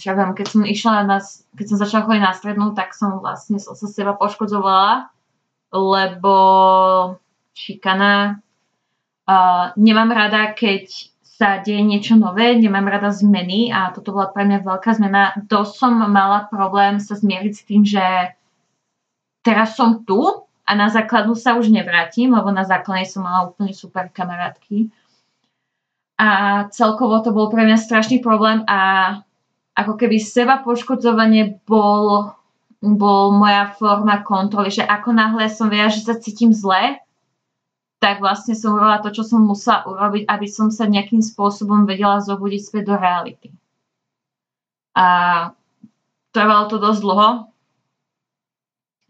ja 0.03 0.19
viem, 0.19 0.35
keď 0.35 0.47
som 0.51 0.67
išla 0.67 1.07
na, 1.07 1.23
keď 1.55 1.67
som 1.71 1.79
začala 1.79 2.03
chodiť 2.11 2.23
na 2.27 2.35
strednú, 2.35 2.67
tak 2.75 2.99
som 2.99 3.23
vlastne 3.23 3.63
som 3.63 3.79
sa 3.79 3.87
seba 3.87 4.19
poškodzovala, 4.19 5.07
lebo 5.71 6.35
šikana. 7.55 8.43
Uh, 9.23 9.71
nemám 9.79 10.11
rada, 10.11 10.51
keď 10.51 11.15
sa 11.37 11.61
deje 11.61 11.85
niečo 11.85 12.17
nové, 12.17 12.57
nemám 12.57 12.89
rada 12.89 13.13
zmeny 13.13 13.69
a 13.69 13.93
toto 13.93 14.17
bola 14.17 14.33
pre 14.33 14.49
mňa 14.49 14.65
veľká 14.65 14.91
zmena. 14.97 15.37
Dosť 15.45 15.73
som 15.77 15.93
mala 15.93 16.49
problém 16.49 16.97
sa 16.97 17.13
zmieriť 17.13 17.53
s 17.53 17.63
tým, 17.69 17.83
že 17.85 18.33
teraz 19.45 19.77
som 19.77 20.01
tu 20.09 20.25
a 20.65 20.71
na 20.73 20.89
základnú 20.89 21.37
sa 21.37 21.61
už 21.61 21.69
nevrátim, 21.69 22.33
lebo 22.33 22.49
na 22.49 22.65
základnej 22.65 23.05
som 23.05 23.29
mala 23.29 23.53
úplne 23.53 23.77
super 23.77 24.09
kamarátky. 24.09 24.89
A 26.17 26.29
celkovo 26.73 27.21
to 27.21 27.37
bol 27.37 27.53
pre 27.53 27.69
mňa 27.69 27.77
strašný 27.77 28.25
problém 28.25 28.65
a 28.65 28.81
ako 29.77 30.01
keby 30.01 30.17
seba 30.17 30.65
poškodzovanie 30.65 31.61
bol, 31.69 32.33
bol 32.81 33.37
moja 33.37 33.77
forma 33.77 34.25
kontroly, 34.25 34.73
že 34.73 34.89
ako 34.89 35.13
náhle 35.13 35.53
som 35.53 35.69
vedela, 35.69 35.93
že 35.93 36.01
sa 36.01 36.17
cítim 36.17 36.57
zle, 36.57 36.97
tak 38.07 38.23
vlastne 38.23 38.55
som 38.55 38.79
urobila 38.79 39.03
to, 39.03 39.11
čo 39.11 39.27
som 39.27 39.43
musela 39.43 39.83
urobiť, 39.83 40.31
aby 40.31 40.47
som 40.47 40.71
sa 40.71 40.87
nejakým 40.87 41.19
spôsobom 41.19 41.91
vedela 41.91 42.23
zobudiť 42.23 42.63
späť 42.63 42.83
do 42.87 42.95
reality. 42.95 43.51
A 44.95 45.07
trvalo 46.31 46.71
to 46.71 46.79
dosť 46.79 47.03
dlho. 47.03 47.29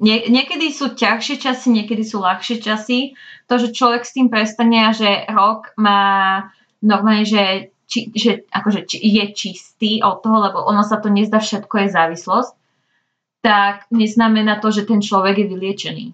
Nie, 0.00 0.24
niekedy 0.32 0.72
sú 0.72 0.96
ťažšie 0.96 1.44
časy, 1.44 1.76
niekedy 1.76 2.08
sú 2.08 2.24
ľahšie 2.24 2.56
časy. 2.64 3.12
To, 3.52 3.60
že 3.60 3.76
človek 3.76 4.08
s 4.08 4.16
tým 4.16 4.32
prestane 4.32 4.88
a 4.88 4.96
že 4.96 5.28
rok 5.28 5.76
má 5.76 6.48
normálne, 6.80 7.28
že, 7.28 7.76
či, 7.84 8.08
že 8.16 8.48
akože, 8.48 8.88
či, 8.88 8.96
je 8.96 9.24
čistý 9.36 10.00
od 10.00 10.24
toho, 10.24 10.40
lebo 10.40 10.64
ono 10.64 10.80
sa 10.80 11.04
to 11.04 11.12
nezdá, 11.12 11.44
všetko 11.44 11.84
je 11.84 11.88
závislosť, 11.92 12.52
tak 13.44 13.92
neznamená 13.92 14.56
to, 14.64 14.72
že 14.72 14.88
ten 14.88 15.04
človek 15.04 15.44
je 15.44 15.46
vyliečený. 15.52 16.06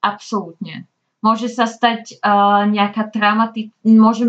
Absolútne. 0.00 0.88
Môže 1.24 1.48
sa 1.48 1.64
stať 1.64 2.20
uh, 2.20 2.68
nejaká 2.68 3.08
traumaty, 3.08 3.72
môže, 3.80 4.28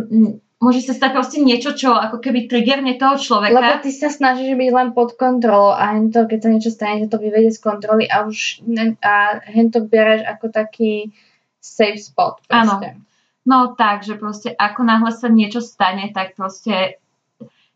môže 0.64 0.80
sa 0.80 0.96
stať 0.96 1.12
proste 1.12 1.38
niečo, 1.44 1.76
čo 1.76 1.92
ako 1.92 2.24
keby 2.24 2.48
triggerne 2.48 2.96
toho 2.96 3.20
človeka. 3.20 3.60
Lebo 3.60 3.74
ty 3.84 3.92
sa 3.92 4.08
snažíš 4.08 4.56
byť 4.56 4.72
len 4.72 4.90
pod 4.96 5.20
kontrolou 5.20 5.76
a 5.76 5.92
hento, 5.92 6.24
keď 6.24 6.40
sa 6.40 6.50
niečo 6.56 6.72
stane, 6.72 7.12
to 7.12 7.20
vyvedie 7.20 7.52
z 7.52 7.60
kontroly 7.60 8.08
a 8.08 8.24
už 8.24 8.64
a 9.04 9.44
hento 9.44 9.84
bereš 9.84 10.24
ako 10.24 10.46
taký 10.56 11.12
safe 11.60 12.00
spot. 12.00 12.40
Proste. 12.48 12.96
No 13.46 13.78
tak, 13.78 14.02
že 14.02 14.18
proste 14.18 14.56
ako 14.56 14.82
náhle 14.88 15.12
sa 15.14 15.30
niečo 15.30 15.62
stane, 15.62 16.10
tak 16.16 16.34
proste 16.34 16.98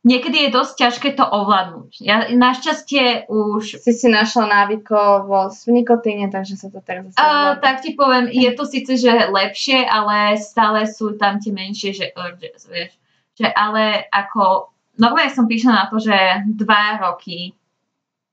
niekedy 0.04 0.48
je 0.48 0.56
dosť 0.56 0.74
ťažké 0.80 1.10
to 1.20 1.26
ovládnuť. 1.28 1.92
Ja 2.00 2.28
našťastie 2.32 3.28
už 3.28 3.84
Si 3.84 3.92
si 3.92 4.08
našla 4.08 4.48
návykovosť 4.48 5.60
v 5.68 5.72
nikotíne, 5.76 6.26
takže 6.32 6.56
sa 6.56 6.72
to 6.72 6.80
teraz 6.80 7.12
zase... 7.12 7.20
Uh, 7.20 7.60
tak 7.60 7.84
ti 7.84 7.96
poviem, 7.96 8.32
je 8.32 8.52
to 8.56 8.64
síce, 8.64 9.00
že 9.00 9.12
lepšie, 9.32 9.84
ale 9.84 10.40
stále 10.40 10.88
sú 10.88 11.20
tam 11.20 11.44
tie 11.44 11.52
menšie, 11.52 11.92
že 11.92 12.16
urges, 12.16 12.68
vieš. 12.68 12.96
Že 13.40 13.48
ale 13.52 14.08
ako, 14.12 14.72
normálne 15.00 15.32
som 15.32 15.48
píšla 15.48 15.74
na 15.76 15.86
to, 15.92 16.00
že 16.00 16.16
dva 16.48 17.00
roky, 17.00 17.56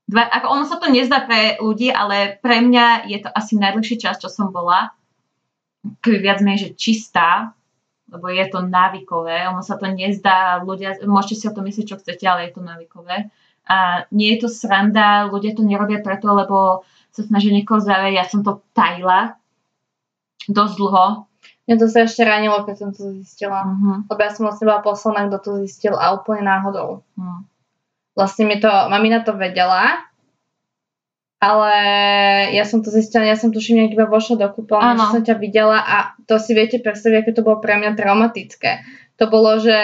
dva, 0.06 0.26
ako 0.30 0.46
ono 0.50 0.64
sa 0.66 0.78
to 0.78 0.86
nezdá 0.90 1.26
pre 1.26 1.58
ľudí, 1.58 1.90
ale 1.90 2.38
pre 2.38 2.62
mňa 2.62 3.10
je 3.10 3.18
to 3.22 3.30
asi 3.30 3.58
najdlhší 3.58 3.98
čas, 3.98 4.22
čo 4.22 4.30
som 4.30 4.54
bola, 4.54 4.94
viac 6.02 6.42
menej, 6.42 6.58
že 6.58 6.70
čistá, 6.74 7.54
lebo 8.06 8.26
je 8.30 8.44
to 8.46 8.62
návykové, 8.62 9.50
ono 9.50 9.66
sa 9.66 9.74
to 9.74 9.90
nezdá, 9.90 10.62
ľudia, 10.62 11.02
môžete 11.02 11.34
si 11.34 11.44
o 11.50 11.54
tom 11.54 11.66
myslieť, 11.66 11.86
čo 11.90 11.98
chcete, 11.98 12.24
ale 12.26 12.48
je 12.48 12.52
to 12.54 12.62
návykové. 12.62 13.30
A 13.66 14.06
nie 14.14 14.30
je 14.34 14.46
to 14.46 14.48
sranda, 14.48 15.26
ľudia 15.26 15.58
to 15.58 15.66
nerobia 15.66 15.98
preto, 15.98 16.30
lebo 16.30 16.86
sa 17.10 17.22
snažia 17.26 17.50
niekoho 17.50 17.82
zaujať. 17.82 18.14
Ja 18.14 18.24
som 18.30 18.46
to 18.46 18.62
tajila 18.76 19.34
dosť 20.46 20.74
dlho. 20.78 21.26
Mňa 21.66 21.76
to 21.82 21.86
sa 21.90 22.06
ešte 22.06 22.22
ranilo, 22.22 22.62
keď 22.62 22.74
som 22.78 22.90
to 22.94 23.10
zistila. 23.18 23.66
Uh-huh. 23.66 24.06
Lebo 24.06 24.20
ja 24.22 24.30
som 24.30 24.46
vlastne 24.46 24.70
bola 24.70 24.86
posledná, 24.86 25.26
kto 25.26 25.38
to 25.42 25.50
zistil 25.66 25.98
a 25.98 26.14
úplne 26.14 26.46
náhodou. 26.46 27.02
Uh-huh. 27.18 27.42
Vlastne 28.14 28.46
mi 28.46 28.62
to, 28.62 28.70
mamina 28.70 29.26
to 29.26 29.34
vedela, 29.34 30.06
Ale 31.36 31.72
ja 32.56 32.64
som 32.64 32.80
to 32.80 32.88
zistila, 32.88 33.28
ja 33.28 33.36
som 33.36 33.52
tuším 33.52 33.84
nejak 33.84 33.92
iba 33.92 34.06
vošla 34.08 34.40
do 34.40 34.48
kúpeľne, 34.48 34.96
že 34.96 35.12
som 35.12 35.22
ťa 35.22 35.36
videla 35.36 35.78
a 35.84 35.96
to 36.24 36.40
si 36.40 36.56
viete 36.56 36.80
predstaviť, 36.80 37.16
aké 37.22 37.32
to 37.36 37.44
bolo 37.44 37.60
pre 37.60 37.76
mňa 37.76 37.92
traumatické. 37.92 38.80
To 39.20 39.28
bolo, 39.28 39.60
že 39.60 39.76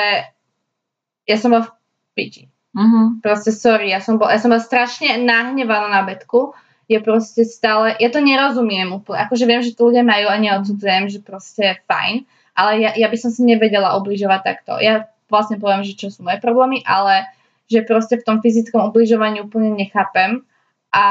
ja 1.28 1.36
som 1.36 1.52
bola 1.52 1.68
v 1.68 1.72
piči. 2.16 2.42
Mhm. 2.72 3.20
Proste 3.20 3.52
sorry, 3.52 3.92
ja 3.92 4.00
som, 4.00 4.16
bol, 4.16 4.32
ja 4.32 4.40
som 4.40 4.48
bola 4.48 4.64
strašne 4.64 5.20
nahnevaná 5.20 5.92
na 5.92 6.02
betku. 6.08 6.56
Je 6.88 6.98
proste 7.04 7.44
stále, 7.44 7.96
ja 8.00 8.08
to 8.08 8.24
nerozumiem 8.24 8.88
úplne. 8.88 9.20
Akože 9.28 9.44
viem, 9.44 9.60
že 9.60 9.76
to 9.76 9.92
ľudia 9.92 10.04
majú 10.04 10.28
a 10.28 10.36
neodsudzujem, 10.40 11.08
že 11.12 11.20
proste 11.20 11.62
je 11.62 11.74
fajn. 11.88 12.24
Ale 12.52 12.80
ja, 12.80 12.90
ja 12.96 13.08
by 13.08 13.16
som 13.16 13.32
si 13.32 13.44
nevedela 13.44 13.96
obližovať 13.96 14.40
takto. 14.44 14.76
Ja 14.80 15.08
vlastne 15.32 15.56
poviem, 15.56 15.84
že 15.84 15.96
čo 15.96 16.12
sú 16.12 16.24
moje 16.24 16.40
problémy, 16.44 16.84
ale 16.84 17.28
že 17.68 17.84
proste 17.88 18.20
v 18.20 18.26
tom 18.28 18.44
fyzickom 18.44 18.92
ubližovaní 18.92 19.40
úplne 19.40 19.72
nechápem. 19.72 20.44
A 20.92 21.04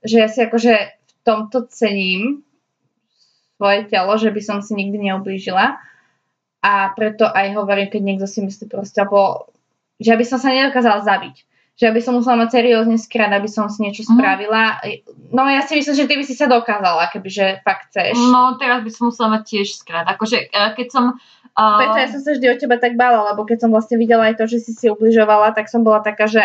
že 0.00 0.16
ja 0.24 0.28
si 0.28 0.40
akože 0.40 0.74
v 0.92 1.12
tomto 1.22 1.68
cením 1.68 2.46
svoje 3.56 3.88
telo, 3.88 4.12
že 4.16 4.28
by 4.30 4.40
som 4.44 4.58
si 4.60 4.76
nikdy 4.76 5.10
neublížila. 5.10 5.80
A 6.60 6.72
preto 6.92 7.24
aj 7.28 7.54
hovorím, 7.56 7.88
keď 7.88 8.02
niekto 8.02 8.26
si 8.26 8.42
myslí 8.42 8.66
proste, 8.68 8.98
alebo 9.00 9.48
že 9.96 10.12
aby 10.12 10.24
som 10.26 10.36
sa 10.36 10.52
nedokázala 10.52 11.04
zabiť. 11.04 11.36
Že 11.76 11.84
aby 11.92 12.00
som 12.00 12.16
musela 12.16 12.40
mať 12.40 12.56
seriózne 12.56 12.96
skrát, 12.96 13.32
aby 13.36 13.48
som 13.48 13.68
si 13.68 13.84
niečo 13.84 14.04
Mhm. 14.04 14.12
spravila. 14.16 14.80
No 15.32 15.44
ja 15.48 15.60
si 15.64 15.76
myslím, 15.76 15.94
že 15.94 16.08
ty 16.08 16.14
by 16.16 16.24
si 16.24 16.34
sa 16.36 16.48
dokázala, 16.48 17.12
kebyže 17.12 17.60
fakt 17.64 17.92
chceš. 17.92 18.16
No 18.16 18.56
teraz 18.56 18.80
by 18.80 18.90
som 18.92 19.12
musela 19.12 19.36
mať 19.36 19.42
tiež 19.44 19.76
skrát. 19.76 20.08
Akože 20.08 20.48
e, 20.48 20.60
keď 20.72 20.88
som... 20.88 21.04
Uh, 21.56 21.80
Preto 21.80 21.96
ja 21.96 22.08
som 22.12 22.20
sa 22.20 22.36
vždy 22.36 22.46
o 22.52 22.56
teba 22.60 22.76
tak 22.76 23.00
bála, 23.00 23.32
lebo 23.32 23.48
keď 23.48 23.64
som 23.64 23.72
vlastne 23.72 23.96
videla 23.96 24.28
aj 24.28 24.36
to, 24.36 24.44
že 24.44 24.60
si 24.60 24.76
si 24.76 24.92
ubližovala, 24.92 25.56
tak 25.56 25.72
som 25.72 25.80
bola 25.80 26.04
taká, 26.04 26.28
že 26.28 26.44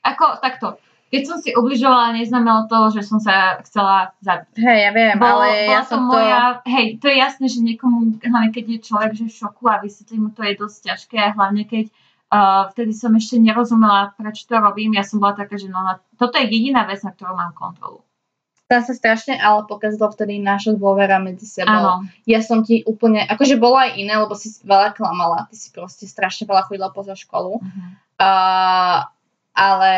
Ako 0.00 0.40
takto. 0.40 0.80
Keď 1.14 1.22
som 1.30 1.38
si 1.38 1.54
ubližovala, 1.54 2.18
neznamenalo 2.18 2.66
to, 2.66 2.98
že 2.98 3.06
som 3.06 3.22
sa 3.22 3.62
chcela 3.62 4.10
zabiť. 4.18 4.58
hej, 4.58 4.78
ja 4.82 4.90
viem, 4.90 5.14
Bolo, 5.14 5.46
ale 5.46 5.70
bola 5.70 5.74
ja 5.78 5.82
to 5.86 5.90
som 5.94 6.00
to... 6.02 6.06
moja, 6.10 6.42
hej, 6.66 6.86
to 6.98 7.06
je 7.06 7.16
jasné, 7.22 7.46
že 7.46 7.62
niekomu, 7.62 8.18
hlavne 8.18 8.50
keď 8.50 8.64
je 8.66 8.78
človek 8.82 9.10
že 9.14 9.24
v 9.30 9.36
šoku 9.38 9.64
a 9.70 9.78
vysvetlí 9.78 10.16
mu 10.18 10.34
to 10.34 10.42
je 10.42 10.58
dosť 10.58 10.78
ťažké, 10.90 11.16
a 11.22 11.30
hlavne 11.38 11.62
keď 11.70 11.86
uh, 12.34 12.66
vtedy 12.74 12.92
som 12.98 13.14
ešte 13.14 13.38
nerozumela, 13.38 14.10
prečo 14.18 14.50
to 14.50 14.58
robím, 14.58 14.98
ja 14.98 15.06
som 15.06 15.22
bola 15.22 15.38
taká, 15.38 15.54
že 15.54 15.70
no, 15.70 15.78
na, 15.86 16.02
toto 16.18 16.34
je 16.34 16.50
jediná 16.50 16.82
vec, 16.82 16.98
na 17.06 17.14
ktorú 17.14 17.38
mám 17.38 17.54
kontrolu. 17.54 18.02
Tá 18.64 18.80
sa 18.80 18.96
strašne 18.96 19.36
ale 19.36 19.68
pokazilo 19.68 20.08
vtedy 20.08 20.40
naša 20.40 20.72
dôvera 20.74 21.20
medzi 21.20 21.44
sebou. 21.44 22.00
Áno, 22.00 22.08
Ja 22.24 22.40
som 22.40 22.64
ti 22.64 22.80
úplne, 22.88 23.22
akože 23.28 23.60
bolo 23.60 23.76
aj 23.76 24.00
iné, 24.00 24.16
lebo 24.16 24.32
si 24.32 24.50
veľa 24.64 24.96
klamala. 24.96 25.44
Ty 25.52 25.54
si 25.54 25.68
proste 25.68 26.08
strašne 26.08 26.48
veľa 26.48 26.64
chodila 26.64 26.88
poza 26.88 27.12
školu. 27.12 27.60
Mhm. 27.60 28.02
Uh, 28.14 29.04
ale 29.54 29.92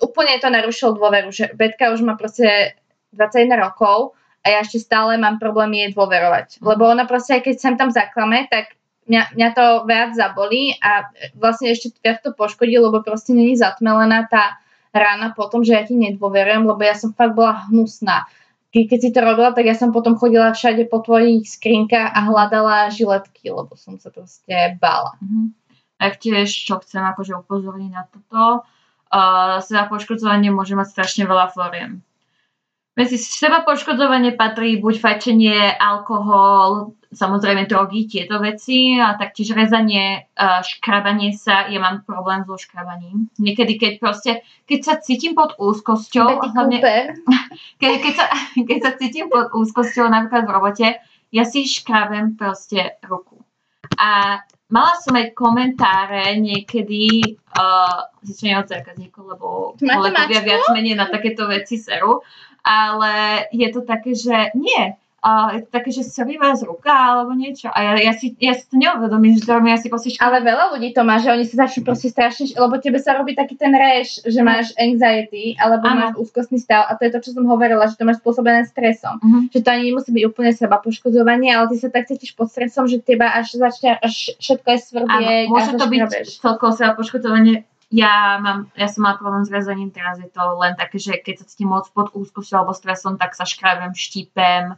úplne 0.00 0.40
to 0.40 0.48
narušilo 0.48 0.96
dôveru, 0.96 1.28
že 1.28 1.52
Betka 1.52 1.92
už 1.92 2.00
má 2.00 2.16
proste 2.16 2.74
21 3.12 3.52
rokov 3.60 4.16
a 4.40 4.56
ja 4.56 4.58
ešte 4.64 4.80
stále 4.80 5.20
mám 5.20 5.36
problém 5.36 5.76
jej 5.76 5.88
dôverovať. 5.92 6.64
Lebo 6.64 6.88
ona 6.88 7.04
proste, 7.04 7.36
aj 7.36 7.42
keď 7.44 7.54
sem 7.60 7.74
tam 7.76 7.92
zaklame, 7.92 8.48
tak 8.48 8.76
mňa, 9.06 9.36
mňa 9.36 9.48
to 9.52 9.66
viac 9.84 10.10
zabolí 10.16 10.80
a 10.80 11.12
vlastne 11.36 11.70
ešte 11.70 11.94
viac 12.00 12.24
to 12.24 12.32
poškodí, 12.32 12.74
lebo 12.80 13.04
proste 13.04 13.36
není 13.36 13.54
zatmelená 13.54 14.26
tá 14.26 14.58
rána 14.96 15.36
potom, 15.36 15.60
že 15.60 15.76
ja 15.76 15.84
ti 15.84 15.92
nedôverujem, 15.92 16.64
lebo 16.64 16.80
ja 16.80 16.96
som 16.96 17.12
fakt 17.12 17.36
bola 17.36 17.68
hnusná. 17.68 18.24
Ke- 18.72 18.88
Keď 18.88 18.98
si 18.98 19.10
to 19.12 19.20
robila, 19.20 19.52
tak 19.52 19.68
ja 19.68 19.76
som 19.76 19.92
potom 19.92 20.16
chodila 20.16 20.56
všade 20.56 20.88
po 20.88 21.04
tvojich 21.04 21.44
skrinkách 21.44 22.16
a 22.16 22.20
hľadala 22.24 22.88
žiletky, 22.88 23.52
lebo 23.52 23.76
som 23.76 24.00
sa 24.00 24.08
proste 24.08 24.76
bála. 24.80 25.20
Mhm. 25.20 25.52
A 25.96 26.12
tiež, 26.12 26.48
čo 26.52 26.76
chcem 26.84 27.00
akože 27.00 27.40
upozorniť 27.40 27.90
na 27.92 28.04
toto, 28.04 28.68
uh, 29.12 29.58
seba 29.62 29.86
poškodzovanie 29.90 30.50
môže 30.50 30.74
mať 30.74 30.88
strašne 30.92 31.24
veľa 31.26 31.52
foriem. 31.52 32.02
Medzi 32.96 33.20
seba 33.20 33.60
poškodzovanie 33.60 34.40
patrí 34.40 34.80
buď 34.80 34.94
fajčenie, 35.04 35.76
alkohol, 35.76 36.96
samozrejme 37.12 37.68
drogy, 37.68 38.08
tieto 38.08 38.40
veci, 38.40 38.96
a 38.96 39.20
taktiež 39.20 39.52
rezanie, 39.52 40.24
uh, 40.32 40.64
škrabanie 40.64 41.36
sa, 41.36 41.68
ja 41.68 41.76
mám 41.76 42.08
problém 42.08 42.48
so 42.48 42.56
škrabaním. 42.56 43.28
Niekedy, 43.36 43.76
keď 43.76 43.92
proste, 44.00 44.40
keď 44.64 44.80
sa 44.80 44.94
cítim 44.96 45.36
pod 45.36 45.60
úzkosťou, 45.60 46.40
Betty 46.40 46.48
hlavne, 46.56 46.78
keď, 47.84 47.92
keď, 48.00 48.14
sa, 48.16 48.26
keď 48.72 48.78
sa 48.80 48.92
cítim 48.96 49.28
pod 49.28 49.52
úzkosťou 49.52 50.08
napríklad 50.08 50.48
v 50.48 50.54
robote, 50.56 50.88
ja 51.36 51.44
si 51.44 51.68
škrabem 51.68 52.40
proste 52.40 52.96
ruku. 53.04 53.44
A 54.00 54.40
mala 54.66 54.98
som 54.98 55.14
aj 55.14 55.30
komentáre 55.36 56.34
niekedy, 56.42 57.36
uh, 57.54 58.10
zistenie 58.26 58.58
od 58.58 58.66
zákazníkov, 58.66 59.22
lebo 59.36 59.46
kolegovia 59.78 60.42
viac 60.42 60.66
menej 60.74 60.98
na 60.98 61.06
takéto 61.06 61.46
veci 61.46 61.78
seru, 61.78 62.22
ale 62.66 63.46
je 63.54 63.68
to 63.70 63.86
také, 63.86 64.12
že 64.18 64.50
nie. 64.58 64.98
Uh, 65.24 65.58
je 65.58 65.60
to 65.66 65.70
také, 65.74 65.90
že 65.90 66.06
srví 66.06 66.38
vás 66.38 66.62
ruka 66.62 66.92
alebo 66.92 67.34
niečo. 67.34 67.66
A 67.72 67.82
ja, 67.82 67.92
ja, 67.98 68.12
si, 68.14 68.36
ja 68.38 68.54
si 68.54 68.68
to 68.68 68.78
neuvedomím, 68.78 69.34
že 69.34 69.48
to 69.48 69.58
robím, 69.58 69.74
ja 69.74 69.80
si 69.80 69.90
proste 69.90 70.14
škrabem. 70.14 70.28
Ale 70.28 70.54
veľa 70.54 70.64
ľudí 70.76 70.94
to 70.94 71.02
má, 71.02 71.18
že 71.18 71.32
oni 71.34 71.42
sa 71.48 71.66
začnú 71.66 71.82
proste 71.82 72.12
strašne, 72.12 72.52
lebo 72.54 72.78
tebe 72.78 73.00
sa 73.02 73.18
robí 73.18 73.34
taký 73.34 73.58
ten 73.58 73.74
reš, 73.74 74.22
že 74.22 74.38
máš 74.44 74.70
anxiety, 74.78 75.58
alebo 75.58 75.88
Áno. 75.88 75.98
máš 75.98 76.12
úzkostný 76.20 76.62
stav 76.62 76.86
a 76.86 76.94
to 76.94 77.08
je 77.08 77.12
to, 77.16 77.18
čo 77.26 77.30
som 77.34 77.42
hovorila, 77.48 77.90
že 77.90 77.98
to 77.98 78.06
máš 78.06 78.22
spôsobené 78.22 78.70
stresom. 78.70 79.18
Mhm. 79.18 79.38
Že 79.50 79.58
to 79.64 79.68
ani 79.72 79.82
nemusí 79.90 80.10
byť 80.14 80.24
úplne 80.30 80.52
seba 80.54 80.76
poškodzovanie, 80.78 81.50
ale 81.50 81.74
ty 81.74 81.76
sa 81.80 81.88
tak 81.90 82.06
cítiš 82.06 82.36
pod 82.36 82.46
stresom, 82.46 82.86
že 82.86 83.02
teba 83.02 83.32
až 83.34 83.58
začne, 83.58 83.98
až 83.98 84.36
všetko 84.38 84.68
je 84.68 84.78
svrbieť 84.78 85.48
Áno, 85.48 85.58
môže 85.58 85.72
a 85.74 85.80
to 85.80 85.86
byť 85.90 86.02
celkovo 86.38 86.70
seba 86.70 86.94
poškodzovanie. 86.94 87.66
Ja, 87.90 88.42
mám, 88.42 88.70
ja 88.74 88.90
som 88.90 89.06
mala 89.06 89.18
problém 89.18 89.46
s 89.46 89.50
rezaním, 89.50 89.94
teraz 89.94 90.18
je 90.18 90.26
to 90.26 90.42
len 90.58 90.74
také, 90.74 90.98
že 90.98 91.18
keď 91.22 91.42
sa 91.42 91.44
cítim 91.46 91.70
moc 91.70 91.86
pod 91.94 92.10
úzkosťou 92.14 92.62
alebo 92.62 92.74
stresom, 92.74 93.14
tak 93.14 93.38
sa 93.38 93.46
škrabem, 93.46 93.94
štípem 93.94 94.74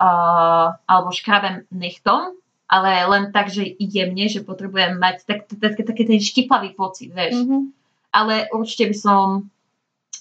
uh, 0.00 0.76
alebo 0.86 1.08
škrabem 1.12 1.68
nechtom, 1.72 2.36
ale 2.66 3.06
len 3.06 3.24
tak, 3.30 3.48
že 3.48 3.76
jemne, 3.78 4.26
že 4.26 4.42
potrebujem 4.42 4.98
mať 4.98 5.22
tak, 5.24 5.40
tak, 5.46 5.78
tak, 5.78 5.86
taký 5.86 6.02
ten 6.04 6.20
štipavý 6.20 6.74
pocit, 6.74 7.14
vieš. 7.14 7.46
Mhm. 7.46 7.72
Ale 8.10 8.48
určite 8.54 8.88
by 8.90 8.96
som 8.96 9.26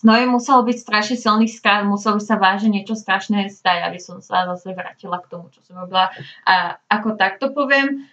No 0.04 0.14
je 0.14 0.28
musel 0.28 0.62
byť 0.62 0.78
strašne 0.78 1.18
silný 1.18 1.48
skrát, 1.48 1.88
musel 1.88 2.20
by 2.20 2.24
sa 2.26 2.36
vážne 2.36 2.70
niečo 2.78 2.94
strašné 2.94 3.50
stať, 3.50 3.90
aby 3.90 3.98
som 3.98 4.20
sa 4.20 4.46
zase 4.54 4.76
vrátila 4.76 5.24
k 5.24 5.30
tomu, 5.34 5.50
čo 5.50 5.64
som 5.66 5.82
robila. 5.82 6.12
A 6.44 6.78
ako 6.92 7.16
takto 7.16 7.50
poviem, 7.56 8.06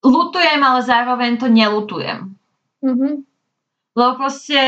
lutujem, 0.00 0.60
ale 0.64 0.80
zároveň 0.82 1.36
to 1.36 1.46
nelutujem. 1.52 2.32
Mhm. 2.80 3.22
Lebo 3.94 4.10
proste 4.16 4.58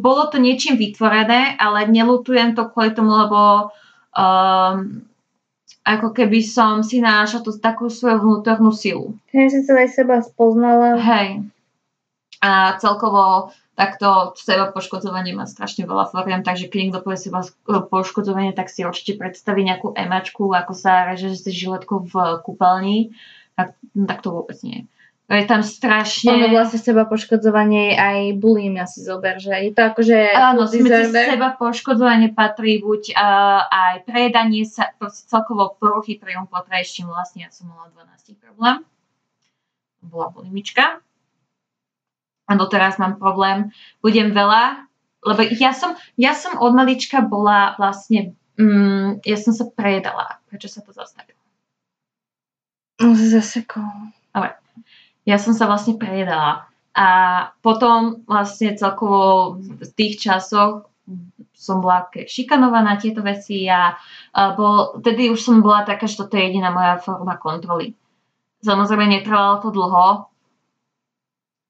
bolo 0.00 0.32
to 0.32 0.40
niečím 0.40 0.80
vytvorené, 0.80 1.56
ale 1.60 1.86
nelutujem 1.88 2.56
to 2.56 2.66
kvôli 2.72 2.96
tomu, 2.96 3.12
lebo 3.12 3.70
um, 4.16 5.04
ako 5.84 6.08
keby 6.16 6.40
som 6.40 6.80
si 6.80 7.04
našla 7.04 7.44
tú 7.44 7.52
takú 7.60 7.92
svoju 7.92 8.24
vnútornú 8.24 8.72
silu. 8.72 9.20
Keď 9.28 9.46
si 9.52 9.60
sa 9.68 9.76
aj 9.76 9.88
seba 9.92 10.16
spoznala. 10.24 10.96
Hej. 10.96 11.44
A 12.40 12.76
celkovo 12.80 13.52
takto 13.74 14.32
seba 14.38 14.70
poškodzovanie 14.70 15.34
má 15.34 15.44
strašne 15.44 15.84
veľa 15.84 16.08
foriem, 16.08 16.40
takže 16.46 16.70
keď 16.70 16.78
niekto 16.78 17.02
povie 17.02 17.18
seba 17.20 17.44
poškodzovanie, 17.66 18.54
tak 18.54 18.70
si 18.70 18.86
určite 18.86 19.18
predstaví 19.18 19.66
nejakú 19.66 19.92
emačku, 19.92 20.48
ako 20.54 20.72
sa 20.72 21.10
reže 21.10 21.34
s 21.34 21.44
žiletkou 21.44 22.06
v 22.06 22.14
kúpeľni. 22.40 23.12
Tak, 23.54 23.76
tak 24.08 24.18
to 24.22 24.28
vôbec 24.34 24.58
nie. 24.64 24.86
Je 25.24 25.48
tam 25.48 25.64
strašne... 25.64 26.36
Ono 26.36 26.52
vlastne 26.52 26.76
seba 26.76 27.08
poškodzovanie 27.08 27.96
aj 27.96 28.36
bulimia 28.36 28.84
si 28.84 29.00
zober, 29.00 29.40
že 29.40 29.56
je 29.56 29.72
to 29.72 29.80
akože 29.88 30.18
Áno, 30.36 30.68
seba 30.68 31.56
poškodzovanie 31.56 32.36
patrí 32.36 32.84
buď 32.84 33.16
uh, 33.16 33.64
aj 33.64 33.94
prejedanie 34.04 34.68
sa, 34.68 34.92
celkovo 35.24 35.80
poruchy 35.80 36.20
príjmu 36.20 36.44
čím 36.84 37.08
vlastne 37.08 37.48
ja 37.48 37.50
som 37.50 37.72
mala 37.72 37.88
12 37.96 38.36
problém. 38.36 38.84
Bola 40.04 40.28
bulimička. 40.28 41.00
A 42.44 42.52
doteraz 42.60 43.00
mám 43.00 43.16
problém. 43.16 43.72
Budem 44.04 44.28
veľa, 44.36 44.84
lebo 45.24 45.40
ja 45.56 45.72
som, 45.72 45.96
ja 46.20 46.36
som 46.36 46.60
od 46.60 46.76
malička 46.76 47.24
bola 47.24 47.72
vlastne, 47.80 48.36
mm, 48.60 49.24
ja 49.24 49.40
som 49.40 49.56
sa 49.56 49.64
prejedala. 49.72 50.36
Prečo 50.52 50.68
sa 50.68 50.84
to 50.84 50.92
zastavilo? 50.92 51.40
No, 53.00 53.16
zasekol. 53.16 54.12
Ja 55.24 55.36
som 55.40 55.56
sa 55.56 55.64
vlastne 55.68 55.96
prejedala. 55.96 56.68
A 56.94 57.08
potom 57.58 58.22
vlastne 58.28 58.78
celkovo 58.78 59.58
v 59.58 59.90
tých 59.98 60.22
časoch 60.22 60.86
som 61.52 61.82
bola 61.82 62.06
šikanovaná 62.12 62.96
tieto 63.02 63.20
veci 63.20 63.66
a, 63.66 63.98
a 64.36 64.40
bol, 64.54 65.02
tedy 65.02 65.28
už 65.32 65.40
som 65.40 65.58
bola 65.64 65.82
taká, 65.82 66.06
že 66.06 66.22
toto 66.22 66.38
je 66.38 66.46
jediná 66.48 66.70
moja 66.70 67.00
forma 67.02 67.34
kontroly. 67.40 67.98
Samozrejme 68.62 69.10
netrvalo 69.10 69.60
to 69.60 69.68
dlho, 69.74 70.28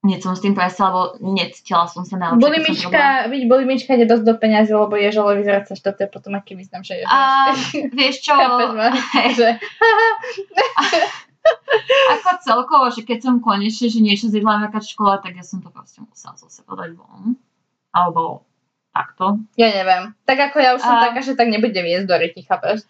hneď 0.05 0.21
som 0.21 0.37
s 0.37 0.45
tým 0.45 0.53
prestala, 0.53 0.93
lebo 0.93 1.33
necítila 1.33 1.89
som 1.89 2.05
sa 2.05 2.21
na 2.21 2.37
Bulimička, 2.37 3.25
byť 3.25 3.43
bulimička 3.49 3.97
ide 3.97 4.05
dosť 4.05 4.23
do 4.23 4.33
peňazí, 4.37 4.71
lebo 4.77 4.93
ješ, 4.93 5.17
ale 5.17 5.41
vyzerať 5.41 5.63
sa, 5.73 5.75
je 5.81 6.05
potom 6.05 6.37
aký 6.37 6.53
význam, 6.53 6.85
že 6.85 7.01
ješ. 7.01 7.09
A 7.09 7.51
vieš 7.89 8.21
čo, 8.21 8.37
Chápeš 8.39 8.71
ma? 8.77 8.89
Že, 9.37 9.49
ako 12.11 12.29
celkovo, 12.41 12.85
že 12.89 13.01
keď 13.01 13.19
som 13.21 13.35
konečne, 13.39 13.87
že 13.87 13.99
niečo 13.99 14.27
zjedla 14.27 14.61
nejaká 14.61 14.79
škola, 14.79 15.17
tak 15.17 15.33
ja 15.33 15.41
som 15.41 15.59
to 15.59 15.69
proste 15.69 15.99
musela 15.99 16.33
zo 16.35 16.47
seba 16.47 16.73
dať 16.75 16.93
von. 16.93 17.37
alebo 17.89 18.43
takto. 18.91 19.39
Ja 19.53 19.67
neviem. 19.69 20.11
Tak 20.23 20.37
ako 20.45 20.57
ja 20.57 20.71
už 20.73 20.81
som 20.81 20.95
A- 20.95 21.03
taká, 21.05 21.19
že 21.19 21.33
tak 21.33 21.47
nebude 21.47 21.75
viesť 21.75 22.05
do 22.05 22.15
ryti, 22.17 22.41
chápeš? 22.41 22.83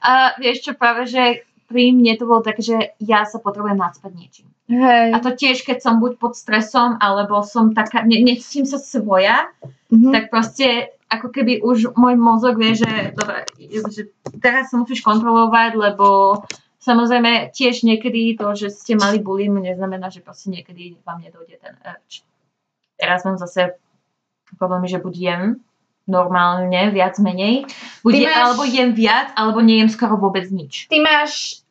A 0.00 0.34
vieš 0.36 0.62
čo, 0.62 0.72
práve, 0.72 1.04
že 1.04 1.42
pri 1.66 1.90
mne 1.90 2.14
to 2.14 2.26
bolo 2.26 2.40
také, 2.40 2.60
že 2.60 2.76
ja 2.98 3.22
sa 3.22 3.38
potrebujem 3.38 3.74
nadspať 3.76 4.12
niečím. 4.12 4.46
Hej. 4.68 5.10
A 5.10 5.18
to 5.18 5.30
tiež, 5.30 5.62
keď 5.62 5.78
som 5.80 5.98
buď 5.98 6.16
pod 6.16 6.34
stresom, 6.34 6.94
alebo 6.96 7.42
som 7.42 7.70
taká, 7.70 8.02
ne, 8.02 8.18
necítim 8.20 8.62
sa 8.62 8.76
svoja, 8.76 9.50
Mhm. 9.88 10.10
tak 10.10 10.24
proste 10.28 10.68
ako 11.06 11.28
keby 11.28 11.60
už 11.60 11.92
môj 11.92 12.16
mozog 12.16 12.56
vie, 12.56 12.72
že, 12.72 12.88
dobre, 13.12 13.44
že 13.88 14.08
teraz 14.38 14.68
sa 14.68 14.78
musíš 14.78 14.98
kontrolovať, 15.00 15.76
lebo 15.76 16.40
samozrejme 16.82 17.54
tiež 17.54 17.86
niekedy 17.86 18.34
to, 18.34 18.52
že 18.58 18.74
ste 18.74 18.98
mali 18.98 19.22
bullying, 19.22 19.54
neznamená, 19.62 20.10
že 20.10 20.20
proste 20.20 20.50
niekedy 20.50 20.98
vám 21.06 21.22
nedojde 21.22 21.62
ten 21.62 21.78
urge. 21.78 22.26
Teraz 22.98 23.22
mám 23.22 23.38
zase 23.38 23.78
problém, 24.58 24.84
že 24.90 24.98
buď 24.98 25.14
jem 25.16 25.42
normálne, 26.06 26.90
viac 26.90 27.14
menej, 27.22 27.70
buď 28.02 28.12
máš- 28.26 28.38
alebo 28.42 28.62
jem 28.66 28.90
viac, 28.92 29.30
alebo 29.38 29.62
nejem 29.62 29.86
skoro 29.86 30.18
vôbec 30.18 30.50
nič. 30.50 30.90
Ty 30.90 30.98
máš, 30.98 31.62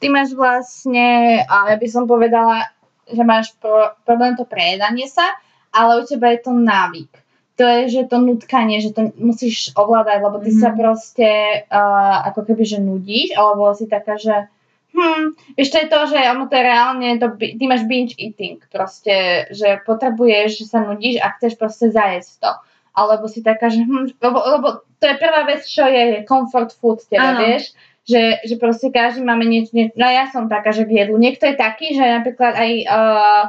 ty 0.00 0.08
máš 0.08 0.32
vlastne, 0.32 1.40
a 1.44 1.68
ja 1.68 1.76
by 1.76 1.88
som 1.88 2.08
povedala, 2.08 2.72
že 3.04 3.20
máš 3.20 3.52
pro, 3.60 3.92
problém 4.08 4.32
to 4.32 4.48
prejedanie 4.48 5.04
sa, 5.04 5.28
ale 5.70 6.00
u 6.00 6.02
teba 6.08 6.32
je 6.32 6.40
to 6.40 6.52
návyk. 6.56 7.12
To 7.60 7.64
je, 7.68 7.80
že 7.92 8.02
to 8.08 8.16
nutkanie, 8.16 8.80
že 8.80 8.96
to 8.96 9.12
musíš 9.20 9.76
ovládať, 9.76 10.18
lebo 10.24 10.40
ty 10.40 10.48
Mhm. 10.48 10.60
sa 10.64 10.72
proste 10.72 11.28
uh, 11.68 12.24
ako 12.32 12.48
keby, 12.48 12.64
že 12.64 12.78
nudíš, 12.80 13.36
alebo 13.36 13.68
si 13.76 13.84
taká, 13.84 14.16
že 14.16 14.48
hm, 14.96 15.36
vieš, 15.54 15.68
to 15.70 15.78
je 15.78 15.88
to, 15.92 16.00
že 16.08 16.18
ono 16.24 16.48
to 16.48 16.56
je 16.56 16.64
reálne, 16.64 17.08
to, 17.20 17.26
ty 17.36 17.64
máš 17.68 17.84
binge 17.84 18.16
eating, 18.16 18.58
proste, 18.72 19.44
že 19.52 19.78
potrebuješ, 19.84 20.56
že 20.56 20.64
sa 20.66 20.80
nudíš 20.82 21.20
a 21.20 21.30
chceš 21.36 21.60
proste 21.60 21.92
zajesť 21.92 22.32
to. 22.42 22.52
Alebo 22.90 23.28
si 23.28 23.44
taká, 23.44 23.68
že 23.68 23.84
hm, 23.84 24.16
lebo, 24.18 24.38
lebo 24.40 24.66
to 24.98 25.04
je 25.06 25.20
prvá 25.20 25.44
vec, 25.44 25.62
čo 25.62 25.84
je 25.84 26.24
comfort 26.24 26.72
food 26.74 27.04
teba, 27.06 27.36
Áno. 27.36 27.44
vieš, 27.44 27.76
že, 28.02 28.40
že 28.42 28.56
proste 28.56 28.88
každý 28.90 29.20
máme 29.20 29.44
niečo, 29.44 29.76
nie, 29.76 29.92
no 29.94 30.08
ja 30.08 30.26
som 30.32 30.48
taká, 30.48 30.72
že 30.72 30.88
k 30.88 31.04
jedlu. 31.04 31.20
Niekto 31.20 31.44
je 31.46 31.54
taký, 31.54 31.92
že 31.94 32.02
napríklad 32.02 32.56
aj 32.56 32.70
uh, 32.88 33.44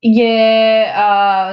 je 0.00 0.38
uh, 0.88 1.52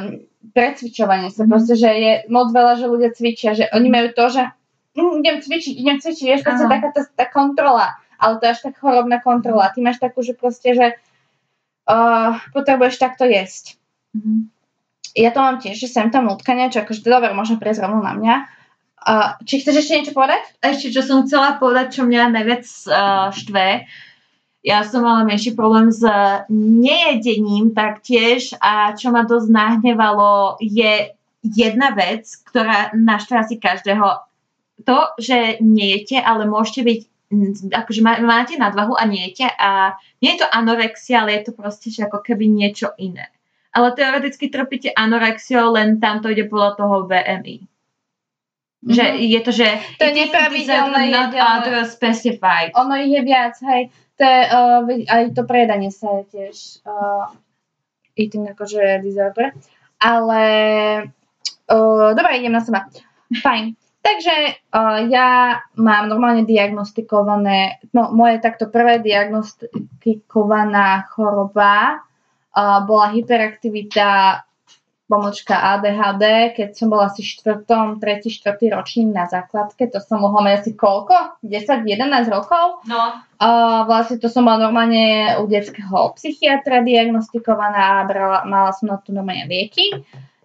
precvičovanie 0.53 1.29
sa, 1.33 1.43
Mhm. 1.43 1.49
proste, 1.51 1.73
že 1.75 1.89
je 1.89 2.13
moc 2.31 2.51
veľa, 2.51 2.79
že 2.79 2.91
ľudia 2.91 3.09
cvičia, 3.15 3.51
že 3.57 3.65
oni 3.71 3.89
majú 3.89 4.07
to, 4.13 4.25
že 4.29 4.43
hm, 4.97 5.21
idem 5.21 5.37
cvičiť, 5.41 5.73
idem 5.77 5.97
cvičiť, 6.01 6.25
vieš, 6.25 6.41
proste 6.43 6.65
taká 6.65 6.89
tá, 6.89 7.01
tá 7.05 7.25
kontrola, 7.29 7.97
ale 8.17 8.41
to 8.41 8.49
je 8.49 8.53
až 8.53 8.59
tak 8.65 8.81
chorobná 8.81 9.21
kontrola. 9.21 9.69
Ty 9.69 9.79
máš 9.85 10.01
takú, 10.01 10.25
že 10.25 10.33
proste, 10.33 10.73
že 10.73 10.87
uh, 11.85 12.41
potrebuješ 12.51 12.97
takto 12.97 13.29
jesť. 13.29 13.77
Mhm. 14.17 14.49
Ja 15.17 15.33
to 15.33 15.41
mám 15.41 15.57
tiež, 15.57 15.81
že 15.81 15.89
sem 15.89 16.13
tam 16.13 16.29
nutkania, 16.29 16.69
čo 16.69 16.85
akože 16.85 17.01
dobre, 17.01 17.33
môžem 17.33 17.57
prejsť 17.57 17.89
rovno 17.89 18.05
na 18.05 18.13
mňa. 18.13 18.35
Uh, 19.07 19.39
či 19.45 19.61
chceš 19.61 19.85
ešte 19.85 19.95
niečo 19.97 20.13
povedať? 20.13 20.41
ešte 20.61 20.93
čo 20.93 21.01
som 21.05 21.23
chcela 21.25 21.57
povedať, 21.57 21.95
čo 21.95 22.01
mňa 22.05 22.33
najviac 22.33 22.65
uh, 22.89 23.29
štve, 23.33 23.87
ja 24.67 24.83
som 24.83 24.99
mala 24.99 25.23
menší 25.23 25.55
problém 25.55 25.87
s 25.87 26.03
nejedením 26.51 27.71
taktiež 27.71 28.51
a 28.59 28.91
čo 28.91 29.15
ma 29.15 29.23
dosť 29.23 29.47
nahnevalo 29.47 30.59
je 30.59 31.15
jedna 31.39 31.95
vec, 31.95 32.27
ktorá 32.51 32.91
naštve 32.91 33.35
asi 33.39 33.55
každého. 33.55 34.19
To, 34.83 34.97
že 35.15 35.63
nejete, 35.63 36.19
ale 36.19 36.43
môžete 36.43 36.83
byť 36.83 36.99
mm, 37.31 37.51
akože 37.71 38.01
má- 38.03 38.19
máte 38.19 38.59
nadvahu 38.59 38.99
a 38.99 39.07
nejete 39.07 39.47
a 39.47 39.95
nie 40.19 40.35
je 40.35 40.43
to 40.43 40.47
anorexia, 40.51 41.23
ale 41.23 41.39
je 41.39 41.41
to 41.47 41.51
proste 41.55 41.87
že 41.87 42.03
ako 42.03 42.19
keby 42.19 42.51
niečo 42.51 42.91
iné. 42.99 43.31
Ale 43.71 43.95
teoreticky 43.95 44.51
trpíte 44.51 44.91
anorexiou, 44.91 45.71
len 45.79 46.03
tam 46.03 46.19
to 46.19 46.27
ide 46.27 46.43
podľa 46.51 46.75
toho 46.75 46.95
BMI. 47.07 47.63
Že 48.83 49.03
Mhm. 49.03 49.17
je 49.17 49.39
to, 49.41 49.51
že 49.51 49.67
To 49.97 50.03
je 50.05 50.13
nepravidelné 50.13 51.01
not 51.09 51.31
specified. 51.87 52.75
Ono 52.75 52.93
ich 52.99 53.15
je 53.15 53.21
viac, 53.23 53.55
hej. 53.63 53.89
To 54.17 54.23
je, 54.25 54.41
uh, 54.49 54.81
aj 55.13 55.37
to 55.37 55.45
prejedanie 55.45 55.93
sa 55.93 56.09
je 56.21 56.23
tiež 56.33 56.81
uh, 56.89 57.29
eating 58.17 58.49
akože 58.49 59.05
disorder. 59.05 59.53
Ale 60.01 60.41
uh, 61.69 62.09
dobre, 62.17 62.41
idem 62.41 62.57
na 62.57 62.65
seba. 62.65 62.89
Fajn. 63.29 63.77
Takže 64.01 64.35
uh, 64.71 65.03
ja 65.11 65.59
mám 65.75 66.07
normálne 66.07 66.47
diagnostikované, 66.47 67.83
no 67.91 68.15
moje 68.15 68.39
takto 68.39 68.71
prvé 68.71 69.03
diagnostikovaná 69.03 71.11
choroba 71.11 71.99
uh, 72.55 72.79
bola 72.87 73.11
hyperaktivita 73.11 74.46
pomočka 75.07 75.55
ADHD, 75.55 76.51
keď 76.51 76.69
som 76.75 76.91
bola 76.91 77.07
asi 77.07 77.23
štvrtom, 77.23 78.03
tretí, 78.03 78.27
štvrtý 78.27 78.75
ročník 78.75 79.15
na 79.15 79.23
základke, 79.23 79.87
to 79.87 80.03
som 80.03 80.19
mohla 80.19 80.43
mať 80.43 80.53
asi 80.61 80.71
koľko? 80.75 81.39
10, 81.41 81.87
11 81.87 82.27
rokov? 82.27 82.83
No, 82.85 83.23
Uh, 83.37 83.85
vlastne 83.85 84.17
to 84.17 84.33
som 84.33 84.49
bola 84.49 84.65
normálne 84.65 85.37
u 85.37 85.45
detského 85.45 86.09
psychiatra 86.17 86.81
diagnostikovaná 86.81 88.01
a 88.01 88.05
brala, 88.09 88.41
mala 88.49 88.73
som 88.73 88.89
na 88.89 88.97
to 88.97 89.13
normálne 89.13 89.45
lieky. 89.45 89.93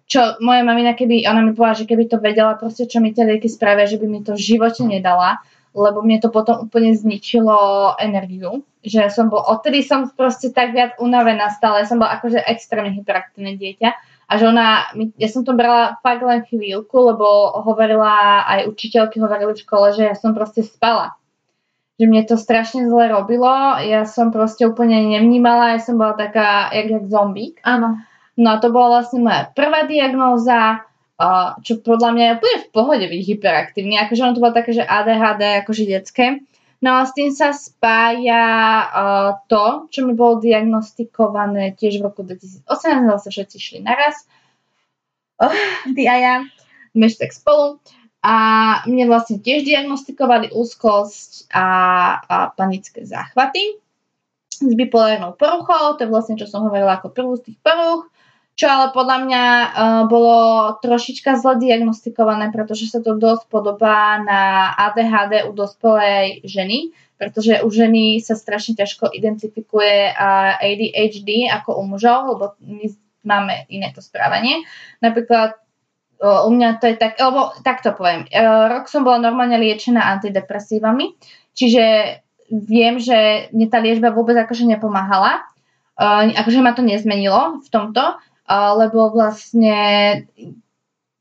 Čo 0.05 0.37
moja 0.45 0.61
mamina, 0.61 0.93
keby, 0.93 1.25
ona 1.25 1.41
mi 1.41 1.57
povedala, 1.57 1.81
že 1.81 1.89
keby 1.89 2.05
to 2.05 2.21
vedela 2.21 2.53
proste, 2.53 2.85
čo 2.85 3.01
mi 3.01 3.09
tie 3.09 3.25
lieky 3.25 3.49
spravia, 3.49 3.89
že 3.89 3.97
by 3.97 4.05
mi 4.05 4.21
to 4.21 4.37
v 4.37 4.45
živote 4.45 4.85
nedala, 4.85 5.41
lebo 5.73 6.05
mne 6.05 6.21
to 6.21 6.29
potom 6.29 6.69
úplne 6.69 6.93
zničilo 6.93 7.97
energiu. 7.97 8.61
Že 8.85 9.09
som 9.09 9.25
bol, 9.33 9.41
odtedy 9.41 9.81
som 9.81 10.13
proste 10.13 10.53
tak 10.53 10.77
viac 10.77 10.93
unavená 11.01 11.49
stále, 11.49 11.89
som 11.89 11.97
bola 11.97 12.21
akože 12.21 12.45
extrémne 12.45 12.93
hyperaktívne 12.93 13.57
dieťa. 13.57 13.89
A 14.33 14.41
že 14.41 14.49
ona, 14.49 14.89
ja 15.21 15.29
som 15.29 15.45
to 15.45 15.53
brala 15.53 16.01
fakt 16.01 16.25
len 16.25 16.41
chvíľku, 16.49 16.97
lebo 16.97 17.53
hovorila, 17.61 18.41
aj 18.49 18.65
učiteľky 18.65 19.21
hovorili 19.21 19.53
v 19.53 19.61
škole, 19.61 19.93
že 19.93 20.09
ja 20.09 20.15
som 20.17 20.33
proste 20.33 20.65
spala 20.65 21.13
že 21.93 22.09
mne 22.09 22.25
to 22.25 22.41
strašne 22.41 22.89
zle 22.89 23.05
robilo, 23.05 23.77
ja 23.85 24.03
som 24.09 24.33
proste 24.33 24.65
úplne 24.65 25.13
nevnímala, 25.13 25.77
ja 25.77 25.79
som 25.79 26.01
bola 26.01 26.17
taká, 26.17 26.73
jak, 26.73 26.89
jak 26.89 27.05
zombík. 27.05 27.61
áno. 27.61 28.01
No 28.33 28.57
a 28.57 28.57
to 28.57 28.73
bola 28.73 28.97
vlastne 28.97 29.21
moja 29.21 29.53
prvá 29.53 29.85
diagnóza, 29.85 30.89
čo 31.61 31.85
podľa 31.85 32.09
mňa 32.17 32.23
je 32.25 32.35
úplne 32.41 32.57
v 32.65 32.69
pohode 32.73 33.05
byť 33.05 33.21
hyperaktívny, 33.29 33.95
akože 34.01 34.21
ono 34.25 34.33
to 34.33 34.41
bolo 34.41 34.57
také, 34.57 34.73
že 34.73 34.81
ADHD, 34.81 35.61
akože 35.61 35.83
detské. 35.85 36.41
No 36.83 36.99
a 36.99 37.07
s 37.07 37.15
tým 37.15 37.31
sa 37.31 37.55
spája 37.55 38.43
uh, 38.91 39.31
to, 39.47 39.87
čo 39.87 40.03
mi 40.03 40.11
bolo 40.11 40.43
diagnostikované 40.43 41.79
tiež 41.79 42.03
v 42.03 42.11
roku 42.11 42.27
2018, 42.27 42.67
zase 43.07 43.27
všetci 43.31 43.57
šli 43.57 43.79
naraz. 43.87 44.27
Oh, 45.39 45.55
ty 45.95 46.03
a 46.11 46.15
ja, 46.19 46.35
tak 46.91 47.31
spolu. 47.31 47.79
A 48.23 48.35
mne 48.83 49.07
vlastne 49.07 49.39
tiež 49.39 49.63
diagnostikovali 49.63 50.51
úzkosť 50.51 51.51
a, 51.55 51.67
a 52.19 52.35
panické 52.51 53.07
záchvaty 53.07 53.79
s 54.59 54.71
bipolárnou 54.75 55.35
poruchou, 55.35 55.95
to 55.95 56.07
je 56.07 56.11
vlastne, 56.11 56.35
čo 56.39 56.47
som 56.47 56.67
hovorila 56.67 56.99
ako 56.99 57.11
prvú 57.11 57.35
z 57.39 57.51
tých 57.51 57.57
poruch, 57.59 58.07
čo 58.53 58.69
ale 58.69 58.93
podľa 58.93 59.17
mňa 59.25 59.43
uh, 59.45 59.67
bolo 60.05 60.37
trošička 60.85 61.41
zle 61.41 61.57
diagnostikované, 61.57 62.53
pretože 62.53 62.85
sa 62.85 63.01
to 63.01 63.17
dosť 63.17 63.49
podobá 63.49 64.21
na 64.21 64.73
ADHD 64.77 65.49
u 65.49 65.57
dospelej 65.57 66.45
ženy, 66.45 66.93
pretože 67.17 67.65
u 67.65 67.69
ženy 67.73 68.21
sa 68.21 68.37
strašne 68.37 68.77
ťažko 68.77 69.09
identifikuje 69.09 70.13
uh, 70.13 70.61
ADHD 70.61 71.49
ako 71.49 71.81
u 71.81 71.83
mužov, 71.89 72.19
lebo 72.37 72.45
my 72.61 72.85
máme 73.25 73.65
iné 73.73 73.89
to 73.89 74.05
správanie. 74.05 74.61
Napríklad 75.01 75.57
uh, 76.21 76.45
u 76.45 76.49
mňa 76.53 76.77
to 76.77 76.93
je 76.93 76.95
tak, 77.01 77.17
lebo 77.17 77.57
takto 77.65 77.89
poviem, 77.97 78.29
uh, 78.29 78.69
rok 78.69 78.85
som 78.85 79.01
bola 79.01 79.17
normálne 79.17 79.57
liečená 79.57 80.13
antidepresívami, 80.13 81.17
čiže 81.57 81.83
viem, 82.53 83.01
že 83.01 83.49
mne 83.49 83.65
tá 83.65 83.81
liečba 83.81 84.13
vôbec 84.13 84.37
akože 84.37 84.69
nepomáhala, 84.69 85.41
uh, 85.97 86.29
akože 86.37 86.61
ma 86.61 86.77
to 86.77 86.85
nezmenilo 86.85 87.65
v 87.65 87.69
tomto, 87.73 88.21
lebo 88.49 89.11
vlastne 89.13 89.79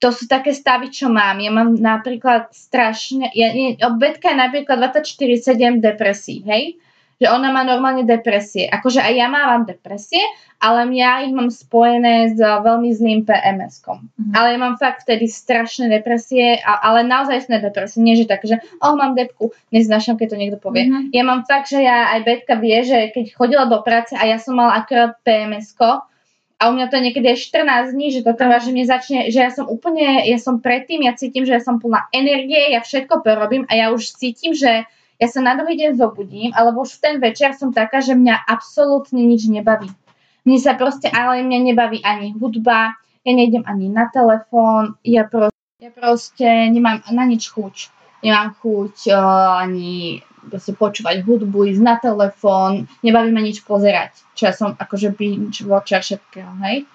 to 0.03 0.11
sú 0.11 0.27
také 0.27 0.51
stavy, 0.51 0.91
čo 0.91 1.07
mám. 1.07 1.39
Ja 1.39 1.55
mám 1.55 1.79
napríklad 1.79 2.51
strašne, 2.51 3.31
ja, 3.39 3.55
Betka 3.95 4.35
je 4.35 4.39
napríklad 4.43 4.91
24-7 4.91 5.79
depresí, 5.79 6.43
hej? 6.43 6.83
Že 7.23 7.31
ona 7.31 7.55
má 7.55 7.62
normálne 7.62 8.03
depresie. 8.03 8.66
Akože 8.66 8.99
aj 8.99 9.14
ja 9.14 9.31
mávam 9.31 9.62
depresie, 9.62 10.18
ale 10.59 10.91
ja 10.99 11.23
ich 11.23 11.31
mám 11.31 11.55
spojené 11.55 12.35
s 12.35 12.39
veľmi 12.43 12.91
zlým 12.91 13.23
PMS-kom. 13.23 14.11
Mhm. 14.18 14.35
Ale 14.35 14.47
ja 14.51 14.59
mám 14.59 14.75
fakt 14.75 15.07
vtedy 15.07 15.31
strašné 15.31 15.87
depresie, 15.87 16.59
a, 16.59 16.83
ale 16.83 17.07
naozaj 17.07 17.47
sme 17.47 17.62
depresie. 17.62 18.03
Nie, 18.03 18.18
že 18.18 18.27
tak, 18.27 18.43
že 18.43 18.59
oh, 18.83 18.99
mám 18.99 19.14
depku, 19.14 19.55
neznášam, 19.70 20.18
keď 20.18 20.35
to 20.35 20.41
niekto 20.43 20.59
povie. 20.59 20.91
Mhm. 20.91 21.14
Ja 21.14 21.23
mám 21.23 21.47
fakt, 21.47 21.70
že 21.70 21.79
ja 21.79 22.11
aj 22.11 22.27
Betka 22.27 22.59
vie, 22.59 22.83
že 22.83 23.14
keď 23.14 23.39
chodila 23.39 23.70
do 23.70 23.79
práce 23.87 24.18
a 24.18 24.27
ja 24.27 24.43
som 24.43 24.59
mala 24.59 24.83
akurát 24.83 25.14
PMS-ko, 25.23 26.11
a 26.63 26.71
u 26.71 26.79
mňa 26.79 26.87
to 26.87 26.95
je 26.95 27.07
niekedy 27.11 27.27
aj 27.27 27.39
14 27.91 27.91
dní, 27.91 28.15
že 28.15 28.23
to 28.23 28.39
trvá, 28.39 28.63
že 28.63 28.71
mne 28.71 28.87
začne, 28.87 29.35
že 29.35 29.43
ja 29.43 29.51
som 29.51 29.67
úplne, 29.67 30.23
ja 30.23 30.39
som 30.39 30.63
predtým, 30.63 31.03
ja 31.03 31.19
cítim, 31.19 31.43
že 31.43 31.59
ja 31.59 31.63
som 31.63 31.83
plná 31.83 32.07
energie, 32.15 32.71
ja 32.71 32.79
všetko 32.79 33.27
porobím 33.27 33.67
a 33.67 33.75
ja 33.75 33.91
už 33.91 34.15
cítim, 34.15 34.55
že 34.55 34.87
ja 35.19 35.27
sa 35.27 35.43
na 35.43 35.59
druhý 35.59 35.75
deň 35.75 35.99
zobudím, 35.99 36.55
alebo 36.55 36.87
už 36.87 36.99
v 36.99 37.03
ten 37.03 37.15
večer 37.19 37.59
som 37.59 37.75
taká, 37.75 37.99
že 37.99 38.15
mňa 38.15 38.47
absolútne 38.47 39.27
nič 39.27 39.51
nebaví. 39.51 39.91
Mne 40.47 40.59
sa 40.63 40.79
proste, 40.79 41.11
ale 41.11 41.43
mňa 41.43 41.59
nebaví 41.75 41.99
ani 42.07 42.31
hudba, 42.39 42.95
ja 43.27 43.33
nejdem 43.35 43.67
ani 43.67 43.91
na 43.91 44.07
telefón, 44.15 44.95
ja, 45.03 45.27
pro, 45.27 45.51
ja 45.83 45.91
proste 45.91 46.47
nemám 46.47 47.03
na 47.11 47.27
nič 47.27 47.51
chuť. 47.51 47.91
Nemám 48.23 48.55
chuť 48.63 49.11
uh, 49.11 49.67
ani 49.67 50.23
proste 50.51 50.72
počúvať 50.74 51.22
hudbu, 51.22 51.70
ísť 51.70 51.82
na 51.82 51.97
telefón, 51.99 52.90
nebaví 53.05 53.30
ma 53.30 53.43
nič 53.43 53.62
pozerať, 53.62 54.18
čo 54.34 54.51
ja 54.51 54.53
som 54.55 54.74
akože 54.74 55.14
binge 55.14 55.62
watcher 55.66 56.03
všetkého, 56.03 56.53
hej. 56.66 56.88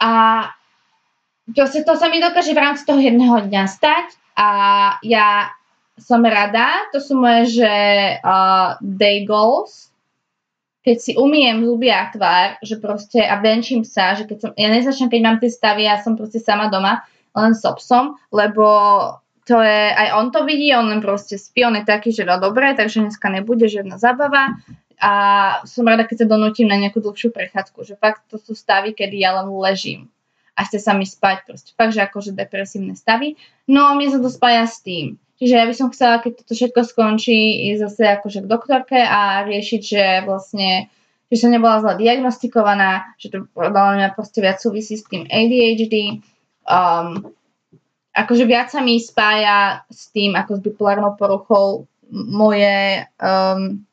A 0.00 0.12
proste 1.52 1.84
to 1.84 1.96
sa 1.96 2.08
mi 2.08 2.20
dokáže 2.20 2.52
v 2.56 2.62
rámci 2.62 2.82
toho 2.84 3.00
jedného 3.00 3.48
dňa 3.48 3.64
stať 3.68 4.06
a 4.36 4.48
ja 5.00 5.52
som 5.96 6.20
rada, 6.20 6.92
to 6.92 7.00
sú 7.00 7.16
moje, 7.16 7.60
že 7.60 7.72
uh, 8.20 8.76
day 8.84 9.24
goals, 9.24 9.88
keď 10.84 10.96
si 11.00 11.12
umiem 11.16 11.64
zuby 11.64 11.88
a 11.90 12.12
tvár, 12.12 12.60
že 12.62 12.78
proste 12.78 13.18
a 13.18 13.40
venčím 13.40 13.82
sa, 13.82 14.14
že 14.14 14.28
keď 14.28 14.38
som, 14.38 14.50
ja 14.54 14.68
nezačnem, 14.70 15.10
keď 15.10 15.20
mám 15.24 15.38
tie 15.40 15.50
stavy, 15.50 15.88
ja 15.88 15.98
som 15.98 16.14
proste 16.14 16.38
sama 16.38 16.68
doma, 16.68 17.02
len 17.32 17.52
s 17.56 17.64
obsom, 17.66 18.14
lebo 18.30 18.64
to 19.46 19.62
je, 19.62 19.80
aj 19.94 20.08
on 20.18 20.34
to 20.34 20.42
vidí, 20.42 20.74
on 20.74 20.90
len 20.90 20.98
proste 20.98 21.38
spí, 21.38 21.62
on 21.62 21.78
je 21.78 21.86
taký, 21.86 22.10
že 22.10 22.26
no 22.26 22.42
dobre, 22.42 22.74
takže 22.74 23.06
dneska 23.06 23.30
nebude 23.30 23.70
žiadna 23.70 23.94
zábava 23.96 24.58
a 24.98 25.12
som 25.68 25.86
rada, 25.86 26.02
keď 26.02 26.24
sa 26.24 26.32
donútim 26.34 26.66
na 26.66 26.74
nejakú 26.74 26.98
dlhšiu 26.98 27.30
prechádzku, 27.30 27.86
že 27.86 27.94
fakt 27.94 28.26
to 28.26 28.42
sú 28.42 28.58
stavy, 28.58 28.90
kedy 28.90 29.22
ja 29.22 29.38
len 29.38 29.46
ležím 29.54 30.10
a 30.56 30.64
chce 30.64 30.80
sa 30.80 30.96
mi 30.96 31.04
spať, 31.04 31.46
proste 31.46 31.70
fakt, 31.76 31.92
že 31.92 32.00
akože 32.00 32.32
depresívne 32.32 32.96
stavy. 32.96 33.36
No 33.68 33.86
a 33.86 33.94
mne 33.94 34.08
sa 34.08 34.18
to 34.18 34.32
spája 34.32 34.64
s 34.64 34.80
tým. 34.80 35.20
Čiže 35.36 35.52
ja 35.52 35.68
by 35.68 35.74
som 35.76 35.92
chcela, 35.92 36.16
keď 36.24 36.32
toto 36.40 36.52
všetko 36.56 36.80
skončí, 36.80 37.68
ísť 37.70 37.80
zase 37.92 38.02
akože 38.16 38.38
k 38.40 38.50
doktorke 38.50 38.96
a 38.96 39.44
riešiť, 39.44 39.82
že 39.84 40.04
vlastne 40.24 40.88
že 41.26 41.42
som 41.42 41.50
nebola 41.50 41.82
zle 41.82 41.98
diagnostikovaná, 42.00 43.12
že 43.18 43.34
to 43.34 43.38
podľa 43.50 43.98
mňa 43.98 44.08
proste 44.14 44.38
viac 44.40 44.62
súvisí 44.62 44.94
s 44.94 45.04
tým 45.04 45.26
ADHD. 45.26 46.22
Um, 46.64 47.35
akože 48.16 48.44
viac 48.48 48.72
sa 48.72 48.80
mi 48.80 48.96
spája 48.96 49.84
s 49.92 50.08
tým, 50.08 50.32
ako 50.32 50.56
s 50.56 50.60
bipolárnou 50.64 51.12
poruchou 51.20 51.84
moje 52.10 53.04
um, 53.20 53.84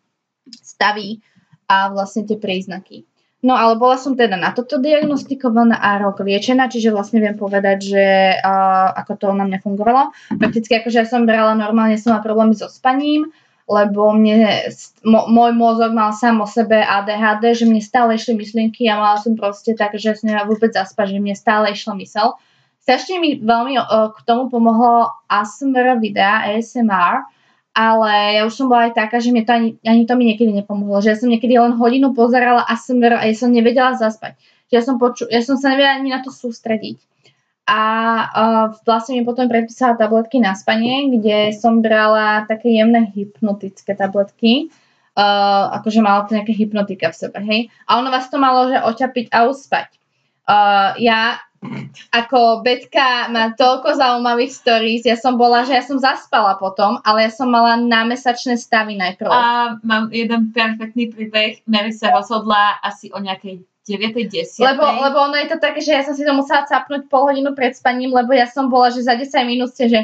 stavy 0.47 1.19
a 1.67 1.91
vlastne 1.91 2.23
tie 2.23 2.39
príznaky. 2.39 3.03
No 3.43 3.59
ale 3.59 3.75
bola 3.75 3.99
som 3.99 4.15
teda 4.15 4.39
na 4.39 4.55
toto 4.55 4.79
diagnostikovaná 4.79 5.75
a 5.75 5.99
rok 5.99 6.23
liečená, 6.23 6.71
čiže 6.71 6.95
vlastne 6.95 7.19
viem 7.19 7.35
povedať, 7.35 7.77
že 7.83 8.05
uh, 8.39 8.95
ako 9.03 9.13
to 9.19 9.27
na 9.35 9.43
mňa 9.43 9.59
fungovalo. 9.59 10.15
Prakticky 10.39 10.79
akože 10.79 11.03
ja 11.03 11.07
som 11.07 11.27
brala 11.27 11.51
normálne, 11.51 11.99
som 11.99 12.15
mala 12.15 12.23
problémy 12.23 12.55
so 12.55 12.71
spaním, 12.71 13.35
lebo 13.67 14.15
mne, 14.15 14.71
mo, 15.03 15.27
môj 15.27 15.51
mozog 15.59 15.91
mal 15.91 16.15
sám 16.15 16.39
o 16.39 16.47
sebe 16.47 16.79
ADHD, 16.79 17.51
že 17.51 17.67
mne 17.67 17.83
stále 17.83 18.15
išli 18.15 18.31
myšlienky 18.39 18.87
a 18.87 18.95
mala 18.95 19.19
som 19.19 19.35
proste 19.35 19.75
tak, 19.75 19.99
že 19.99 20.15
som 20.15 20.31
vôbec 20.47 20.71
zaspať, 20.71 21.15
že 21.15 21.19
mne 21.19 21.35
stále 21.35 21.75
išla 21.75 21.99
mysel. 21.99 22.39
Strašne 22.83 23.15
mi 23.23 23.39
veľmi 23.39 23.79
uh, 23.79 24.11
k 24.11 24.17
tomu 24.27 24.51
pomohlo 24.51 25.07
ASMR 25.31 26.03
videa, 26.03 26.51
ASMR, 26.51 27.23
ale 27.71 28.37
ja 28.37 28.41
už 28.43 28.53
som 28.53 28.67
bola 28.67 28.91
aj 28.91 28.99
taká, 28.99 29.23
že 29.23 29.31
mi 29.31 29.41
to 29.47 29.55
ani, 29.55 29.79
ani 29.87 30.03
to 30.03 30.13
mi 30.19 30.27
niekedy 30.27 30.51
nepomohlo, 30.51 30.99
že 30.99 31.15
ja 31.15 31.17
som 31.17 31.31
niekedy 31.31 31.55
len 31.55 31.79
hodinu 31.79 32.11
pozerala 32.11 32.67
ASMR 32.67 33.17
a 33.17 33.25
ja 33.25 33.33
som 33.33 33.55
nevedela 33.55 33.95
zaspať. 33.95 34.35
Že 34.67 34.73
ja 34.75 34.81
som, 34.83 34.95
poču, 34.99 35.25
ja 35.31 35.39
som 35.39 35.55
sa 35.55 35.71
nevedela 35.71 35.95
ani 35.95 36.11
na 36.11 36.19
to 36.19 36.29
sústrediť. 36.29 36.99
A 37.63 37.81
uh, 38.19 38.65
vlastne 38.83 39.15
mi 39.15 39.23
potom 39.23 39.47
predpísala 39.47 39.95
tabletky 39.95 40.43
na 40.43 40.51
spanie, 40.51 41.07
kde 41.15 41.55
som 41.55 41.79
brala 41.79 42.43
také 42.43 42.75
jemné 42.75 43.07
hypnotické 43.15 43.95
tabletky, 43.95 44.67
uh, 45.15 45.71
akože 45.79 46.03
malo 46.03 46.27
to 46.27 46.35
nejaké 46.35 46.51
hypnotika 46.51 47.15
v 47.15 47.15
sebe, 47.15 47.39
hej. 47.47 47.71
A 47.87 48.03
ono 48.03 48.11
vás 48.11 48.27
to 48.27 48.35
malo, 48.35 48.67
že 48.67 48.83
oťapiť 48.83 49.31
a 49.31 49.47
uspať. 49.47 49.89
Uh, 50.43 50.91
ja 50.99 51.39
ako 52.13 52.61
Betka 52.61 53.27
má 53.33 53.53
toľko 53.57 53.97
zaujímavých 53.97 54.53
stories. 54.53 55.03
Ja 55.03 55.17
som 55.17 55.35
bola, 55.35 55.65
že 55.65 55.77
ja 55.77 55.83
som 55.83 55.97
zaspala 55.97 56.55
potom, 56.57 57.01
ale 57.03 57.27
ja 57.27 57.31
som 57.33 57.49
mala 57.49 57.79
námesačné 57.79 58.57
stavy 58.59 58.95
najprv. 58.97 59.29
A 59.29 59.77
mám 59.81 60.13
jeden 60.13 60.53
perfektný 60.53 61.09
príbeh. 61.09 61.65
Mary 61.65 61.91
sa 61.91 62.13
rozhodla 62.13 62.79
asi 62.81 63.09
o 63.11 63.19
nejakej 63.19 63.63
9. 63.83 64.15
10. 64.31 64.63
Lebo, 64.63 64.83
lebo 64.83 65.17
ono 65.27 65.35
je 65.35 65.51
to 65.51 65.57
také, 65.59 65.83
že 65.83 65.91
ja 65.91 66.07
som 66.07 66.15
si 66.15 66.23
to 66.23 66.31
musela 66.31 66.63
capnúť 66.63 67.11
pol 67.11 67.27
hodinu 67.27 67.51
pred 67.51 67.75
spaním, 67.75 68.15
lebo 68.15 68.31
ja 68.31 68.47
som 68.47 68.71
bola, 68.71 68.87
že 68.95 69.03
za 69.03 69.19
10 69.19 69.27
minút 69.43 69.75
ste, 69.75 69.91
že 69.91 69.99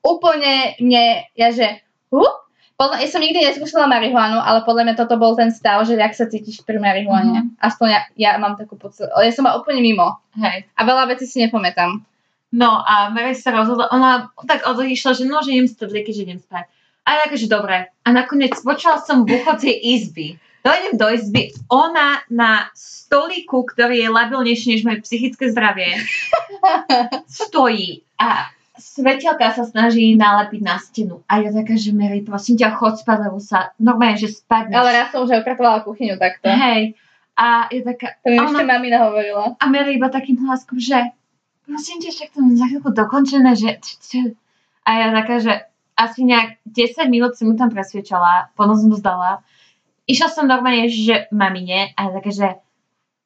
úplne 0.00 0.80
mne, 0.80 1.28
ja 1.36 1.48
že 1.52 1.84
hup, 2.08 2.39
podľa, 2.80 3.04
ja 3.04 3.08
som 3.12 3.20
nikdy 3.20 3.44
neskúšala 3.44 3.84
marihuanu, 3.84 4.40
ale 4.40 4.64
podľa 4.64 4.88
mňa 4.88 4.94
toto 4.96 5.20
bol 5.20 5.36
ten 5.36 5.52
stav, 5.52 5.84
že 5.84 6.00
ak 6.00 6.16
sa 6.16 6.24
cítiš 6.24 6.64
pri 6.64 6.80
marihuane. 6.80 7.44
Mm-hmm. 7.44 7.60
Aspoň 7.60 7.86
ja, 7.92 8.00
ja 8.16 8.30
mám 8.40 8.56
takú 8.56 8.80
pocit. 8.80 9.12
Ja 9.12 9.32
som 9.36 9.44
ma 9.44 9.52
úplne 9.52 9.84
mimo. 9.84 10.16
Hej. 10.40 10.64
A 10.72 10.80
veľa 10.88 11.12
vecí 11.12 11.28
si 11.28 11.44
nepamätám. 11.44 12.00
No 12.56 12.80
a 12.80 13.12
Mary 13.12 13.36
sa 13.36 13.52
rozhodla, 13.52 13.92
ona 13.92 14.32
tak 14.48 14.64
odišla, 14.64 15.12
že 15.12 15.28
no, 15.28 15.44
že 15.44 15.60
idem 15.60 15.68
spať, 15.68 15.92
že 15.92 16.24
idem 16.24 16.40
spať. 16.40 16.64
A 17.04 17.28
takže 17.28 17.52
dobre. 17.52 17.92
A 18.00 18.08
nakoniec 18.16 18.56
počula 18.64 18.96
som 19.04 19.28
v 19.28 19.44
tej 19.60 19.76
izby. 20.00 20.40
Dojdem 20.64 20.96
do 20.96 21.08
izby, 21.08 21.52
ona 21.72 22.24
na 22.28 22.68
stolíku, 22.76 23.64
ktorý 23.64 23.96
je 24.04 24.08
labilnejší 24.12 24.76
než 24.76 24.84
moje 24.84 25.00
psychické 25.08 25.48
zdravie, 25.48 25.96
stojí 27.40 28.04
a 28.20 28.52
svetelka 28.80 29.52
sa 29.52 29.68
snaží 29.68 30.16
nalepiť 30.16 30.60
na 30.64 30.80
stenu. 30.80 31.20
A 31.28 31.44
ja 31.44 31.52
taká, 31.52 31.76
že 31.76 31.92
Mary, 31.92 32.24
prosím 32.24 32.56
ťa, 32.56 32.74
chod 32.80 32.96
spať, 32.96 33.28
lebo 33.28 33.38
sa 33.38 33.76
normálne, 33.76 34.16
že 34.16 34.32
spadneš. 34.32 34.74
Ale 34.74 34.90
raz 34.96 35.12
som 35.12 35.28
už 35.28 35.44
opratovala 35.44 35.84
kuchyňu 35.84 36.16
takto. 36.16 36.48
Hej. 36.48 36.96
A 37.36 37.68
je 37.68 37.84
taká... 37.84 38.16
To 38.24 38.28
mi 38.32 38.40
ona, 38.40 38.48
ešte 38.48 38.64
mamina 38.64 38.98
hovorila. 39.06 39.54
A 39.60 39.64
Mary 39.68 40.00
iba 40.00 40.08
takým 40.08 40.40
hlaskom, 40.44 40.80
že 40.80 41.12
prosím 41.68 42.00
ťa, 42.00 42.10
však 42.10 42.28
to 42.32 42.40
za 42.56 42.66
chvíľku 42.66 42.90
dokončené, 42.90 43.52
že... 43.54 43.76
A 44.82 44.90
ja 44.96 45.06
taká, 45.12 45.36
že 45.38 45.52
asi 45.94 46.24
nejak 46.24 46.64
10 46.64 47.12
minút 47.12 47.36
som 47.36 47.52
mu 47.52 47.54
tam 47.60 47.68
presviečala, 47.68 48.48
potom 48.56 48.72
som 48.72 48.88
to 48.88 48.96
zdala. 48.96 49.44
Išla 50.08 50.28
som 50.32 50.48
normálne, 50.48 50.88
že 50.88 51.28
mamine 51.28 51.92
a 51.92 52.08
ja 52.08 52.10
taká, 52.16 52.30
že 52.32 52.48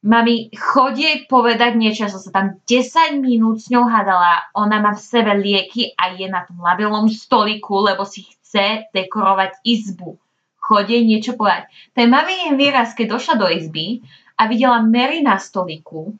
Mami, 0.04 0.52
chodie 0.52 1.24
povedať 1.24 1.80
niečo, 1.80 2.04
ja 2.04 2.12
som 2.12 2.20
sa 2.20 2.28
tam 2.28 2.60
10 2.68 3.24
minút 3.24 3.64
s 3.64 3.72
ňou 3.72 3.88
hádala. 3.88 4.52
Ona 4.52 4.76
má 4.84 4.92
v 4.92 5.00
sebe 5.00 5.32
lieky 5.32 5.96
a 5.96 6.12
je 6.12 6.28
na 6.28 6.44
tom 6.44 6.60
labilnom 6.60 7.08
stoliku, 7.08 7.80
lebo 7.80 8.04
si 8.04 8.28
chce 8.28 8.84
dekorovať 8.92 9.64
izbu. 9.64 10.20
Chodie 10.60 11.00
niečo 11.08 11.40
povedať. 11.40 11.72
Ten 11.96 12.12
mami 12.12 12.52
je 12.52 12.52
výraz, 12.52 12.92
keď 12.92 13.16
došla 13.16 13.34
do 13.40 13.48
izby 13.48 14.04
a 14.36 14.44
videla 14.44 14.84
Mary 14.84 15.24
na 15.24 15.40
stoliku, 15.40 16.12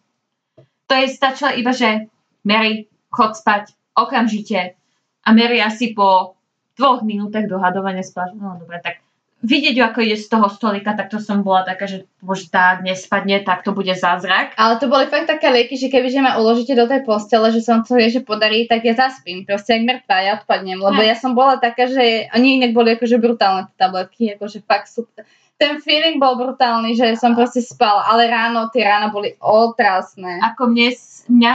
to 0.89 0.93
jej 0.97 1.13
stačilo 1.13 1.53
iba, 1.53 1.77
že 1.77 2.09
Mary, 2.41 2.89
chod 3.13 3.37
spať, 3.37 3.77
okamžite. 3.93 4.81
A 5.25 5.29
Mary 5.37 5.61
asi 5.61 5.93
po 5.93 6.41
dvoch 6.73 7.05
minútach 7.05 7.45
dohadovania 7.45 8.01
spala, 8.01 8.33
no 8.33 8.57
dobre, 8.57 8.81
tak 8.81 9.04
vidieť 9.45 9.75
ju, 9.77 9.83
ako 9.85 10.01
ide 10.01 10.17
z 10.17 10.27
toho 10.33 10.49
stolika, 10.49 10.97
tak 10.97 11.13
to 11.13 11.21
som 11.21 11.45
bola 11.45 11.69
taká, 11.69 11.85
že 11.85 12.09
bože, 12.25 12.49
tá 12.49 12.81
dnes 12.81 13.05
spadne, 13.05 13.45
tak 13.45 13.61
to 13.61 13.77
bude 13.77 13.93
zázrak. 13.93 14.57
Ale 14.57 14.81
to 14.81 14.89
boli 14.89 15.05
fakt 15.13 15.29
také 15.29 15.53
lieky, 15.53 15.77
že 15.77 15.93
keby 15.93 16.09
že 16.09 16.25
ma 16.25 16.41
uložíte 16.41 16.73
do 16.73 16.89
tej 16.89 17.05
postele, 17.05 17.53
že 17.53 17.61
som 17.61 17.85
to 17.85 17.95
vie, 17.95 18.09
že 18.09 18.25
podarí, 18.25 18.65
tak 18.65 18.81
ja 18.83 18.97
zaspím. 18.97 19.45
Proste 19.45 19.77
ak 19.77 19.85
mŕtva, 19.85 20.17
ja 20.25 20.33
odpadnem. 20.41 20.81
Lebo 20.81 21.05
ja 21.05 21.13
som 21.13 21.37
bola 21.37 21.61
taká, 21.61 21.85
že 21.85 22.33
oni 22.33 22.65
inak 22.65 22.73
boli 22.73 22.97
akože 22.97 23.21
brutálne 23.21 23.69
tie 23.69 23.77
tabletky, 23.77 24.23
akože 24.41 24.65
fakt 24.65 24.89
super. 24.89 25.29
Ten 25.55 25.79
feeling 25.79 26.19
bol 26.19 26.35
brutálny, 26.35 26.99
že 26.99 27.15
som 27.15 27.39
proste 27.39 27.63
spala, 27.63 28.11
ale 28.11 28.27
ráno, 28.27 28.75
tie 28.75 28.83
rána 28.83 29.15
boli 29.15 29.39
otrasné. 29.39 30.43
Ako 30.43 30.67
mne, 30.67 30.91
mňa, 31.31 31.53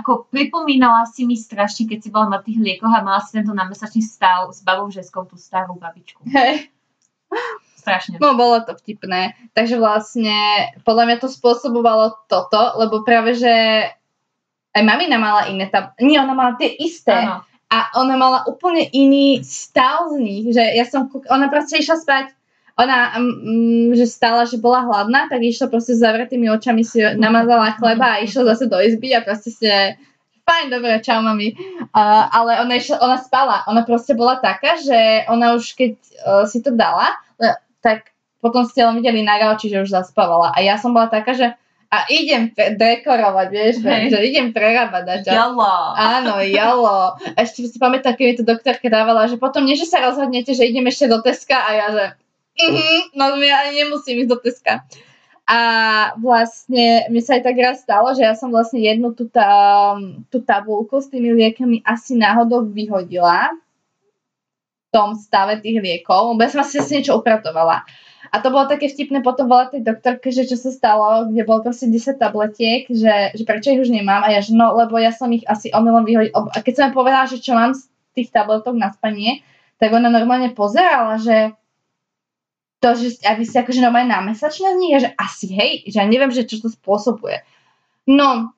ako 0.00 0.32
pripomínala 0.32 1.04
si 1.04 1.28
mi 1.28 1.36
strašne, 1.36 1.84
keď 1.84 1.98
si 2.00 2.08
bola 2.08 2.32
na 2.32 2.40
tých 2.40 2.56
liekoch 2.56 2.88
a 2.88 3.04
mala 3.04 3.20
si 3.20 3.36
tento 3.36 3.52
námesačný 3.52 4.00
stav 4.00 4.48
s 4.48 4.64
babou 4.64 4.88
žeskou, 4.88 5.28
tú 5.28 5.36
starú 5.36 5.76
babičku. 5.76 6.24
Hej. 6.32 6.73
Strašne. 7.84 8.16
No, 8.16 8.32
bolo 8.32 8.64
to 8.64 8.72
vtipné. 8.80 9.36
Takže 9.52 9.76
vlastne, 9.76 10.72
podľa 10.88 11.04
mňa 11.04 11.16
to 11.20 11.28
spôsobovalo 11.28 12.16
toto, 12.32 12.80
lebo 12.80 13.04
práve, 13.04 13.36
že 13.36 13.52
aj 14.74 14.82
mamina 14.82 15.20
mala 15.20 15.52
iné 15.52 15.68
tam. 15.68 15.92
Nie, 16.00 16.24
ona 16.24 16.32
mala 16.32 16.56
tie 16.56 16.72
isté. 16.72 17.12
Áno. 17.12 17.44
A 17.68 17.78
ona 18.00 18.14
mala 18.16 18.38
úplne 18.48 18.88
iný 18.94 19.44
stav 19.44 20.08
z 20.14 20.16
nich, 20.16 20.44
že 20.54 20.62
ja 20.62 20.86
som, 20.86 21.10
ona 21.28 21.50
proste 21.50 21.82
išla 21.82 21.98
spať, 22.00 22.26
ona, 22.74 23.14
mm, 23.18 23.94
že 23.94 24.06
stala, 24.10 24.46
že 24.46 24.58
bola 24.58 24.82
hladná, 24.82 25.30
tak 25.30 25.42
išla 25.42 25.70
proste 25.70 25.94
s 25.94 26.02
zavretými 26.02 26.50
očami 26.50 26.82
si 26.82 27.02
namazala 27.02 27.74
chleba 27.78 28.18
a 28.18 28.22
išla 28.22 28.54
zase 28.54 28.66
do 28.66 28.78
izby 28.82 29.14
a 29.14 29.22
proste 29.22 29.50
si 29.54 29.66
fajn, 30.44 30.66
dobre, 30.70 31.00
čau 31.00 31.24
mami. 31.24 31.56
Uh, 31.92 32.24
ale 32.30 32.60
ona, 32.60 32.76
išla, 32.76 33.00
ona 33.00 33.18
spala, 33.20 33.64
ona 33.68 33.82
proste 33.82 34.12
bola 34.12 34.40
taká, 34.40 34.76
že 34.76 35.24
ona 35.28 35.56
už 35.56 35.76
keď 35.76 35.92
uh, 36.24 36.44
si 36.44 36.60
to 36.60 36.72
dala, 36.72 37.16
tak 37.84 38.16
potom 38.40 38.64
ste 38.64 38.84
len 38.84 39.00
videli 39.00 39.20
na 39.24 39.40
gauči, 39.40 39.68
že 39.72 39.84
už 39.84 39.92
zaspávala. 39.92 40.52
A 40.52 40.60
ja 40.60 40.76
som 40.76 40.92
bola 40.92 41.08
taká, 41.08 41.32
že 41.36 41.52
a 41.94 42.10
idem 42.10 42.50
pre- 42.50 42.74
dekorovať, 42.74 43.48
vieš, 43.54 43.74
hey. 43.86 44.10
že 44.10 44.18
idem 44.18 44.50
prerábať. 44.50 45.22
Jalo. 45.30 45.94
Áno, 45.94 46.42
jalo. 46.42 47.14
A 47.14 47.38
ešte 47.38 47.70
si 47.70 47.78
pamätám, 47.78 48.18
keď 48.18 48.24
mi 48.26 48.34
to 48.34 48.44
doktorka 48.44 48.90
dávala, 48.90 49.30
že 49.30 49.38
potom 49.38 49.62
nie, 49.62 49.78
že 49.78 49.86
sa 49.86 50.02
rozhodnete, 50.02 50.58
že 50.58 50.66
idem 50.66 50.82
ešte 50.90 51.06
do 51.06 51.22
Teska 51.22 51.54
a 51.54 51.70
ja, 51.70 51.86
že 51.94 52.04
mhm, 52.66 53.14
no 53.14 53.38
ja 53.38 53.62
ani 53.62 53.86
nemusím 53.86 54.26
ísť 54.26 54.30
do 54.30 54.38
Teska. 54.42 54.82
A 55.44 55.60
vlastne 56.16 57.04
mne 57.12 57.20
sa 57.20 57.36
aj 57.36 57.42
tak 57.44 57.56
raz 57.60 57.84
stalo, 57.84 58.16
že 58.16 58.24
ja 58.24 58.32
som 58.32 58.48
vlastne 58.48 58.80
jednu 58.80 59.12
tú, 59.12 59.28
tá, 59.28 59.92
tú 60.32 60.40
tabulku 60.40 61.04
s 61.04 61.12
tými 61.12 61.36
liekami 61.36 61.84
asi 61.84 62.16
náhodou 62.16 62.64
vyhodila 62.64 63.52
v 63.52 64.88
tom 64.88 65.12
stave 65.12 65.60
tých 65.60 65.84
liekov, 65.84 66.32
lebo 66.32 66.40
ja 66.40 66.48
som 66.48 66.64
asi 66.64 66.80
niečo 66.80 67.20
upratovala. 67.20 67.84
A 68.32 68.40
to 68.40 68.48
bolo 68.48 68.64
také 68.66 68.88
vtipné 68.88 69.20
potom 69.20 69.46
volať 69.46 69.78
tej 69.78 69.82
doktorke, 69.84 70.32
že 70.32 70.48
čo 70.48 70.56
sa 70.56 70.72
stalo, 70.72 71.28
kde 71.28 71.44
bolo 71.44 71.60
proste 71.62 71.86
10 71.86 72.18
tabletiek, 72.18 72.88
že, 72.88 73.36
že 73.36 73.42
prečo 73.44 73.70
ich 73.70 73.84
už 73.84 73.92
nemám 73.92 74.24
a 74.24 74.32
ja, 74.32 74.40
že 74.40 74.56
no, 74.56 74.74
lebo 74.74 74.96
ja 74.96 75.12
som 75.12 75.28
ich 75.30 75.44
asi 75.44 75.70
omylom 75.70 76.08
vyhodila. 76.08 76.50
A 76.50 76.58
keď 76.64 76.72
som 76.72 76.84
jej 76.88 76.96
povedala, 76.96 77.30
že 77.30 77.38
čo 77.38 77.52
mám 77.52 77.76
z 77.76 77.84
tých 78.16 78.32
tabletok 78.32 78.74
na 78.74 78.90
spanie, 78.90 79.44
tak 79.76 79.92
ona 79.92 80.08
normálne 80.08 80.50
pozerala, 80.56 81.20
že 81.20 81.52
to, 82.84 82.92
že 83.00 83.24
a 83.24 83.32
vy 83.32 83.48
ste 83.48 83.64
akože 83.64 83.80
normálne 83.80 84.12
námesačné 84.12 84.76
z 84.76 84.80
nich, 84.80 84.92
že 85.00 85.08
asi 85.16 85.48
hej, 85.48 85.72
že 85.88 85.96
ja 85.96 86.04
neviem, 86.04 86.28
že 86.28 86.44
čo 86.44 86.60
to 86.60 86.68
spôsobuje. 86.68 87.40
No, 88.04 88.52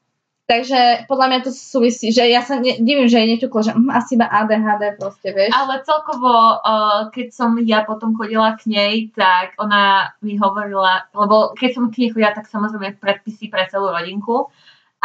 takže 0.50 1.06
podľa 1.06 1.26
mňa 1.30 1.38
to 1.46 1.54
súvisí, 1.54 2.10
že 2.10 2.26
ja 2.26 2.42
sa 2.42 2.58
ne, 2.58 2.74
divím, 2.82 3.06
že 3.06 3.22
je 3.22 3.30
neťuklo, 3.38 3.60
že 3.62 3.70
hm, 3.78 3.86
asi 3.94 4.18
iba 4.18 4.26
ADHD 4.26 4.98
proste, 4.98 5.30
vieš. 5.30 5.54
Ale 5.54 5.86
celkovo, 5.86 6.58
uh, 6.58 7.06
keď 7.14 7.26
som 7.30 7.54
ja 7.62 7.86
potom 7.86 8.18
chodila 8.18 8.58
k 8.58 8.66
nej, 8.66 9.14
tak 9.14 9.54
ona 9.62 10.10
mi 10.26 10.34
hovorila, 10.34 11.06
lebo 11.14 11.54
keď 11.54 11.70
som 11.78 11.94
k 11.94 12.02
nej 12.02 12.10
chodila, 12.10 12.34
tak 12.34 12.50
samozrejme 12.50 12.98
predpisy 12.98 13.46
pre 13.46 13.70
celú 13.70 13.94
rodinku. 13.94 14.50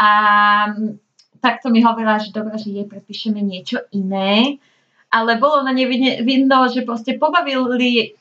A 0.01 0.09
mm, 0.73 0.97
takto 1.45 1.69
mi 1.69 1.85
hovorila, 1.85 2.17
že 2.17 2.33
dobre, 2.33 2.57
že 2.57 2.73
jej 2.73 2.89
predpíšeme 2.89 3.37
niečo 3.37 3.85
iné. 3.93 4.57
Ale 5.13 5.37
bolo 5.37 5.61
na 5.61 5.75
nej 5.75 5.85
vidno, 6.25 6.65
že 6.71 6.87
proste 6.87 7.21
pobavili 7.21 8.17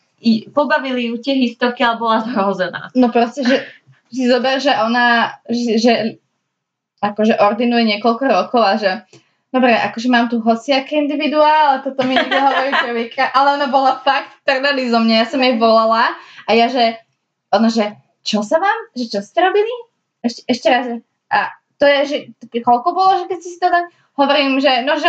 pobavili 0.52 1.08
ju 1.10 1.16
tie 1.18 1.34
historky, 1.34 1.80
ale 1.80 1.96
bola 1.96 2.20
zhrozená. 2.20 2.92
No 2.92 3.08
proste, 3.08 3.44
že 3.44 3.56
si 4.12 4.28
zober, 4.28 4.60
že 4.60 4.74
ona, 4.76 5.38
že, 5.48 5.80
že 5.80 5.92
akože 7.00 7.40
ordinuje 7.40 7.96
niekoľko 7.96 8.24
rokov 8.28 8.60
a 8.60 8.74
že 8.76 8.90
dobre, 9.50 9.72
akože 9.72 10.08
mám 10.12 10.28
tu 10.28 10.38
hociaké 10.44 11.00
individuál, 11.00 11.74
ale 11.74 11.78
toto 11.82 12.04
mi 12.04 12.14
niekto 12.14 12.38
hovorí 12.38 12.70
prvýkrát, 12.70 13.32
ale 13.32 13.58
ona 13.58 13.66
bola 13.72 13.98
fakt 14.04 14.44
trdaný 14.44 14.92
zo 14.92 15.00
mňa, 15.00 15.14
ja 15.24 15.26
som 15.26 15.40
jej 15.40 15.56
volala 15.56 16.14
a 16.46 16.50
ja, 16.52 16.68
že 16.68 17.00
ona, 17.50 17.72
že 17.72 17.96
čo 18.22 18.44
sa 18.44 18.60
vám, 18.60 18.78
že 18.94 19.08
čo 19.08 19.20
ste 19.24 19.40
robili? 19.40 19.74
Ešte, 20.20 20.44
ešte 20.44 20.68
raz, 20.68 20.86
a 21.32 21.56
to 21.80 21.88
je, 21.88 22.00
že 22.04 22.16
koľko 22.60 22.92
bolo, 22.92 23.24
že 23.24 23.26
keď 23.32 23.38
si 23.40 23.56
to 23.56 23.72
tak 23.72 23.88
hovorím, 24.20 24.60
že 24.60 24.84
no, 24.84 25.00
že 25.00 25.08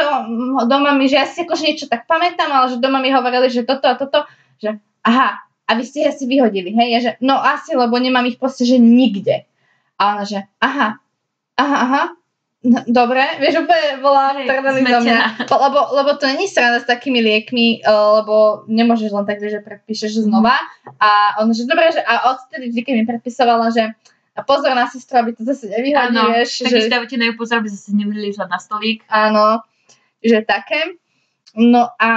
doma 0.71 0.95
mi, 0.95 1.11
že 1.11 1.19
ja 1.19 1.27
si 1.27 1.43
akože 1.43 1.63
niečo 1.67 1.91
tak 1.91 2.07
pamätám, 2.07 2.47
ale 2.47 2.71
že 2.71 2.77
doma 2.79 3.03
mi 3.03 3.11
hovorili, 3.11 3.51
že 3.51 3.67
toto 3.67 3.91
a 3.91 3.99
toto, 3.99 4.23
že 4.55 4.79
aha, 5.05 5.29
a 5.41 5.71
vy 5.73 5.83
ste 5.87 6.03
asi 6.03 6.27
vyhodili, 6.27 6.75
hej? 6.75 6.87
Ja, 6.91 6.99
že, 6.99 7.11
no 7.23 7.39
asi, 7.39 7.73
lebo 7.77 7.95
nemám 7.95 8.27
ich 8.27 8.35
proste, 8.35 8.67
že 8.67 8.75
nikde. 8.75 9.47
A 9.95 10.17
ona, 10.17 10.23
že, 10.27 10.43
aha, 10.59 10.99
aha, 11.55 11.77
aha, 11.87 12.03
no, 12.67 12.79
dobre, 12.89 13.23
vieš, 13.39 13.63
úplne 13.63 14.03
bola 14.03 14.35
trdaný 14.35 14.81
do 14.83 14.99
mňa. 15.05 15.19
Lebo, 15.47 15.79
lebo 15.95 16.09
to 16.19 16.27
není 16.27 16.49
sranda 16.51 16.83
s 16.83 16.89
takými 16.89 17.23
liekmi, 17.23 17.87
uh, 17.87 18.21
lebo 18.21 18.65
nemôžeš 18.67 19.09
len 19.15 19.25
tak, 19.25 19.39
že 19.39 19.63
predpíšeš 19.63 20.27
znova. 20.27 20.57
A 20.99 21.39
ona, 21.39 21.55
že 21.55 21.69
dobre, 21.69 21.87
že 21.93 22.03
a 22.03 22.35
odtedy, 22.35 22.73
keď 22.83 22.93
mi 22.97 23.05
predpisovala, 23.07 23.71
že 23.71 23.95
a 24.31 24.47
pozor 24.47 24.71
na 24.71 24.87
sestru, 24.87 25.19
aby 25.19 25.35
to 25.35 25.43
zase 25.43 25.67
nevyhodí, 25.67 26.15
Áno, 26.15 26.31
vieš. 26.31 26.63
tak 26.63 26.71
že... 26.71 27.19
na 27.19 27.35
pozor, 27.35 27.59
aby 27.59 27.67
zase 27.67 27.91
nevylížať 27.91 28.47
na 28.47 28.59
stolík. 28.63 29.03
Áno, 29.11 29.59
že 30.23 30.39
také. 30.47 30.95
No 31.51 31.91
a 31.99 32.11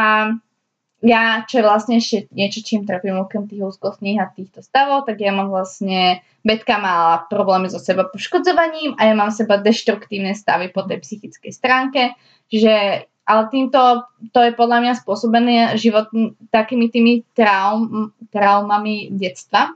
ja, 1.04 1.44
čo 1.44 1.60
je 1.60 1.68
vlastne 1.68 2.00
ešte 2.00 2.32
niečo, 2.32 2.64
čím 2.64 2.88
trpím 2.88 3.20
okrem 3.20 3.44
tých 3.44 3.60
úzkostných 3.60 4.18
a 4.24 4.32
týchto 4.32 4.64
stavov, 4.64 5.04
tak 5.04 5.20
ja 5.20 5.36
mám 5.36 5.52
vlastne, 5.52 6.24
Betka 6.40 6.80
mala 6.80 7.28
problémy 7.28 7.68
so 7.68 7.76
seba 7.76 8.08
poškodzovaním 8.08 8.96
a 8.96 9.08
ja 9.08 9.14
mám 9.16 9.28
seba 9.28 9.60
deštruktívne 9.60 10.32
stavy 10.32 10.72
po 10.72 10.80
tej 10.88 11.04
psychickej 11.04 11.52
stránke, 11.52 12.16
čiže 12.48 13.04
ale 13.24 13.42
týmto, 13.48 14.04
to 14.36 14.40
je 14.44 14.52
podľa 14.52 14.84
mňa 14.84 15.00
spôsobené 15.00 15.56
život 15.80 16.12
takými 16.52 16.92
tými 16.92 17.24
traum, 17.32 18.12
traumami 18.28 19.08
detstva. 19.16 19.72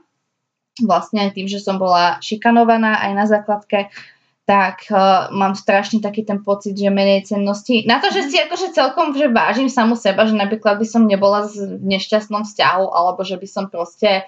Vlastne 0.77 1.33
tým, 1.33 1.49
že 1.49 1.57
som 1.57 1.81
bola 1.81 2.21
šikanovaná 2.21 3.01
aj 3.09 3.11
na 3.17 3.25
základke, 3.25 3.89
tak 4.49 4.89
uh, 4.89 5.29
mám 5.29 5.53
strašne 5.53 6.01
taký 6.01 6.25
ten 6.25 6.41
pocit, 6.41 6.73
že 6.73 6.89
menej 6.89 7.29
cennosti. 7.29 7.85
Na 7.85 8.01
to, 8.01 8.09
že 8.09 8.25
mhm. 8.25 8.29
si 8.33 8.37
akože 8.41 8.67
celkom 8.73 9.13
že 9.13 9.29
vážim 9.29 9.69
samu 9.69 9.93
seba, 9.93 10.25
že 10.25 10.33
napríklad 10.33 10.81
by 10.81 10.87
som 10.89 11.05
nebola 11.05 11.45
v 11.45 11.77
nešťastnom 11.85 12.49
vzťahu, 12.49 12.85
alebo 12.89 13.21
že 13.21 13.37
by 13.37 13.45
som 13.45 13.69
proste 13.69 14.25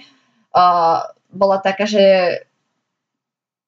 uh, 0.53 1.09
bola 1.33 1.57
taká, 1.57 1.89
že 1.89 2.37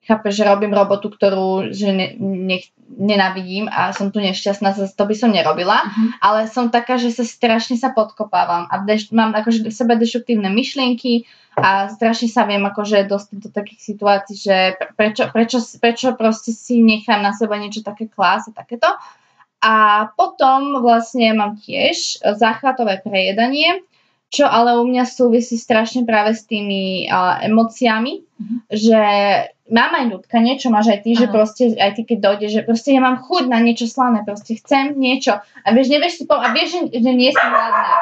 chápe, 0.03 0.29
že 0.31 0.43
robím 0.43 0.75
robotu, 0.75 1.07
ktorú 1.07 1.71
že 1.71 1.95
ne, 1.95 2.07
ne, 2.19 2.59
nenavidím 2.91 3.71
a 3.71 3.95
som 3.95 4.11
tu 4.11 4.19
nešťastná, 4.19 4.75
to 4.75 5.03
by 5.07 5.15
som 5.15 5.31
nerobila, 5.31 5.79
uh-huh. 5.81 6.09
ale 6.19 6.45
som 6.51 6.69
taká, 6.69 6.99
že 6.99 7.15
sa 7.15 7.23
strašne 7.23 7.79
sa 7.79 7.95
podkopávam 7.95 8.67
a 8.67 8.83
deš, 8.83 9.09
mám 9.15 9.31
akože 9.33 9.65
v 9.65 9.73
sebe 9.73 9.95
deštruktívne 9.95 10.51
myšlienky 10.51 11.25
a 11.55 11.87
strašne 11.89 12.27
sa 12.27 12.43
viem 12.49 12.61
akože 12.65 13.05
dostať 13.07 13.37
do 13.39 13.49
takých 13.53 13.81
situácií, 13.93 14.35
že 14.35 14.57
prečo, 14.97 15.29
prečo, 15.29 15.59
prečo 15.79 16.07
proste 16.17 16.51
si 16.51 16.81
nechám 16.81 17.21
na 17.21 17.31
seba 17.31 17.55
niečo 17.61 17.85
také 17.85 18.09
klás 18.09 18.49
a 18.49 18.51
takéto. 18.51 18.89
A 19.63 20.09
potom 20.19 20.83
vlastne 20.83 21.31
mám 21.31 21.55
tiež 21.55 22.19
záchvatové 22.35 22.99
prejedanie, 22.99 23.85
čo 24.33 24.49
ale 24.49 24.73
u 24.81 24.83
mňa 24.89 25.05
súvisí 25.05 25.61
strašne 25.61 26.09
práve 26.09 26.33
s 26.33 26.49
tými 26.49 27.05
uh, 27.05 27.37
emóciami, 27.45 28.25
mm-hmm. 28.25 28.57
že 28.73 29.01
mám 29.69 29.93
aj 29.93 30.05
nutkanie, 30.09 30.57
čo 30.57 30.73
máš 30.73 30.89
aj 30.89 30.99
ty, 31.05 31.13
Aha. 31.13 31.19
že 31.21 31.25
proste 31.29 31.63
aj 31.77 31.91
ty 31.93 32.01
keď 32.01 32.17
dojde, 32.17 32.47
že 32.49 32.61
proste 32.65 32.97
ja 32.97 33.01
mám 33.05 33.21
chuť 33.21 33.45
na 33.45 33.61
niečo 33.61 33.85
slané, 33.85 34.25
proste 34.25 34.57
chcem 34.57 34.97
niečo 34.97 35.37
a 35.37 35.67
vieš, 35.69 35.93
nevieš 35.93 36.13
si 36.17 36.23
a 36.25 36.49
vieš, 36.49 36.69
že, 36.73 36.81
že 36.97 37.11
nie 37.13 37.29
som 37.29 37.45
hladná. 37.45 37.93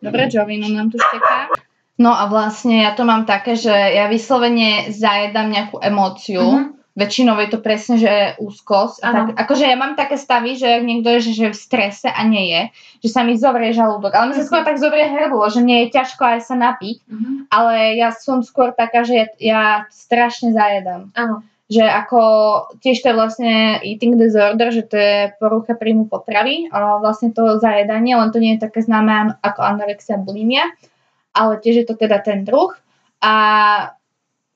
Dobre, 0.00 0.32
Jovino 0.32 0.66
nám 0.72 0.88
tu 0.88 0.96
šteká. 0.96 1.52
No 2.00 2.16
a 2.16 2.26
vlastne 2.26 2.82
ja 2.82 2.96
to 2.96 3.04
mám 3.04 3.28
také, 3.28 3.54
že 3.54 3.70
ja 3.70 4.08
vyslovene 4.08 4.90
zajedám 4.90 5.52
nejakú 5.52 5.76
emóciu, 5.76 6.40
mm-hmm 6.40 6.81
väčšinou 6.92 7.40
je 7.40 7.48
to 7.48 7.58
presne, 7.64 7.96
že 7.96 8.36
úzkosť. 8.36 9.00
Tak, 9.00 9.26
akože 9.40 9.64
ja 9.64 9.76
mám 9.80 9.96
také 9.96 10.20
stavy, 10.20 10.60
že 10.60 10.68
ak 10.80 10.84
niekto 10.84 11.08
je 11.16 11.20
že, 11.24 11.32
že 11.32 11.46
v 11.52 11.56
strese 11.56 12.08
a 12.08 12.20
nie 12.28 12.52
je, 12.52 12.62
že 13.04 13.08
sa 13.08 13.24
mi 13.24 13.40
zovrie 13.40 13.72
žalúdok. 13.72 14.12
Ale 14.12 14.32
mi 14.32 14.34
sa 14.36 14.44
skôr 14.44 14.60
tak 14.60 14.76
zovrie 14.76 15.08
hrdlo, 15.08 15.48
že 15.48 15.64
mne 15.64 15.88
je 15.88 15.96
ťažko 15.96 16.22
aj 16.36 16.40
sa 16.44 16.54
napiť. 16.56 16.96
Uh-huh. 17.08 17.48
Ale 17.48 17.96
ja 17.96 18.12
som 18.12 18.44
skôr 18.44 18.76
taká, 18.76 19.08
že 19.08 19.14
ja, 19.16 19.26
ja 19.40 19.62
strašne 19.88 20.52
zajedám. 20.52 21.08
Uh-huh. 21.16 21.40
Že 21.72 21.84
ako 21.88 22.20
tiež 22.84 23.00
to 23.00 23.08
je 23.08 23.16
vlastne 23.16 23.52
eating 23.80 24.20
disorder, 24.20 24.68
že 24.68 24.84
to 24.84 24.96
je 25.00 25.32
porucha 25.40 25.72
príjmu 25.72 26.12
potravy. 26.12 26.68
A 26.68 27.00
vlastne 27.00 27.32
to 27.32 27.56
zajedanie, 27.56 28.12
len 28.12 28.28
to 28.28 28.36
nie 28.36 28.60
je 28.60 28.68
také 28.68 28.84
známe 28.84 29.40
ako 29.40 29.64
anorexia 29.64 30.20
bulimia. 30.20 30.68
Ale 31.32 31.56
tiež 31.56 31.74
je 31.82 31.86
to 31.88 31.96
teda 31.96 32.20
ten 32.20 32.44
druh. 32.44 32.76
A 33.24 33.32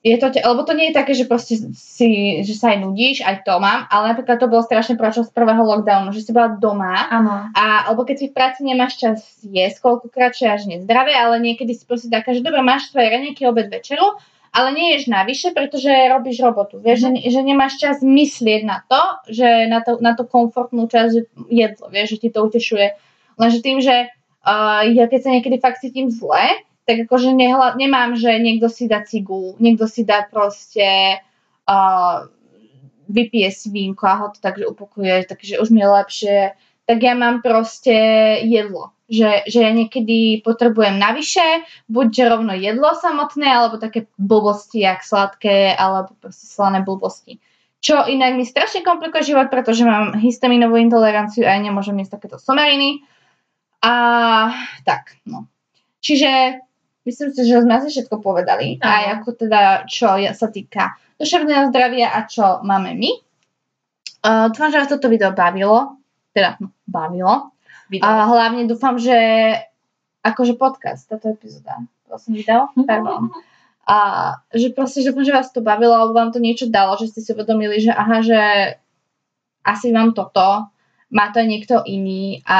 je 0.07 0.17
to, 0.17 0.27
lebo 0.31 0.63
to 0.63 0.73
nie 0.73 0.89
je 0.89 0.97
také, 0.97 1.11
že 1.11 1.27
proste 1.27 1.59
si, 1.75 2.39
že 2.47 2.53
sa 2.55 2.71
aj 2.71 2.87
nudíš, 2.87 3.23
aj 3.27 3.43
to 3.43 3.59
mám, 3.59 3.85
ale 3.91 4.15
napríklad 4.15 4.39
to 4.39 4.47
bolo 4.47 4.63
strašne 4.63 4.95
počas 4.95 5.27
prvého 5.27 5.59
lockdownu, 5.59 6.15
že 6.15 6.23
si 6.23 6.31
bola 6.31 6.55
doma 6.55 7.11
ano. 7.11 7.51
a 7.51 7.91
alebo 7.91 8.07
keď 8.07 8.15
si 8.15 8.25
v 8.31 8.35
práci 8.35 8.59
nemáš 8.63 8.99
čas 8.99 9.23
jesť 9.43 9.83
koľkokrát, 9.83 10.31
čo 10.31 10.47
je 10.47 10.51
až 10.55 10.63
nezdravé, 10.71 11.11
ale 11.11 11.43
niekedy 11.43 11.75
si 11.75 11.83
proste 11.83 12.07
taká, 12.07 12.31
že 12.31 12.43
dobre, 12.43 12.63
máš 12.63 12.89
svoje 12.89 13.11
raňajky, 13.11 13.43
obed, 13.43 13.67
večeru, 13.67 14.15
ale 14.55 14.73
nie 14.73 14.95
ješ 14.95 15.11
navyše, 15.11 15.53
pretože 15.53 15.89
robíš 15.89 16.41
robotu. 16.41 16.79
Vieš, 16.81 17.05
mm. 17.05 17.21
že, 17.21 17.29
že 17.29 17.41
nemáš 17.45 17.73
čas 17.77 18.01
myslieť 18.01 18.61
na 18.65 18.81
to, 18.87 19.01
že 19.29 19.67
na 19.69 19.79
to, 19.83 19.99
na 19.99 20.17
to 20.17 20.23
komfortnú 20.25 20.89
časť 20.89 21.47
jedlo, 21.51 21.91
vieš, 21.91 22.17
že 22.17 22.21
ti 22.25 22.29
to 22.33 22.41
utešuje. 22.41 22.87
Lenže 23.37 23.59
tým, 23.61 23.77
že 23.83 24.09
uh, 24.09 24.81
ja 24.87 25.05
keď 25.05 25.19
sa 25.21 25.29
niekedy 25.29 25.61
fakt 25.61 25.83
cítim 25.83 26.09
zle, 26.09 26.66
tak 26.87 27.03
akože 27.03 27.35
nehla, 27.35 27.75
nemám, 27.75 28.15
že 28.15 28.39
niekto 28.39 28.71
si 28.71 28.87
dá 28.87 29.03
cigu, 29.03 29.59
niekto 29.59 29.91
si 29.91 30.07
dá 30.07 30.23
proste 30.23 31.19
uh, 31.67 32.31
vypije 33.11 33.51
si 33.51 33.67
vínko 33.67 34.07
a 34.07 34.15
ho 34.23 34.27
to 34.31 34.39
takže 34.39 34.67
upokuje, 34.67 35.27
takže 35.27 35.59
už 35.59 35.67
mi 35.67 35.83
je 35.83 35.89
lepšie. 35.89 36.37
Tak 36.87 36.97
ja 37.03 37.13
mám 37.19 37.43
proste 37.43 37.91
jedlo. 38.47 38.95
Že, 39.07 39.47
že 39.47 39.59
ja 39.63 39.71
niekedy 39.71 40.43
potrebujem 40.43 40.99
navyše, 40.99 41.63
buď 41.87 42.27
rovno 42.27 42.51
jedlo 42.51 42.91
samotné, 42.91 43.47
alebo 43.47 43.79
také 43.79 44.07
blbosti, 44.19 44.83
jak 44.83 44.99
sladké, 44.99 45.71
alebo 45.75 46.11
proste 46.19 46.47
slané 46.47 46.83
blbosti. 46.83 47.39
Čo 47.79 48.03
inak 48.03 48.35
mi 48.35 48.43
strašne 48.43 48.83
komplikuje 48.83 49.31
život, 49.31 49.47
pretože 49.47 49.87
mám 49.87 50.15
histaminovú 50.19 50.75
intoleranciu 50.75 51.47
a 51.47 51.55
ja 51.55 51.59
nemôžem 51.63 51.95
jesť 52.03 52.19
takéto 52.19 52.35
somariny. 52.35 52.99
A 53.79 53.93
tak, 54.83 55.15
no. 55.23 55.47
Čiže 56.03 56.66
Myslím 57.07 57.31
si, 57.31 57.47
že 57.47 57.63
sme 57.63 57.79
asi 57.79 57.87
všetko 57.87 58.19
povedali. 58.19 58.83
Aj 58.83 59.15
ako 59.15 59.47
teda, 59.47 59.87
čo 59.87 60.19
sa 60.35 60.51
týka 60.51 60.99
duševného 61.15 61.71
zdravia 61.71 62.11
a 62.11 62.27
čo 62.27 62.59
máme 62.67 62.99
my. 62.99 63.11
Uh, 64.27 64.51
dúfam, 64.51 64.67
že 64.67 64.79
vás 64.83 64.91
toto 64.91 65.07
video 65.07 65.31
bavilo. 65.31 66.03
Teda, 66.35 66.59
no, 66.59 66.75
bavilo. 66.83 67.55
Video. 67.87 68.03
A 68.03 68.27
hlavne 68.27 68.67
dúfam, 68.67 68.99
že 68.99 69.15
akože 70.19 70.59
podcast, 70.59 71.07
táto 71.07 71.31
epizóda. 71.31 71.79
To 72.11 72.19
som 72.19 72.35
video? 72.35 72.67
Pardon. 72.75 73.31
A 73.87 73.97
že 74.51 74.75
proste, 74.75 74.99
že, 74.99 75.15
že 75.15 75.31
vás 75.31 75.47
to 75.55 75.63
bavilo, 75.63 75.95
alebo 75.95 76.11
vám 76.11 76.35
to 76.35 76.43
niečo 76.43 76.67
dalo, 76.67 76.99
že 76.99 77.07
ste 77.07 77.23
si 77.23 77.31
uvedomili, 77.31 77.79
že 77.79 77.95
aha, 77.95 78.19
že 78.19 78.39
asi 79.63 79.95
mám 79.95 80.11
toto, 80.11 80.67
má 81.07 81.31
to 81.31 81.39
aj 81.39 81.47
niekto 81.47 81.75
iný 81.87 82.43
a 82.43 82.59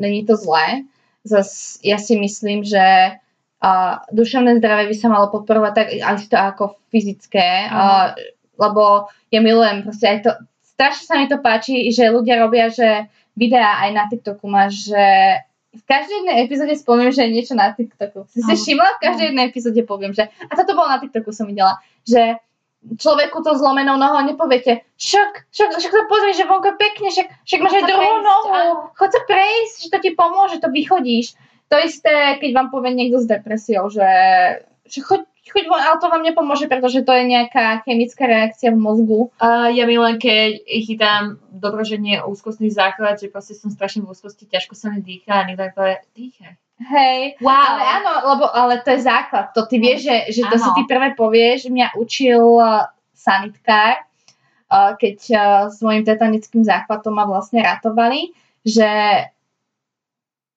není 0.00 0.24
to 0.24 0.32
zlé. 0.32 0.88
Zas 1.28 1.76
ja 1.84 2.00
si 2.00 2.16
myslím, 2.16 2.64
že 2.64 3.20
uh, 3.62 4.02
duševné 4.12 4.58
zdravie 4.58 4.92
by 4.92 4.96
sa 4.96 5.08
malo 5.08 5.32
podporovať 5.32 5.72
tak 5.72 5.88
aj 5.96 6.16
to 6.28 6.36
ako 6.36 6.64
fyzické, 6.92 7.68
uh, 7.68 8.12
lebo 8.56 9.08
ja 9.32 9.40
milujem 9.40 9.84
proste 9.84 10.06
aj 10.08 10.18
to, 10.24 10.30
strašne 10.76 11.04
sa 11.04 11.14
mi 11.16 11.26
to 11.28 11.40
páči, 11.40 11.88
že 11.92 12.12
ľudia 12.12 12.40
robia, 12.40 12.68
že 12.68 13.08
videá 13.36 13.84
aj 13.84 13.90
na 13.92 14.04
TikToku 14.08 14.44
máš, 14.48 14.88
že 14.92 15.04
v 15.76 15.84
každej 15.84 16.24
jednej 16.24 16.36
epizóde 16.48 16.72
spomínam, 16.72 17.12
že 17.12 17.28
je 17.28 17.34
niečo 17.36 17.52
na 17.52 17.68
TikToku. 17.68 18.24
Si 18.32 18.40
si 18.40 18.54
všimla? 18.56 18.96
V 18.96 19.02
každej 19.04 19.26
jednej 19.28 19.44
epizóde 19.52 19.80
poviem, 19.84 20.16
že 20.16 20.24
a 20.48 20.52
toto 20.56 20.72
bolo 20.72 20.88
na 20.88 20.96
TikToku 20.96 21.36
som 21.36 21.44
videla, 21.44 21.76
že 22.08 22.40
človeku 22.86 23.42
to 23.42 23.58
zlomenou 23.58 23.98
nohou 23.98 24.22
nepoviete, 24.22 24.86
však, 24.94 25.50
však, 25.50 25.70
však 25.74 25.92
to 25.92 26.02
pozri, 26.06 26.32
že 26.38 26.46
vonko 26.46 26.78
pekne, 26.78 27.10
však, 27.10 27.28
však 27.42 27.60
máš 27.60 27.74
aj 27.82 27.84
druhú 27.90 28.16
nohu, 28.22 28.54
chod 28.94 29.10
sa 29.10 29.20
prejsť, 29.26 29.76
že 29.82 29.88
to 29.90 29.98
ti 29.98 30.10
pomôže, 30.14 30.62
to 30.62 30.70
vychodíš. 30.70 31.34
To 31.66 31.76
isté, 31.82 32.38
keď 32.38 32.50
vám 32.54 32.68
povie 32.70 32.94
niekto 32.94 33.18
s 33.18 33.26
depresiou, 33.26 33.90
že, 33.90 34.06
že 34.86 35.02
choď, 35.02 35.26
choď 35.50 35.64
von, 35.66 35.82
ale 35.82 35.98
to 35.98 36.06
vám 36.06 36.22
nepomôže, 36.22 36.70
pretože 36.70 37.02
to 37.02 37.10
je 37.10 37.24
nejaká 37.26 37.82
chemická 37.82 38.26
reakcia 38.30 38.70
v 38.70 38.78
mozgu. 38.78 39.34
Uh, 39.42 39.66
ja 39.74 39.82
mi 39.82 39.98
len 39.98 40.22
keď 40.22 40.62
chytám 40.62 41.42
dobroženie 41.50 42.22
úzkostný 42.22 42.70
základ, 42.70 43.18
že 43.18 43.34
proste 43.34 43.58
som 43.58 43.74
strašne 43.74 44.06
v 44.06 44.14
úzkosti, 44.14 44.46
ťažko 44.46 44.78
sa 44.78 44.94
mi 44.94 45.02
dýcha 45.02 45.42
a 45.42 45.46
niekto 45.46 45.74
povie, 45.74 45.98
dýchaj. 46.14 46.54
Hej, 46.76 47.40
Wow. 47.40 47.56
ale 47.72 47.82
áno, 47.82 48.12
lebo 48.36 48.44
ale 48.52 48.84
to 48.84 48.92
je 48.92 49.00
základ. 49.00 49.48
To 49.56 49.64
ty 49.64 49.80
vieš, 49.80 50.04
že, 50.12 50.16
že 50.28 50.42
to 50.44 50.60
si 50.60 50.70
ty 50.76 50.82
prvé 50.84 51.16
povieš. 51.16 51.72
Mňa 51.72 51.96
učil 51.96 52.60
uh, 52.60 52.92
sanitkár, 53.16 54.04
uh, 54.68 54.92
keď 55.00 55.18
uh, 55.32 55.40
s 55.72 55.80
mojim 55.80 56.04
tetanickým 56.04 56.60
záchvatom 56.60 57.16
ma 57.16 57.24
vlastne 57.24 57.64
ratovali, 57.64 58.36
že, 58.60 58.92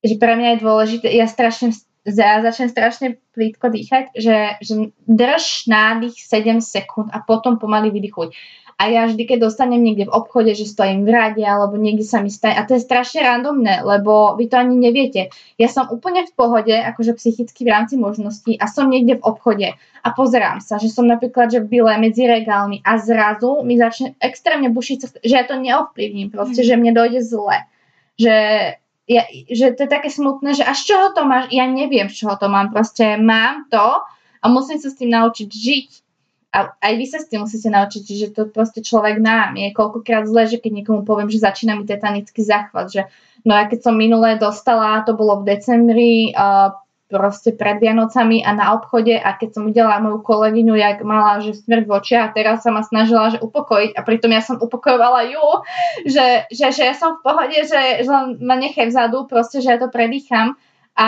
že 0.03 0.15
pre 0.15 0.33
mňa 0.35 0.49
je 0.55 0.63
dôležité, 0.63 1.07
ja 1.11 1.27
strašne 1.27 1.75
ja 2.07 2.39
začnem 2.41 2.71
strašne 2.71 3.07
plítko 3.35 3.69
dýchať, 3.69 4.15
že, 4.15 4.57
že 4.63 4.95
drž 5.05 5.67
nádych 5.67 6.15
7 6.15 6.63
sekúnd 6.63 7.11
a 7.11 7.19
potom 7.21 7.59
pomaly 7.59 7.91
vydychuj. 7.91 8.31
A 8.79 8.87
ja 8.87 9.03
vždy, 9.11 9.27
keď 9.27 9.43
dostanem 9.43 9.83
niekde 9.83 10.07
v 10.07 10.15
obchode, 10.15 10.55
že 10.55 10.63
stojím 10.63 11.03
v 11.03 11.11
rade 11.11 11.43
alebo 11.43 11.75
niekde 11.75 12.07
sa 12.07 12.23
mi 12.23 12.31
stane, 12.31 12.55
a 12.55 12.63
to 12.63 12.79
je 12.79 12.87
strašne 12.87 13.19
randomné, 13.19 13.83
lebo 13.83 14.39
vy 14.39 14.47
to 14.47 14.55
ani 14.55 14.79
neviete. 14.79 15.35
Ja 15.59 15.67
som 15.67 15.91
úplne 15.91 16.23
v 16.23 16.31
pohode, 16.31 16.71
akože 16.71 17.19
psychicky 17.19 17.67
v 17.67 17.75
rámci 17.75 17.99
možností 17.99 18.55
a 18.55 18.71
som 18.71 18.87
niekde 18.87 19.19
v 19.19 19.25
obchode 19.27 19.75
a 19.75 20.07
pozerám 20.15 20.63
sa, 20.63 20.79
že 20.79 20.87
som 20.87 21.03
napríklad 21.03 21.51
že 21.51 21.59
v 21.59 21.67
byle 21.67 21.91
medzi 21.99 22.23
regálmi 22.23 22.79
a 22.87 22.95
zrazu 23.03 23.67
mi 23.67 23.75
začne 23.75 24.15
extrémne 24.23 24.71
bušiť, 24.71 25.27
že 25.27 25.35
ja 25.35 25.43
to 25.43 25.59
neovplyvním 25.59 26.31
proste, 26.31 26.63
že 26.63 26.79
mne 26.79 26.95
dojde 26.95 27.19
zle. 27.19 27.67
Že, 28.15 28.35
ja, 29.09 29.25
že 29.49 29.73
to 29.73 29.89
je 29.89 29.89
také 29.89 30.13
smutné, 30.13 30.53
že 30.53 30.61
a 30.61 30.77
z 30.77 30.93
čoho 30.93 31.17
to 31.17 31.25
máš? 31.25 31.49
Ja 31.49 31.65
neviem, 31.65 32.05
z 32.13 32.23
čoho 32.23 32.37
to 32.37 32.45
mám. 32.45 32.69
Proste 32.69 33.17
mám 33.17 33.65
to 33.73 34.05
a 34.39 34.45
musím 34.45 34.77
sa 34.77 34.93
s 34.93 35.01
tým 35.01 35.09
naučiť 35.09 35.49
žiť. 35.49 35.89
A 36.49 36.73
aj 36.81 36.93
vy 36.97 37.05
sa 37.05 37.17
s 37.21 37.29
tým 37.29 37.45
musíte 37.45 37.69
naučiť, 37.69 38.05
že 38.05 38.27
to 38.33 38.49
proste 38.49 38.81
človek 38.81 39.21
nám 39.21 39.53
je 39.53 39.69
koľkokrát 39.69 40.25
zle, 40.25 40.49
že 40.49 40.57
keď 40.57 40.81
niekomu 40.81 41.05
poviem, 41.05 41.29
že 41.29 41.41
začína 41.41 41.77
mi 41.77 41.85
tetanický 41.85 42.41
záchvat, 42.41 42.89
že 42.89 43.01
no 43.45 43.53
ja 43.53 43.69
keď 43.69 43.85
som 43.85 43.93
minulé 43.93 44.37
dostala, 44.37 45.05
to 45.05 45.13
bolo 45.13 45.41
v 45.41 45.57
decembri, 45.57 46.33
uh, 46.33 46.73
proste 47.09 47.57
pred 47.57 47.81
Vianocami 47.81 48.45
a 48.45 48.53
na 48.53 48.77
obchode 48.77 49.17
a 49.17 49.33
keď 49.33 49.49
som 49.57 49.63
videla 49.65 49.97
moju 49.97 50.21
kolegyňu, 50.21 50.77
jak 50.77 51.01
mala, 51.01 51.41
že 51.41 51.57
smrť 51.57 51.83
v 51.89 51.95
očiach 51.97 52.23
a 52.29 52.33
teraz 52.37 52.61
sa 52.61 52.69
ma 52.69 52.85
snažila, 52.85 53.33
že 53.33 53.41
upokojiť 53.41 53.97
a 53.97 54.05
pritom 54.05 54.29
ja 54.29 54.45
som 54.45 54.61
upokojovala 54.61 55.25
ju, 55.33 55.45
že, 56.05 56.45
že, 56.53 56.69
že 56.69 56.83
ja 56.85 56.93
som 56.93 57.17
v 57.17 57.25
pohode, 57.25 57.57
že, 57.65 58.05
že 58.05 58.09
len 58.09 58.37
ma 58.45 58.53
nechaj 58.61 58.93
vzadu, 58.93 59.25
proste, 59.25 59.57
že 59.57 59.73
ja 59.73 59.81
to 59.81 59.89
predýcham 59.89 60.53
a 60.93 61.07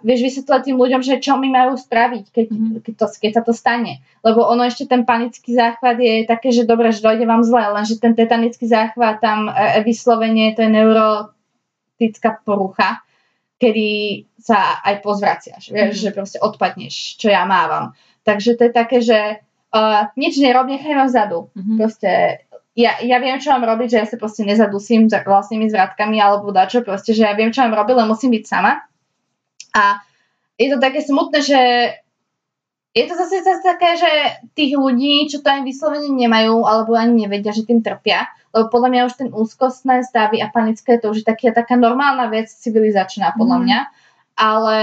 vieš 0.00 0.32
vysvetľať 0.32 0.60
tým 0.64 0.78
ľuďom, 0.80 1.02
že 1.04 1.20
čo 1.20 1.36
mi 1.36 1.52
majú 1.52 1.76
spraviť, 1.76 2.24
keď, 2.32 2.46
Mhm. 2.48 2.68
keď, 2.86 2.94
to, 2.96 3.06
keď 3.20 3.30
sa 3.36 3.42
to 3.44 3.52
stane. 3.52 4.00
Lebo 4.24 4.48
ono 4.48 4.64
ešte 4.64 4.88
ten 4.88 5.04
panický 5.04 5.52
záchvat 5.52 6.00
je 6.00 6.24
také, 6.24 6.56
že 6.56 6.64
dobre, 6.64 6.88
že 6.88 7.04
dojde 7.04 7.28
vám 7.28 7.44
zle, 7.44 7.68
lenže 7.68 8.00
ten 8.00 8.16
tetanický 8.16 8.64
záchvat 8.64 9.20
tam 9.20 9.52
e, 9.52 9.84
vyslovene 9.84 10.56
to 10.56 10.64
je 10.64 10.70
neurotická 10.72 12.40
porucha, 12.48 13.03
kedy 13.64 13.88
sa 14.36 14.84
aj 14.84 15.00
pozvraciaš, 15.00 15.72
vieš, 15.72 15.96
Mhm. 15.96 16.02
že 16.04 16.10
proste 16.12 16.38
odpadneš, 16.44 17.16
čo 17.16 17.32
ja 17.32 17.48
mávam. 17.48 17.96
Takže 18.28 18.60
to 18.60 18.68
je 18.68 18.72
také, 18.72 18.98
že 19.00 19.40
uh, 19.72 20.12
nič 20.20 20.36
nerob, 20.36 20.68
nechaj 20.68 20.92
ma 20.92 21.08
vzadu. 21.08 21.48
Mhm. 21.56 21.74
Proste 21.80 22.10
ja, 22.74 22.98
ja 23.00 23.16
viem, 23.22 23.38
čo 23.40 23.54
mám 23.54 23.64
robiť, 23.64 23.88
že 23.88 23.98
ja 24.02 24.06
sa 24.06 24.20
proste 24.20 24.42
nezadusím 24.44 25.06
za 25.08 25.22
vlastnými 25.22 25.70
zvratkami 25.70 26.18
alebo 26.20 26.50
dačo, 26.50 26.82
proste, 26.84 27.14
že 27.16 27.24
ja 27.24 27.32
viem, 27.32 27.54
čo 27.54 27.62
mám 27.64 27.72
robiť, 27.72 27.94
len 27.96 28.10
musím 28.10 28.34
byť 28.34 28.44
sama. 28.44 28.82
A 29.74 30.02
je 30.58 30.68
to 30.70 30.78
také 30.82 31.00
smutné, 31.02 31.38
že 31.42 31.60
je 32.94 33.04
to 33.10 33.14
zase, 33.18 33.42
zase 33.42 33.62
také, 33.66 33.98
že 33.98 34.10
tých 34.54 34.78
ľudí, 34.78 35.26
čo 35.26 35.42
to 35.42 35.50
aj 35.50 35.66
vyslovene 35.66 36.14
nemajú, 36.14 36.62
alebo 36.62 36.94
ani 36.94 37.26
nevedia, 37.26 37.50
že 37.50 37.66
tým 37.66 37.82
trpia, 37.82 38.30
lebo 38.54 38.70
podľa 38.70 38.88
mňa 38.94 39.02
už 39.10 39.14
ten 39.18 39.28
úzkostné 39.34 40.06
stavy 40.06 40.38
a 40.38 40.46
panické, 40.46 41.02
to 41.02 41.10
už 41.10 41.22
je 41.22 41.26
taká, 41.26 41.50
taká 41.50 41.74
normálna 41.74 42.30
vec 42.30 42.46
civilizačná, 42.46 43.34
podľa 43.34 43.58
Mhm. 43.58 43.64
mňa. 43.66 43.80
Ale 44.34 44.78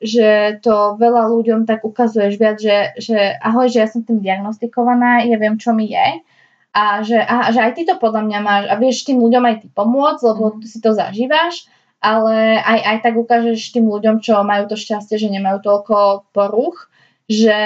že 0.00 0.56
to 0.64 0.96
veľa 0.96 1.28
ľuďom 1.28 1.68
tak 1.68 1.84
ukazuješ 1.84 2.40
viac, 2.40 2.56
že, 2.56 2.96
že 2.96 3.36
ahoj, 3.44 3.68
že 3.68 3.84
ja 3.84 3.88
som 3.92 4.00
tým 4.00 4.24
diagnostikovaná, 4.24 5.20
ja 5.28 5.36
viem, 5.36 5.60
čo 5.60 5.76
mi 5.76 5.88
je. 5.92 6.24
A 6.76 7.00
že, 7.04 7.20
a, 7.20 7.52
že 7.52 7.60
aj 7.60 7.72
ty 7.76 7.82
to 7.88 7.96
podľa 7.96 8.24
mňa 8.24 8.38
máš 8.40 8.64
a 8.68 8.74
vieš 8.76 9.04
tým 9.04 9.20
ľuďom 9.20 9.44
aj 9.48 9.56
ty 9.64 9.66
pomôcť, 9.72 10.20
lebo 10.28 10.42
Mhm. 10.56 10.64
si 10.64 10.78
to 10.80 10.96
zažívaš, 10.96 11.68
ale 12.00 12.60
aj, 12.60 12.78
aj 12.84 12.96
tak 13.00 13.14
ukážeš 13.16 13.72
tým 13.72 13.88
ľuďom, 13.88 14.20
čo 14.20 14.40
majú 14.44 14.68
to 14.68 14.76
šťastie, 14.76 15.16
že 15.16 15.28
nemajú 15.32 15.60
toľko 15.60 16.28
poruch, 16.32 16.88
že 17.26 17.58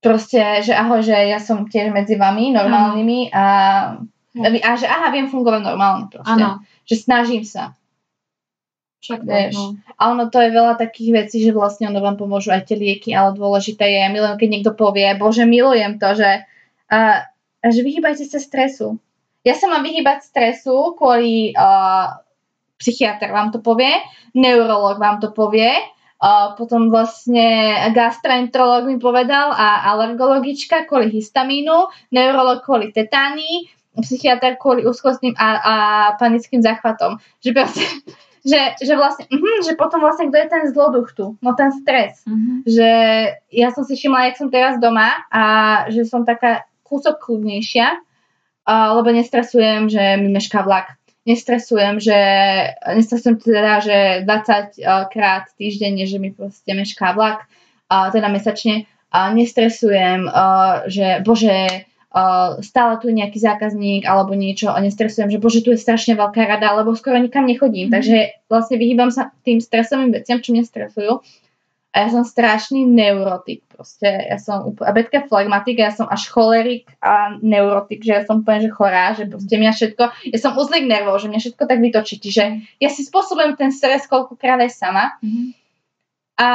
proste, 0.00 0.40
že 0.64 0.72
ahoj, 0.72 1.04
že 1.04 1.12
ja 1.12 1.38
som 1.38 1.68
tiež 1.68 1.92
medzi 1.92 2.16
vami 2.16 2.56
normálnymi 2.56 3.30
a, 3.36 3.46
a 4.40 4.70
že 4.80 4.86
aha, 4.88 5.12
viem 5.12 5.28
fungovať 5.28 5.60
normálne 5.60 6.08
proste. 6.08 6.40
Áno, 6.40 6.64
Že 6.88 6.96
snažím 6.96 7.44
sa. 7.44 7.76
však 9.04 9.20
Vieš. 9.24 9.54
no. 9.56 9.76
A 10.00 10.02
ono 10.12 10.32
to 10.32 10.40
je 10.40 10.56
veľa 10.56 10.80
takých 10.80 11.10
vecí, 11.24 11.44
že 11.44 11.52
vlastne 11.52 11.88
ono 11.92 12.00
vám 12.00 12.16
pomôžu 12.16 12.52
aj 12.52 12.68
tie 12.68 12.76
lieky, 12.80 13.12
ale 13.12 13.36
dôležité 13.36 13.84
je, 13.84 13.98
ja 14.00 14.08
milujem, 14.12 14.36
keď 14.40 14.48
niekto 14.48 14.72
povie, 14.72 15.08
bože, 15.20 15.44
milujem 15.44 16.00
to, 16.00 16.16
že, 16.16 16.48
uh, 16.88 17.20
že 17.60 17.80
vyhýbajte 17.84 18.24
sa 18.24 18.40
stresu. 18.40 18.96
Ja 19.40 19.56
sa 19.56 19.72
mám 19.72 19.84
vyhýbať 19.84 20.24
stresu 20.24 20.96
kvôli 20.96 21.52
uh, 21.56 22.20
psychiatr 22.80 23.28
vám 23.28 23.52
to 23.52 23.60
povie, 23.60 23.92
neurolog 24.32 24.96
vám 24.96 25.20
to 25.20 25.32
povie, 25.36 25.68
uh, 26.20 26.54
potom 26.54 26.92
vlastne 26.92 27.74
gastroenterolog 27.96 28.86
mi 28.86 28.96
povedal 29.00 29.50
a 29.50 29.90
alergologička 29.96 30.84
kvôli 30.86 31.10
histamínu, 31.10 31.88
neurolog 32.12 32.62
kvôli 32.62 32.92
tetánii, 32.92 33.72
psychiatr 33.98 34.54
kvôli 34.60 34.86
úzkostným 34.86 35.34
a, 35.34 35.48
a 35.58 35.74
panickým 36.20 36.62
záchvatom. 36.62 37.18
Že 37.42 37.50
proste, 37.56 37.84
že, 38.50 38.60
že 38.78 38.94
vlastne, 38.94 39.26
uh 39.26 39.58
že 39.64 39.74
potom 39.74 40.04
vlastne 40.04 40.30
kto 40.30 40.38
je 40.38 40.48
ten 40.48 40.64
zloduch 40.70 41.10
tu? 41.16 41.34
No 41.42 41.56
ten 41.58 41.74
stres. 41.74 42.22
Mhm. 42.28 42.68
Že 42.68 42.90
ja 43.50 43.68
som 43.74 43.82
si 43.82 43.96
všimla, 43.96 44.30
jak 44.30 44.38
som 44.38 44.48
teraz 44.52 44.78
doma 44.78 45.26
a 45.32 45.42
že 45.90 46.06
som 46.06 46.22
taká 46.22 46.68
kúsok 46.86 47.22
kľudnejšia, 47.22 47.88
a, 48.66 48.74
lebo 48.94 49.08
nestresujem, 49.10 49.90
že 49.90 50.20
mi 50.20 50.30
mešká 50.30 50.62
vlak. 50.62 50.99
Nestresujem, 51.30 52.02
že 52.02 52.18
nestresujem 52.82 53.38
teda, 53.38 53.78
že 53.78 53.98
20 54.26 54.82
a, 54.82 55.06
krát 55.06 55.46
týždenne, 55.54 56.02
že 56.10 56.18
mi 56.18 56.34
proste 56.34 56.74
mešká 56.74 57.14
vlak, 57.14 57.46
teda 57.86 58.26
mesačne. 58.26 58.90
Nestresujem, 59.14 60.26
a, 60.26 60.82
že 60.90 61.22
bože, 61.22 61.86
a, 62.10 62.58
stále 62.58 62.98
tu 62.98 63.06
je 63.06 63.18
nejaký 63.22 63.38
zákazník 63.38 64.02
alebo 64.10 64.34
niečo 64.34 64.74
a 64.74 64.82
nestresujem, 64.82 65.30
že 65.30 65.38
bože, 65.38 65.62
tu 65.62 65.70
je 65.70 65.78
strašne 65.78 66.18
veľká 66.18 66.50
rada, 66.50 66.74
lebo 66.74 66.98
skoro 66.98 67.14
nikam 67.22 67.46
nechodím. 67.46 67.90
Mhm. 67.90 67.94
Takže 67.94 68.16
vlastne 68.50 68.76
vyhýbam 68.82 69.14
sa 69.14 69.30
tým 69.46 69.62
stresovým 69.62 70.10
veciam, 70.10 70.42
čo 70.42 70.50
mňa 70.50 70.64
stresujú. 70.66 71.22
A 71.90 72.06
ja 72.06 72.08
som 72.14 72.22
strašný 72.22 72.86
neurotik 72.86 73.66
proste. 73.66 74.06
Ja 74.06 74.38
som 74.38 74.62
úplne, 74.70 74.86
a 74.86 74.94
Betka 74.94 75.26
flegmatik, 75.26 75.82
ja 75.82 75.90
som 75.90 76.06
až 76.06 76.30
cholerik 76.30 76.86
a 77.02 77.34
neurotik, 77.42 78.06
že 78.06 78.12
ja 78.14 78.22
som 78.22 78.46
úplne, 78.46 78.62
že 78.62 78.70
chorá, 78.70 79.10
že 79.18 79.26
proste 79.26 79.58
mňa 79.58 79.72
všetko, 79.74 80.04
ja 80.30 80.38
som 80.38 80.54
uzlik 80.54 80.86
nervov, 80.86 81.18
že 81.18 81.26
mňa 81.26 81.40
všetko 81.42 81.62
tak 81.66 81.82
vytočí. 81.82 82.22
Čiže 82.22 82.42
ja 82.78 82.88
si 82.94 83.02
spôsobujem 83.02 83.58
ten 83.58 83.74
stres 83.74 84.06
koľkokrát 84.06 84.62
aj 84.62 84.70
sama 84.70 85.18
Mhm. 85.18 85.42
a 86.38 86.48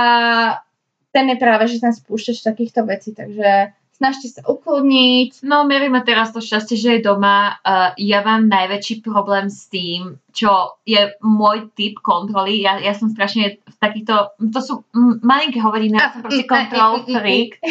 ten 1.12 1.26
je 1.32 1.38
práve, 1.40 1.64
že 1.68 1.80
ten 1.80 1.96
spúšťač 1.96 2.44
takýchto 2.44 2.84
vecí, 2.88 3.12
takže 3.16 3.72
snažte 3.96 4.28
sa 4.28 4.42
ukludniť. 4.44 5.48
No, 5.48 5.64
Mary 5.64 5.88
má 5.88 6.04
teraz 6.04 6.36
to 6.36 6.44
šťastie, 6.44 6.76
že 6.76 6.90
je 7.00 7.08
doma. 7.08 7.56
Uh, 7.64 7.96
ja 7.96 8.20
mám 8.22 8.52
najväčší 8.52 9.00
problém 9.00 9.48
s 9.48 9.72
tým, 9.72 10.20
čo 10.36 10.76
je 10.84 11.16
môj 11.24 11.72
typ 11.80 12.04
kontroly. 12.04 12.60
Ja, 12.60 12.76
ja 12.84 12.92
som 12.92 13.08
strašne 13.08 13.64
v 13.64 13.76
takýchto... 13.80 14.36
To 14.52 14.60
sú 14.60 14.84
malinké 15.24 15.64
hovoriny, 15.64 15.96
ja 15.96 16.12
som 16.12 16.28
proste 16.28 16.44
control 16.44 17.08
freak. 17.08 17.64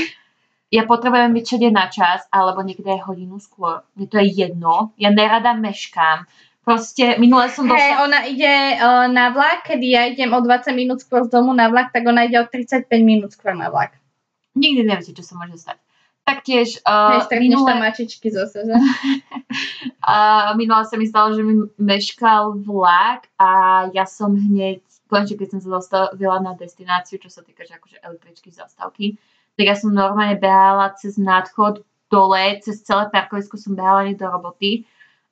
Ja 0.73 0.89
potrebujem 0.89 1.37
byť 1.37 1.45
všade 1.45 1.69
na 1.71 1.87
čas, 1.87 2.27
alebo 2.35 2.65
niekde 2.65 2.99
hodinu 3.05 3.39
skôr. 3.39 3.87
Mne 3.95 4.07
to 4.11 4.17
je 4.19 4.27
jedno. 4.33 4.91
Ja 4.99 5.13
nerada 5.13 5.55
meškám. 5.55 6.27
Proste, 6.65 7.21
minule 7.21 7.53
som 7.53 7.69
došla... 7.69 8.09
ona 8.09 8.25
ide 8.25 8.81
uh, 8.81 9.05
na 9.13 9.29
vlak, 9.37 9.69
kedy 9.69 9.85
ja 9.85 10.09
idem 10.09 10.33
o 10.33 10.41
20 10.41 10.73
minút 10.73 11.05
skôr 11.05 11.29
z 11.29 11.31
domu 11.37 11.53
na 11.53 11.69
vlak, 11.69 11.93
tak 11.93 12.09
ona 12.09 12.25
ide 12.25 12.41
o 12.41 12.49
35 12.49 12.89
minút 13.05 13.37
skôr 13.37 13.53
na 13.53 13.69
vlak. 13.69 14.01
Nikdy 14.57 14.89
neviete, 14.89 15.13
čo 15.13 15.21
sa 15.21 15.37
môže 15.37 15.61
stať. 15.61 15.84
Taktiež 16.25 16.81
uh, 16.89 17.21
minule... 17.37 17.69
tam 17.69 17.85
mačičky 17.85 18.33
zase, 18.33 18.65
že? 18.65 18.77
A 20.09 20.17
minule 20.57 20.85
sa 20.89 20.97
mi 20.97 21.05
stalo, 21.05 21.37
že 21.37 21.45
mi 21.45 21.69
meškal 21.81 22.61
vlak 22.65 23.29
a 23.41 23.51
ja 23.93 24.05
som 24.05 24.37
hneď, 24.37 24.85
konečne 25.09 25.41
keď 25.41 25.49
som 25.57 25.61
sa 25.65 25.71
dostavila 25.81 26.45
na 26.45 26.53
destináciu, 26.53 27.17
čo 27.17 27.33
sa 27.33 27.41
týka 27.41 27.65
že 27.65 27.77
akože 27.77 28.05
električky 28.05 28.53
zastávky, 28.53 29.17
tak 29.57 29.65
ja 29.65 29.77
som 29.77 29.97
normálne 29.97 30.37
behala 30.37 30.93
cez 30.97 31.17
nadchod 31.17 31.85
dole, 32.13 32.61
cez 32.61 32.85
celé 32.85 33.09
parkovisko 33.09 33.57
som 33.57 33.73
behala 33.73 34.13
do 34.13 34.27
roboty 34.29 34.85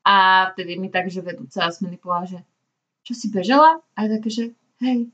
a 0.09 0.49
vtedy 0.57 0.81
mi 0.81 0.89
tak, 0.89 1.13
že 1.13 1.21
vedúca 1.21 1.69
Asminy 1.69 2.01
povedala, 2.01 2.27
že 2.27 2.41
čo 3.05 3.13
si 3.13 3.29
bežala? 3.29 3.83
A 3.95 4.07
ja 4.07 4.09
také, 4.19 4.29
že 4.31 4.45
hej, 4.83 5.11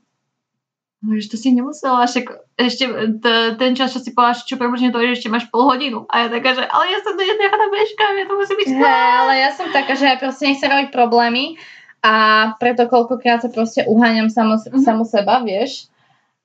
Hovoríš, 0.99 1.31
to 1.31 1.37
si 1.37 1.49
nemusela, 1.49 2.03
však 2.03 2.27
ešte 2.55 2.83
t- 3.17 3.53
ten 3.55 3.71
čas, 3.71 3.89
čo 3.89 4.03
si 4.03 4.11
povedala, 4.11 4.35
čo 4.37 4.59
približne 4.59 4.91
to 4.91 4.99
je, 4.99 5.07
že 5.09 5.17
ešte 5.17 5.29
máš 5.29 5.47
pol 5.47 5.63
hodinu. 5.63 6.03
A 6.05 6.21
ja 6.21 6.27
taká, 6.29 6.51
že 6.51 6.67
ale 6.67 6.91
ja 6.91 6.99
som 6.99 7.15
to 7.15 7.23
jedna 7.23 7.47
rada 7.47 7.67
bežkám, 7.67 8.13
ja 8.13 8.25
to 8.25 8.35
musím 8.35 8.57
byť 8.57 8.69
Hej, 8.69 8.83
ale 9.15 9.33
ja 9.37 9.49
som 9.49 9.67
taká, 9.69 9.93
že 9.93 10.05
ja 10.05 10.15
proste 10.15 10.43
nechcem 10.45 10.67
robiť 10.67 10.89
problémy 10.89 11.55
a 11.99 12.13
preto 12.55 12.83
koľkokrát 12.85 13.39
sa 13.39 13.49
proste 13.49 13.83
uháňam 13.85 14.27
samo, 14.27 14.59
Mhm. 14.59 14.75
samu 14.77 15.03
seba, 15.03 15.39
vieš. 15.39 15.87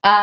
A 0.00 0.14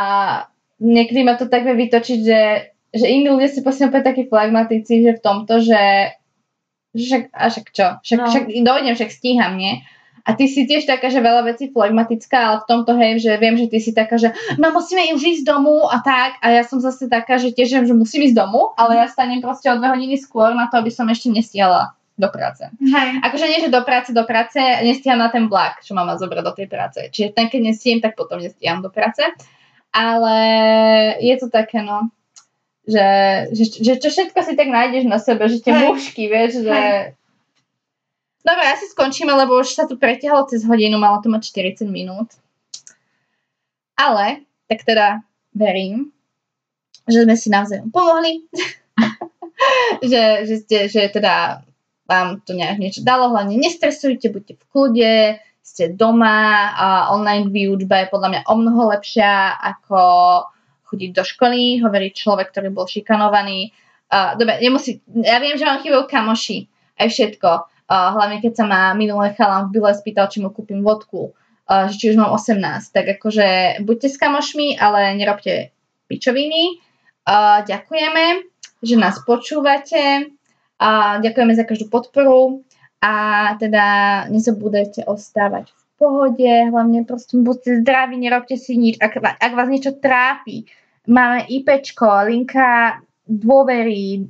niekedy 0.77 1.21
ma 1.21 1.35
to 1.35 1.45
tak 1.45 1.61
vie 1.61 1.75
vytočiť, 1.77 2.19
že, 2.21 2.41
že 2.89 3.05
iní 3.05 3.27
ľudia 3.27 3.47
si 3.47 3.59
proste 3.59 3.83
úplne 3.85 4.05
takí 4.05 4.25
flagmatici, 4.25 5.01
že 5.01 5.11
v 5.13 5.21
tomto, 5.21 5.59
že, 5.59 6.15
že 6.91 7.03
však, 7.03 7.23
a 7.31 7.43
však 7.47 7.65
čo, 7.69 7.85
však, 7.99 8.17
No. 8.17 8.27
však 8.27 8.43
dojdem, 8.47 8.95
však 8.95 9.11
stíham, 9.11 9.55
nie? 9.55 9.83
A 10.25 10.37
ty 10.37 10.45
si 10.45 10.69
tiež 10.69 10.85
taká, 10.85 11.09
že 11.09 11.23
veľa 11.23 11.47
vecí 11.49 11.69
flagmatická, 11.73 12.37
ale 12.37 12.57
v 12.61 12.69
tomto 12.69 12.91
hej, 12.97 13.21
že 13.21 13.31
viem, 13.41 13.55
že 13.57 13.67
ty 13.67 13.77
si 13.81 13.91
taká, 13.91 14.21
že 14.21 14.33
no 14.61 14.69
musíme 14.73 15.13
už 15.17 15.21
ísť 15.21 15.43
domu 15.45 15.85
a 15.89 16.01
tak. 16.01 16.37
A 16.41 16.53
ja 16.53 16.63
som 16.65 16.77
zase 16.77 17.09
taká, 17.09 17.41
že 17.41 17.53
tiež 17.53 17.73
viem, 17.73 17.85
že 17.89 17.95
musím 17.97 18.29
ísť 18.29 18.37
domu, 18.37 18.73
ale 18.77 19.01
ja 19.01 19.07
stanem 19.09 19.41
proste 19.41 19.69
o 19.71 19.77
dve 19.77 19.89
hodiny 19.89 20.15
skôr 20.17 20.53
na 20.53 20.69
to, 20.69 20.77
aby 20.77 20.93
som 20.93 21.09
ešte 21.09 21.33
nestihala 21.33 21.97
do 22.21 22.29
práce. 22.29 22.69
Hej. 22.77 23.09
Akože 23.25 23.45
nie, 23.49 23.59
že 23.65 23.73
do 23.73 23.81
práce, 23.81 24.13
do 24.13 24.21
práce, 24.29 24.59
nestíham 24.59 25.17
na 25.17 25.33
ten 25.33 25.49
vlak, 25.49 25.81
čo 25.81 25.97
mám 25.97 26.13
zobrať 26.13 26.43
do 26.45 26.53
tej 26.53 26.67
práce. 26.69 26.99
Čiže 27.09 27.33
ten, 27.33 27.49
keď 27.49 27.73
nestíham, 27.73 27.99
tak 28.03 28.13
potom 28.13 28.37
nestíham 28.37 28.85
do 28.85 28.93
práce. 28.93 29.25
Ale 29.89 30.37
je 31.19 31.35
to 31.41 31.49
také, 31.49 31.81
no, 31.81 32.13
že, 32.85 33.07
že, 33.51 33.63
že 33.81 33.93
čo 33.97 34.09
všetko 34.13 34.39
si 34.45 34.53
tak 34.53 34.69
nájdeš 34.69 35.03
na 35.09 35.17
sebe, 35.17 35.49
že 35.49 35.59
tie 35.59 35.73
Hej. 35.73 35.85
mušky, 35.89 36.23
vieš, 36.29 36.63
že... 36.63 36.71
Hej. 36.71 37.19
Dobre, 38.41 38.65
asi 38.65 38.89
skončíme, 38.89 39.29
lebo 39.33 39.61
už 39.61 39.77
sa 39.77 39.85
tu 39.85 40.01
pretiahlo 40.01 40.49
cez 40.49 40.65
hodinu, 40.65 40.97
malo 40.97 41.21
to 41.21 41.29
mať 41.29 41.45
40 41.77 41.85
minút. 41.93 42.33
Ale, 43.93 44.41
tak 44.65 44.81
teda 44.81 45.21
verím, 45.53 46.09
že 47.05 47.21
sme 47.21 47.37
si 47.37 47.53
navzájom 47.53 47.93
pomohli. 47.93 48.49
že, 50.11 50.49
že, 50.49 50.55
ste, 50.65 50.77
že 50.89 51.13
teda 51.13 51.61
vám 52.09 52.41
to 52.41 52.57
nejak 52.57 52.81
niečo 52.81 53.05
dalo, 53.05 53.29
hlavne 53.29 53.55
nestresujte, 53.61 54.33
buďte 54.33 54.57
v 54.57 54.63
kľude, 54.73 55.15
ste 55.61 55.93
doma 55.93 56.73
a 56.73 56.87
online 57.13 57.53
výučba 57.53 58.03
je 58.03 58.11
podľa 58.11 58.29
mňa 58.33 58.41
o 58.49 58.53
mnoho 58.57 58.81
lepšia 58.91 59.55
ako 59.61 60.01
chodiť 60.91 61.11
do 61.15 61.23
školy, 61.23 61.79
hovorí 61.79 62.11
človek, 62.11 62.51
ktorý 62.51 62.73
bol 62.73 62.83
šikanovaný. 62.83 63.71
Uh, 64.11 64.35
dobre, 64.35 64.59
nemusí, 64.59 64.99
ja 65.07 65.39
viem, 65.39 65.55
že 65.55 65.63
vám 65.63 65.79
chýbajú 65.79 66.03
kamoši, 66.11 66.67
aj 66.99 67.07
všetko. 67.07 67.70
Hlavne 67.91 68.39
keď 68.39 68.53
sa 68.55 68.63
ma 68.63 68.95
minulé 68.95 69.35
chalám 69.35 69.67
v 69.67 69.75
Bile 69.75 69.91
spýtal, 69.91 70.31
či 70.31 70.39
mu 70.39 70.47
kúpim 70.47 70.79
vodku, 70.79 71.35
že 71.67 71.99
či 71.99 72.15
už 72.15 72.23
mám 72.23 72.31
18. 72.31 72.63
Tak 72.95 73.19
akože 73.19 73.83
buďte 73.83 74.07
s 74.07 74.15
kamošmi, 74.15 74.79
ale 74.79 75.11
nerobte 75.19 75.75
pičoviny. 76.07 76.79
Ďakujeme, 77.67 78.25
že 78.79 78.95
nás 78.95 79.19
počúvate. 79.27 80.31
Ďakujeme 81.19 81.53
za 81.53 81.67
každú 81.67 81.91
podporu 81.91 82.63
a 83.03 83.13
teda 83.59 83.85
nezabúdajte 84.33 85.05
ostávať 85.05 85.69
v 85.69 85.83
pohode, 86.01 86.49
hlavne 86.49 87.05
proste 87.05 87.37
buďte 87.37 87.85
zdraví, 87.85 88.17
nerobte 88.17 88.57
si 88.57 88.73
nič, 88.73 88.97
ak, 88.97 89.21
ak 89.21 89.53
vás 89.53 89.69
niečo 89.69 89.93
trápi. 90.01 90.65
Máme 91.05 91.45
IPčko, 91.45 92.25
linka 92.25 92.97
dôvery, 93.29 94.25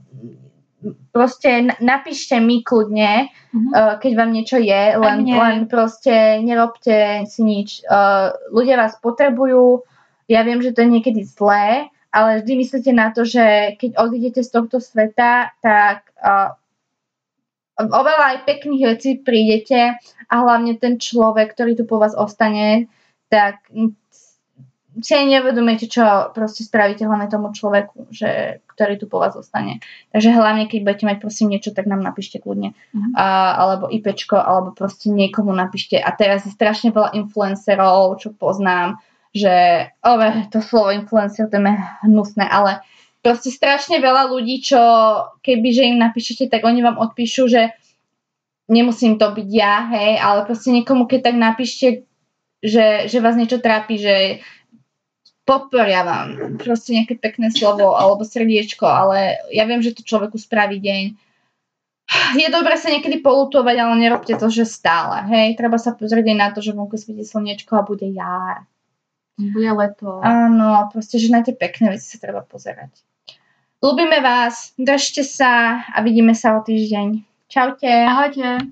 proste 1.12 1.78
napíšte 1.80 2.40
mi 2.42 2.66
kľudne, 2.66 3.30
Mhm. 3.52 3.70
uh, 3.76 3.94
keď 4.00 4.12
vám 4.16 4.32
niečo 4.32 4.58
je, 4.58 4.84
len, 4.96 5.28
len 5.28 5.58
proste 5.68 6.40
nerobte 6.40 7.28
si 7.28 7.42
nič. 7.44 7.84
Uh, 7.84 8.32
ľudia 8.50 8.80
vás 8.80 8.96
potrebujú, 8.98 9.84
ja 10.32 10.42
viem, 10.48 10.64
že 10.64 10.72
to 10.72 10.88
je 10.88 10.90
niekedy 10.90 11.22
zlé, 11.28 11.92
ale 12.12 12.40
vždy 12.40 12.54
myslíte 12.60 12.92
na 12.96 13.12
to, 13.12 13.28
že 13.28 13.76
keď 13.76 14.00
odídete 14.00 14.42
z 14.44 14.50
tohto 14.52 14.80
sveta, 14.80 15.52
tak 15.60 16.12
uh, 16.20 16.56
oveľa 17.80 18.36
aj 18.36 18.38
pekných 18.48 18.84
vecí 18.96 19.20
prídete 19.20 19.96
a 20.28 20.34
hlavne 20.40 20.80
ten 20.80 20.96
človek, 21.02 21.52
ktorý 21.52 21.76
tu 21.76 21.84
po 21.84 22.00
vás 22.00 22.16
ostane, 22.16 22.88
tak 23.28 23.64
si 25.00 25.16
aj 25.16 25.24
nevedomujete, 25.24 25.88
čo 25.88 26.04
proste 26.36 26.68
spravíte 26.68 27.08
hlavne 27.08 27.32
tomu 27.32 27.56
človeku, 27.56 28.12
že, 28.12 28.60
ktorý 28.76 29.00
tu 29.00 29.08
po 29.08 29.24
vás 29.24 29.32
ostane. 29.40 29.80
Takže 30.12 30.36
hlavne, 30.36 30.68
keď 30.68 30.80
budete 30.84 31.06
mať 31.08 31.18
prosím 31.24 31.56
niečo, 31.56 31.72
tak 31.72 31.88
nám 31.88 32.04
napíšte 32.04 32.44
kľudne. 32.44 32.76
Mhm. 32.92 33.16
A, 33.16 33.56
alebo 33.56 33.88
IPčko, 33.88 34.36
alebo 34.36 34.76
proste 34.76 35.08
niekomu 35.08 35.56
napíšte. 35.56 35.96
A 35.96 36.12
teraz 36.12 36.44
je 36.44 36.52
strašne 36.52 36.92
veľa 36.92 37.16
influencerov, 37.16 38.20
čo 38.20 38.36
poznám, 38.36 39.00
že 39.32 39.88
ove, 40.04 40.52
to 40.52 40.60
slovo 40.60 40.92
influencer, 40.92 41.48
to 41.48 41.56
je 41.56 41.72
hnusné, 42.04 42.44
ale 42.52 42.84
proste 43.24 43.48
strašne 43.48 44.04
veľa 44.04 44.28
ľudí, 44.28 44.60
čo 44.60 44.82
keby, 45.40 45.72
že 45.72 45.88
im 45.88 46.04
napíšete, 46.04 46.52
tak 46.52 46.68
oni 46.68 46.84
vám 46.84 47.00
odpíšu, 47.00 47.48
že 47.48 47.72
nemusím 48.68 49.16
to 49.16 49.32
byť 49.32 49.50
ja, 49.52 49.88
hej, 49.88 50.20
ale 50.20 50.44
proste 50.44 50.76
niekomu, 50.76 51.08
keď 51.08 51.32
tak 51.32 51.36
napíšte, 51.40 51.88
že, 52.60 53.08
že 53.08 53.18
vás 53.24 53.40
niečo 53.40 53.64
trápi, 53.64 53.96
že 53.98 54.16
podporia 55.52 56.08
vám 56.08 56.56
proste 56.56 56.96
nejaké 56.96 57.20
pekné 57.20 57.52
slovo 57.52 58.00
alebo 58.00 58.24
srdiečko, 58.24 58.88
ale 58.88 59.44
ja 59.52 59.68
viem, 59.68 59.84
že 59.84 59.92
to 59.92 60.08
človeku 60.08 60.40
spraví 60.40 60.80
deň. 60.80 61.04
Je 62.40 62.48
dobré 62.48 62.76
sa 62.80 62.88
niekedy 62.88 63.20
polutovať, 63.20 63.76
ale 63.76 63.94
nerobte 64.00 64.36
to, 64.36 64.48
že 64.48 64.64
stále. 64.64 65.28
Hej, 65.28 65.60
treba 65.60 65.76
sa 65.76 65.92
pozrieť 65.92 66.32
aj 66.32 66.38
na 66.40 66.48
to, 66.56 66.64
že 66.64 66.76
vonku 66.76 66.96
svieti 66.96 67.28
slniečko 67.28 67.76
a 67.76 67.88
bude 67.88 68.08
jar. 68.08 68.64
Bude 69.36 69.72
leto. 69.76 70.20
Áno, 70.24 70.88
proste, 70.92 71.20
že 71.20 71.32
na 71.32 71.44
tie 71.44 71.56
pekné 71.56 71.96
veci 71.96 72.08
sa 72.08 72.20
treba 72.20 72.44
pozerať. 72.44 72.92
Ľubíme 73.82 74.22
vás, 74.22 74.76
držte 74.78 75.26
sa 75.26 75.84
a 75.88 75.98
vidíme 76.06 76.36
sa 76.38 76.56
o 76.56 76.62
týždeň. 76.62 77.26
Čaute. 77.52 77.92
Ahojte. 78.08 78.72